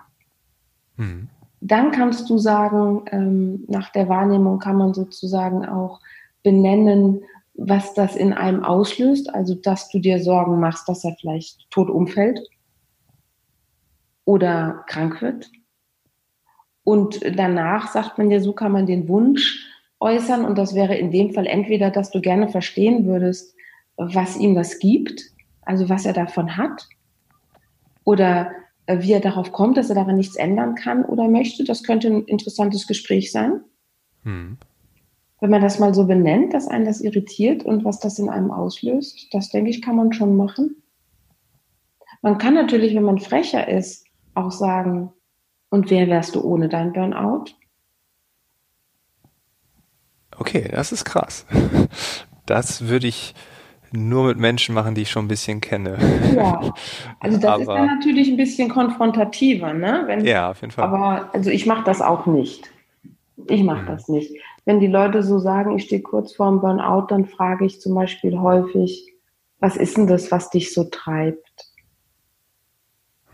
Mhm. 0.97 1.29
Dann 1.61 1.91
kannst 1.91 2.29
du 2.29 2.37
sagen, 2.37 3.03
ähm, 3.11 3.63
nach 3.67 3.91
der 3.91 4.09
Wahrnehmung 4.09 4.59
kann 4.59 4.75
man 4.75 4.93
sozusagen 4.93 5.65
auch 5.65 6.01
benennen, 6.43 7.21
was 7.53 7.93
das 7.93 8.15
in 8.15 8.33
einem 8.33 8.63
auslöst, 8.63 9.33
also 9.33 9.55
dass 9.55 9.89
du 9.89 9.99
dir 9.99 10.21
Sorgen 10.21 10.59
machst, 10.59 10.89
dass 10.89 11.05
er 11.05 11.15
vielleicht 11.19 11.69
tot 11.69 11.89
umfällt 11.89 12.39
oder 14.25 14.83
krank 14.87 15.21
wird. 15.21 15.49
Und 16.83 17.21
danach 17.37 17.91
sagt 17.91 18.17
man 18.17 18.29
ja, 18.29 18.39
so 18.39 18.53
kann 18.53 18.71
man 18.71 18.85
den 18.85 19.07
Wunsch 19.07 19.72
äußern 20.03 20.45
und 20.45 20.57
das 20.57 20.75
wäre 20.75 20.95
in 20.95 21.11
dem 21.11 21.33
Fall 21.33 21.47
entweder, 21.47 21.89
dass 21.89 22.11
du 22.11 22.21
gerne 22.21 22.49
verstehen 22.49 23.05
würdest, 23.05 23.55
was 23.95 24.37
ihm 24.37 24.53
das 24.53 24.79
gibt, 24.79 25.23
also 25.61 25.87
was 25.89 26.05
er 26.05 26.13
davon 26.13 26.57
hat, 26.57 26.87
oder 28.03 28.51
äh, 28.85 28.99
wie 28.99 29.13
er 29.13 29.21
darauf 29.21 29.51
kommt, 29.53 29.77
dass 29.77 29.89
er 29.89 29.95
daran 29.95 30.17
nichts 30.17 30.35
ändern 30.35 30.75
kann 30.75 31.05
oder 31.05 31.27
möchte. 31.27 31.63
Das 31.63 31.83
könnte 31.83 32.09
ein 32.09 32.25
interessantes 32.25 32.85
Gespräch 32.85 33.31
sein. 33.31 33.61
Hm. 34.23 34.57
Wenn 35.39 35.49
man 35.49 35.61
das 35.61 35.79
mal 35.79 35.93
so 35.93 36.05
benennt, 36.05 36.53
dass 36.53 36.67
einen 36.67 36.85
das 36.85 37.01
irritiert 37.01 37.63
und 37.63 37.85
was 37.85 37.99
das 37.99 38.19
in 38.19 38.29
einem 38.29 38.51
auslöst, 38.51 39.27
das 39.31 39.49
denke 39.49 39.69
ich, 39.69 39.81
kann 39.81 39.95
man 39.95 40.13
schon 40.13 40.35
machen. 40.35 40.83
Man 42.21 42.37
kann 42.37 42.53
natürlich, 42.53 42.95
wenn 42.95 43.03
man 43.03 43.19
frecher 43.19 43.67
ist, 43.67 44.05
auch 44.33 44.51
sagen, 44.51 45.11
und 45.69 45.89
wer 45.89 46.07
wärst 46.07 46.35
du 46.35 46.41
ohne 46.41 46.69
dein 46.69 46.93
Burnout? 46.93 47.45
Okay, 50.37 50.67
das 50.71 50.91
ist 50.91 51.05
krass. 51.05 51.45
Das 52.45 52.89
würde 52.89 53.07
ich 53.07 53.35
nur 53.93 54.25
mit 54.25 54.37
Menschen 54.37 54.75
machen, 54.75 54.95
die 54.95 55.03
ich 55.03 55.11
schon 55.11 55.23
ein 55.23 55.29
bisschen 55.29 55.61
kenne. 55.61 55.97
Ja, 56.35 56.73
also 57.21 57.37
das 57.37 57.51
aber, 57.51 57.61
ist 57.61 57.67
dann 57.67 57.85
natürlich 57.85 58.27
ein 58.27 58.35
bisschen 58.35 58.67
konfrontativer, 58.67 59.73
ne? 59.73 60.03
Wenn, 60.07 60.25
ja, 60.25 60.51
auf 60.51 60.59
jeden 60.59 60.71
Fall. 60.71 60.83
Aber 60.83 61.29
also 61.33 61.49
ich 61.49 61.65
mache 61.65 61.85
das 61.85 62.01
auch 62.01 62.25
nicht. 62.25 62.69
Ich 63.47 63.63
mache 63.63 63.83
mhm. 63.83 63.87
das 63.87 64.09
nicht. 64.09 64.35
Wenn 64.65 64.79
die 64.79 64.87
Leute 64.87 65.23
so 65.23 65.39
sagen, 65.39 65.77
ich 65.77 65.85
stehe 65.85 66.01
kurz 66.01 66.33
vorm 66.33 66.59
Burnout, 66.59 67.07
dann 67.07 67.25
frage 67.25 67.65
ich 67.65 67.79
zum 67.79 67.95
Beispiel 67.95 68.37
häufig, 68.39 69.13
was 69.59 69.77
ist 69.77 69.95
denn 69.95 70.07
das, 70.07 70.31
was 70.31 70.49
dich 70.49 70.73
so 70.73 70.85
treibt? 70.85 71.69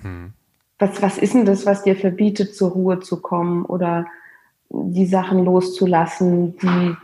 Hm. 0.02 0.34
Was, 0.78 1.02
was 1.02 1.18
ist 1.18 1.34
denn 1.34 1.46
das, 1.46 1.66
was 1.66 1.84
dir 1.84 1.96
verbietet, 1.96 2.56
zur 2.56 2.72
Ruhe 2.72 3.00
zu 3.00 3.22
kommen? 3.22 3.66
Oder 3.66 4.06
die 4.70 5.06
Sachen 5.06 5.46
loszulassen, 5.46 6.58
die, 6.58 6.96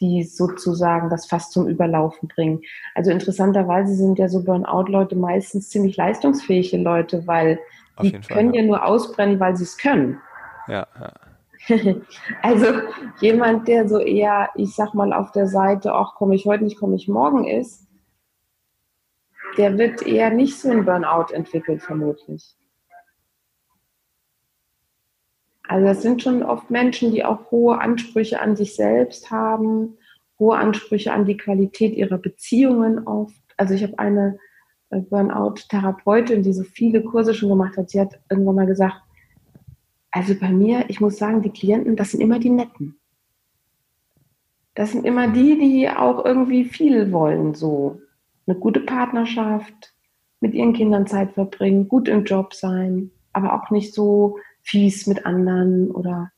die 0.00 0.22
sozusagen 0.24 1.08
das 1.10 1.26
fast 1.26 1.52
zum 1.52 1.66
Überlaufen 1.66 2.28
bringen. 2.28 2.60
Also 2.94 3.10
interessanterweise 3.10 3.94
sind 3.94 4.18
ja 4.18 4.28
so 4.28 4.42
Burnout-Leute 4.42 5.16
meistens 5.16 5.70
ziemlich 5.70 5.96
leistungsfähige 5.96 6.76
Leute, 6.76 7.26
weil 7.26 7.58
Auf 7.96 8.06
die 8.06 8.12
können 8.12 8.52
ja. 8.54 8.60
ja 8.60 8.66
nur 8.66 8.84
ausbrennen, 8.84 9.40
weil 9.40 9.56
sie 9.56 9.64
es 9.64 9.78
können. 9.78 10.20
Ja, 10.68 10.86
ja. 11.00 11.12
also 12.42 12.66
jemand, 13.20 13.66
der 13.66 13.88
so 13.88 13.98
eher, 13.98 14.50
ich 14.54 14.74
sag 14.74 14.94
mal, 14.94 15.12
auf 15.12 15.32
der 15.32 15.48
Seite, 15.48 15.94
ach, 15.94 16.14
komme 16.14 16.34
ich 16.34 16.46
heute 16.46 16.64
nicht, 16.64 16.78
komme 16.78 16.96
ich 16.96 17.08
morgen 17.08 17.44
ist, 17.44 17.86
der 19.56 19.78
wird 19.78 20.02
eher 20.02 20.30
nicht 20.30 20.58
so 20.58 20.70
ein 20.70 20.84
Burnout 20.84 21.32
entwickeln, 21.32 21.80
vermutlich. 21.80 22.56
Also 25.68 25.86
das 25.86 26.02
sind 26.02 26.22
schon 26.22 26.42
oft 26.42 26.70
Menschen, 26.70 27.12
die 27.12 27.24
auch 27.24 27.50
hohe 27.50 27.80
Ansprüche 27.80 28.40
an 28.40 28.56
sich 28.56 28.74
selbst 28.76 29.30
haben, 29.30 29.96
hohe 30.38 30.56
Ansprüche 30.56 31.12
an 31.12 31.24
die 31.24 31.36
Qualität 31.36 31.94
ihrer 31.94 32.18
Beziehungen 32.18 33.06
oft. 33.06 33.34
Also 33.56 33.74
ich 33.74 33.82
habe 33.82 33.98
eine 33.98 34.38
äh, 34.90 35.00
Burnout-Therapeutin, 35.00 36.42
die 36.42 36.52
so 36.52 36.62
viele 36.62 37.02
Kurse 37.02 37.34
schon 37.34 37.48
gemacht 37.48 37.76
hat. 37.76 37.90
Sie 37.90 38.00
hat 38.00 38.20
irgendwann 38.30 38.56
mal 38.56 38.66
gesagt, 38.66 38.96
also 40.10 40.34
bei 40.34 40.50
mir, 40.50 40.84
ich 40.88 41.00
muss 41.00 41.18
sagen, 41.18 41.42
die 41.42 41.50
Klienten, 41.50 41.96
das 41.96 42.12
sind 42.12 42.20
immer 42.20 42.38
die 42.38 42.50
Netten. 42.50 42.98
Das 44.74 44.92
sind 44.92 45.04
immer 45.04 45.28
die, 45.28 45.58
die 45.58 45.88
auch 45.88 46.24
irgendwie 46.24 46.64
viel 46.64 47.12
wollen, 47.12 47.54
so 47.54 48.00
eine 48.46 48.56
gute 48.58 48.80
Partnerschaft, 48.80 49.94
mit 50.40 50.54
ihren 50.54 50.74
Kindern 50.74 51.06
Zeit 51.06 51.32
verbringen, 51.32 51.88
gut 51.88 52.08
im 52.08 52.24
Job 52.24 52.54
sein, 52.54 53.10
aber 53.32 53.54
auch 53.54 53.70
nicht 53.70 53.94
so 53.94 54.38
fies 54.66 55.06
mit 55.06 55.24
anderen 55.24 55.90
oder 55.90 56.32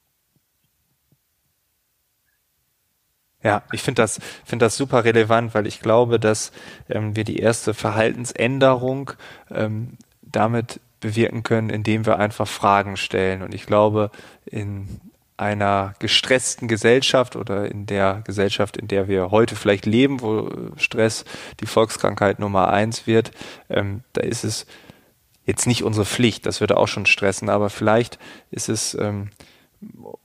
Ja, 3.41 3.63
ich 3.73 3.83
finde 3.83 4.03
das, 4.03 4.19
finde 4.45 4.67
das 4.67 4.77
super 4.77 5.05
relevant, 5.05 5.55
weil 5.55 5.69
ich 5.69 5.81
glaube, 5.81 6.19
dass 6.19 6.51
ähm, 6.89 7.15
wir 7.15 7.23
die 7.23 7.39
erste 7.39 7.73
Verhaltensänderung 7.73 9.13
ähm, 9.51 9.97
damit 10.23 10.81
bewirken 10.99 11.45
können, 11.45 11.71
indem 11.71 12.05
wir 12.05 12.19
einfach 12.19 12.49
Fragen 12.49 12.97
stellen. 12.97 13.43
Und 13.43 13.55
ich 13.55 13.65
glaube, 13.65 14.11
in 14.45 15.01
einer 15.37 15.95
gestressten 16.01 16.67
Gesellschaft 16.67 17.37
oder 17.37 17.71
in 17.71 17.87
der 17.87 18.23
Gesellschaft, 18.27 18.77
in 18.77 18.89
der 18.89 19.07
wir 19.07 19.31
heute 19.31 19.55
vielleicht 19.55 19.87
leben, 19.87 20.21
wo 20.21 20.51
Stress 20.77 21.25
die 21.61 21.67
Volkskrankheit 21.67 22.41
Nummer 22.41 22.69
eins 22.69 23.07
wird, 23.07 23.31
ähm, 23.71 24.03
da 24.15 24.23
ist 24.23 24.43
es 24.43 24.67
jetzt 25.49 25.67
nicht 25.67 25.83
unsere 25.83 26.05
Pflicht, 26.05 26.45
das 26.45 26.61
würde 26.61 26.77
auch 26.77 26.89
schon 26.89 27.07
stressen, 27.07 27.49
aber 27.49 27.71
vielleicht 27.71 28.19
ist 28.51 28.69
es, 28.69 28.95
ähm, 28.95 29.31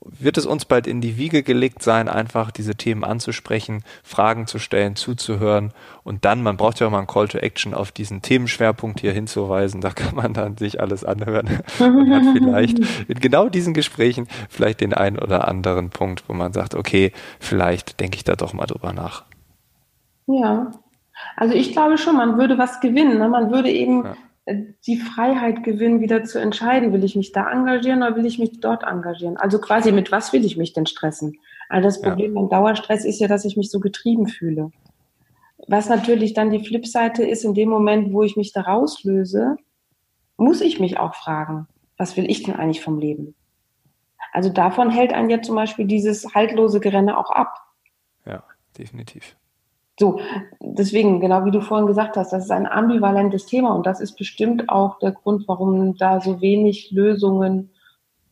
wird 0.02 0.38
es 0.38 0.46
uns 0.46 0.66
bald 0.66 0.86
in 0.86 1.00
die 1.00 1.16
Wiege 1.16 1.44
gelegt 1.44 1.82
sein, 1.82 2.10
einfach 2.10 2.52
diese 2.52 2.76
Themen 2.76 3.06
anzusprechen, 3.06 3.84
Fragen 4.04 4.48
zu 4.48 4.60
stellen, 4.60 4.98
zuzuhören 4.98 5.72
und 6.04 6.26
dann, 6.26 6.44
man 6.44 6.58
braucht 6.58 6.82
ja 6.82 6.88
auch 6.88 6.92
mal 6.92 6.98
einen 6.98 7.08
Call 7.08 7.30
to 7.30 7.38
Action 7.38 7.74
auf 7.74 7.94
diesen 7.94 8.22
Themenschwerpunkt 8.22 9.00
hier 9.00 9.14
hinzuweisen, 9.14 9.80
da 9.80 9.92
kann 9.92 10.14
man 10.14 10.34
dann 10.34 10.58
sich 10.58 10.82
alles 10.82 11.06
anhören 11.06 11.48
und 11.80 12.14
hat 12.14 12.38
vielleicht 12.38 12.80
in 13.08 13.20
genau 13.22 13.48
diesen 13.48 13.74
Gesprächen 13.74 14.28
vielleicht 14.50 14.82
den 14.82 14.94
einen 14.94 15.20
oder 15.20 15.48
anderen 15.48 15.90
Punkt, 15.90 16.26
wo 16.28 16.34
man 16.34 16.52
sagt, 16.52 16.76
okay, 16.76 17.14
vielleicht 17.40 18.02
denke 18.02 18.18
ich 18.18 18.26
da 18.26 18.36
doch 18.36 18.52
mal 18.52 18.66
drüber 18.66 18.92
nach. 18.92 19.24
Ja, 20.28 20.72
also 21.38 21.54
ich 21.54 21.72
glaube 21.72 21.98
schon, 21.98 22.18
man 22.18 22.38
würde 22.38 22.58
was 22.58 22.82
gewinnen. 22.82 23.20
Ne? 23.20 23.30
Man 23.30 23.52
würde 23.52 23.70
eben 23.70 24.04
ja 24.04 24.16
die 24.46 24.98
Freiheit 24.98 25.64
gewinnen, 25.64 26.02
wieder 26.02 26.24
zu 26.26 26.40
entscheiden, 26.40 26.92
will 26.92 27.04
ich 27.04 27.16
mich 27.16 27.32
da 27.32 27.50
engagieren 27.50 28.04
oder 28.04 28.16
will 28.16 28.26
ich 28.26 28.40
mich 28.40 28.60
dort 28.60 28.84
engagieren? 28.84 29.38
Also 29.38 29.60
quasi 29.60 29.92
mit 29.92 30.12
was 30.12 30.34
will 30.34 30.44
ich 30.44 30.58
mich 30.58 30.74
denn 30.74 30.86
stressen? 30.86 31.38
Also 31.70 31.88
das 31.88 32.02
Problem 32.02 32.34
ja. 32.34 32.42
beim 32.42 32.50
Dauerstress 32.50 33.06
ist 33.06 33.20
ja, 33.20 33.28
dass 33.28 33.46
ich 33.46 33.56
mich 33.56 33.72
so 33.72 33.80
getrieben 33.80 34.28
fühle. 34.28 34.72
Was 35.68 35.88
natürlich 35.88 36.34
dann 36.34 36.52
die 36.52 36.64
Flipseite 36.64 37.24
ist, 37.24 37.46
in 37.46 37.54
dem 37.54 37.70
Moment, 37.70 38.12
wo 38.12 38.24
ich 38.24 38.36
mich 38.36 38.52
da 38.52 38.62
rauslöse, 38.62 39.56
muss 40.36 40.60
ich 40.60 40.80
mich 40.80 41.00
auch 41.00 41.16
fragen, 41.16 41.68
was 41.98 42.18
will 42.18 42.30
ich 42.30 42.44
denn 42.44 42.56
eigentlich 42.56 42.82
vom 42.82 43.00
Leben? 43.00 43.36
Also 44.34 44.50
davon 44.50 44.90
hält 44.90 45.14
einen 45.14 45.30
ja 45.30 45.42
zum 45.42 45.56
Beispiel 45.56 45.86
dieses 45.86 46.34
haltlose 46.34 46.82
Gerenne 46.82 47.18
auch 47.18 47.30
ab. 47.30 47.56
Ja, 48.26 48.44
definitiv. 48.78 49.38
So, 50.00 50.20
deswegen, 50.60 51.20
genau 51.20 51.46
wie 51.46 51.52
du 51.52 51.62
vorhin 51.62 51.86
gesagt 51.86 52.18
hast, 52.18 52.34
das 52.34 52.46
ist 52.46 52.52
ein 52.52 52.66
ambivalentes 52.66 53.46
Thema 53.46 53.76
und 53.76 53.86
das 53.86 54.00
ist 54.00 54.16
bestimmt 54.18 54.70
auch 54.70 54.98
der 55.00 55.12
Grund, 55.12 55.48
warum 55.48 55.96
da 55.98 56.20
so 56.20 56.42
wenig 56.42 56.92
Lösungen 56.92 57.70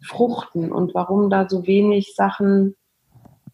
fruchten 0.03 0.71
und 0.71 0.95
warum 0.95 1.29
da 1.29 1.47
so 1.47 1.67
wenig 1.67 2.15
Sachen 2.15 2.75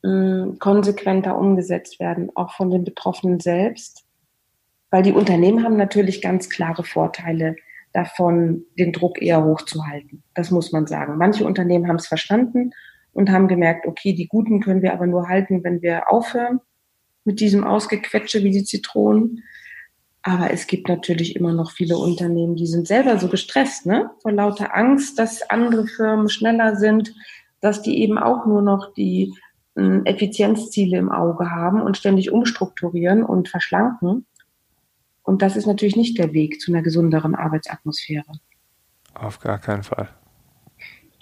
mh, 0.04 0.10
hm, 0.10 0.60
konsequenter 0.60 1.38
umgesetzt 1.38 2.00
werden, 2.00 2.32
auch 2.36 2.54
von 2.54 2.70
den 2.70 2.86
Betroffenen 2.86 3.42
selbst. 3.42 4.06
Weil 4.90 5.04
die 5.04 5.12
Unternehmen 5.12 5.66
haben 5.66 5.76
natürlich 5.76 6.22
ganz 6.22 6.50
klare 6.50 6.86
Vorteile 6.86 7.58
davon, 7.92 8.64
den 8.80 8.94
Druck 8.94 9.22
eher 9.22 9.44
hochzuhalten. 9.44 10.24
Das 10.34 10.50
muss 10.50 10.72
man 10.72 10.88
sagen. 10.88 11.18
Manche 11.18 11.46
Unternehmen 11.46 11.90
haben 11.90 11.98
es 11.98 12.08
verstanden 12.08 12.72
und 13.12 13.32
haben 13.32 13.50
gemerkt, 13.50 13.86
okay, 13.86 14.14
die 14.14 14.28
Guten 14.30 14.62
können 14.62 14.82
wir 14.82 14.94
aber 14.94 15.08
nur 15.08 15.28
halten, 15.28 15.62
wenn 15.66 15.82
wir 15.82 16.10
aufhören 16.10 16.62
mit 17.28 17.42
diesem 17.42 17.66
Ausgequetsche 17.66 18.44
wie 18.44 18.52
die 18.52 18.64
Zitronen. 18.64 19.44
Aber 20.24 20.50
es 20.50 20.66
gibt 20.66 20.88
natürlich 20.88 21.36
immer 21.36 21.54
noch 21.54 21.72
viele 21.72 21.98
Unternehmen, 21.98 22.56
die 22.56 22.68
sind 22.68 22.88
selber 22.88 23.20
so 23.20 23.28
gestresst, 23.28 23.86
ne? 23.86 24.10
Vor 24.22 24.32
lauter 24.32 24.76
Angst, 24.76 25.20
dass 25.20 25.48
andere 25.50 25.86
Firmen 25.86 26.30
schneller 26.30 26.76
sind, 26.78 27.14
dass 27.60 27.82
die 27.82 28.02
eben 28.02 28.18
auch 28.18 28.46
nur 28.46 28.62
noch 28.62 28.94
die 28.94 29.34
äh, 29.76 30.02
Effizienzziele 30.06 30.98
im 30.98 31.12
Auge 31.12 31.52
haben 31.52 31.82
und 31.82 31.98
ständig 31.98 32.32
umstrukturieren 32.32 33.24
und 33.24 33.50
verschlanken. 33.50 34.26
Und 35.24 35.42
das 35.42 35.56
ist 35.56 35.66
natürlich 35.66 35.98
nicht 35.98 36.18
der 36.18 36.34
Weg 36.34 36.62
zu 36.62 36.72
einer 36.72 36.82
gesünderen 36.82 37.36
Arbeitsatmosphäre. 37.36 38.40
Auf 39.14 39.40
gar 39.40 39.60
keinen 39.60 39.84
Fall. 39.84 40.10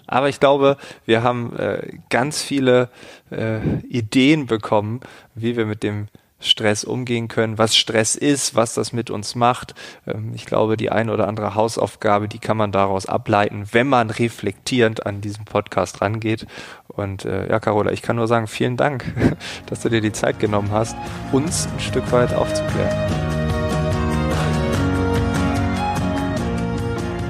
Aber 0.07 0.29
ich 0.29 0.39
glaube, 0.39 0.77
wir 1.05 1.23
haben 1.23 1.55
äh, 1.57 1.97
ganz 2.09 2.41
viele 2.41 2.89
äh, 3.31 3.59
Ideen 3.87 4.45
bekommen, 4.45 5.01
wie 5.33 5.57
wir 5.57 5.65
mit 5.65 5.83
dem 5.83 6.07
Stress 6.39 6.83
umgehen 6.83 7.27
können, 7.27 7.57
was 7.57 7.75
Stress 7.75 8.15
ist, 8.15 8.55
was 8.55 8.73
das 8.73 8.93
mit 8.93 9.09
uns 9.09 9.35
macht. 9.35 9.73
Ähm, 10.05 10.31
ich 10.35 10.45
glaube, 10.45 10.77
die 10.77 10.91
ein 10.91 11.09
oder 11.09 11.27
andere 11.27 11.55
Hausaufgabe, 11.55 12.27
die 12.27 12.39
kann 12.39 12.57
man 12.57 12.71
daraus 12.71 13.05
ableiten, 13.05 13.65
wenn 13.71 13.87
man 13.87 14.09
reflektierend 14.09 15.05
an 15.05 15.21
diesem 15.21 15.45
Podcast 15.45 16.01
rangeht. 16.01 16.45
Und 16.87 17.25
äh, 17.25 17.49
ja, 17.49 17.59
Carola, 17.59 17.91
ich 17.91 18.01
kann 18.01 18.15
nur 18.15 18.27
sagen, 18.27 18.47
vielen 18.47 18.77
Dank, 18.77 19.05
dass 19.67 19.81
du 19.81 19.89
dir 19.89 20.01
die 20.01 20.13
Zeit 20.13 20.39
genommen 20.39 20.71
hast, 20.71 20.95
uns 21.31 21.67
ein 21.67 21.79
Stück 21.79 22.11
weit 22.11 22.33
aufzuklären. 22.33 23.24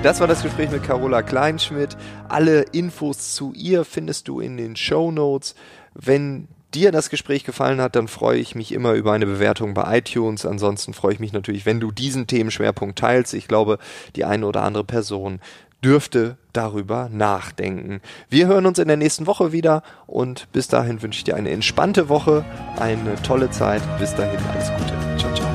Das 0.06 0.20
war 0.20 0.28
das 0.28 0.44
Gespräch 0.44 0.70
mit 0.70 0.84
Carola 0.84 1.24
Kleinschmidt. 1.24 1.98
Alle 2.30 2.62
Infos 2.62 3.34
zu 3.34 3.54
ihr 3.54 3.84
findest 3.84 4.28
du 4.28 4.40
in 4.40 4.56
den 4.56 4.76
Show 4.76 5.10
Notes. 5.10 5.56
Wenn 5.96 6.48
dir 6.76 6.92
das 6.92 7.10
Gespräch 7.10 7.44
gefallen 7.44 7.82
hat, 7.82 7.96
dann 7.96 8.08
freue 8.08 8.38
ich 8.38 8.54
mich 8.54 8.72
immer 8.72 8.94
über 8.94 9.14
eine 9.14 9.26
Bewertung 9.26 9.74
bei 9.74 9.98
iTunes. 9.98 10.46
Ansonsten 10.46 10.94
freue 10.94 11.14
ich 11.14 11.20
mich 11.20 11.34
natürlich, 11.34 11.66
wenn 11.66 11.80
du 11.80 11.90
diesen 11.90 12.28
Themenschwerpunkt 12.28 13.00
teilst. 13.00 13.34
Ich 13.34 13.48
glaube, 13.48 13.80
die 14.16 14.26
eine 14.26 14.46
oder 14.46 14.62
andere 14.62 14.84
Person 14.84 15.40
dürfte 15.84 16.38
darüber 16.54 17.10
nachdenken. 17.12 18.00
Wir 18.30 18.46
hören 18.46 18.68
uns 18.68 18.78
in 18.78 18.88
der 18.88 18.98
nächsten 18.98 19.26
Woche 19.26 19.52
wieder 19.54 19.82
und 20.06 20.52
bis 20.52 20.68
dahin 20.68 21.02
wünsche 21.02 21.18
ich 21.18 21.24
dir 21.24 21.36
eine 21.36 21.50
entspannte 21.50 22.10
Woche, 22.10 22.46
eine 22.78 23.16
tolle 23.24 23.50
Zeit. 23.50 23.82
Bis 23.98 24.14
dahin 24.14 24.40
alles 24.52 24.70
Gute. 24.70 25.55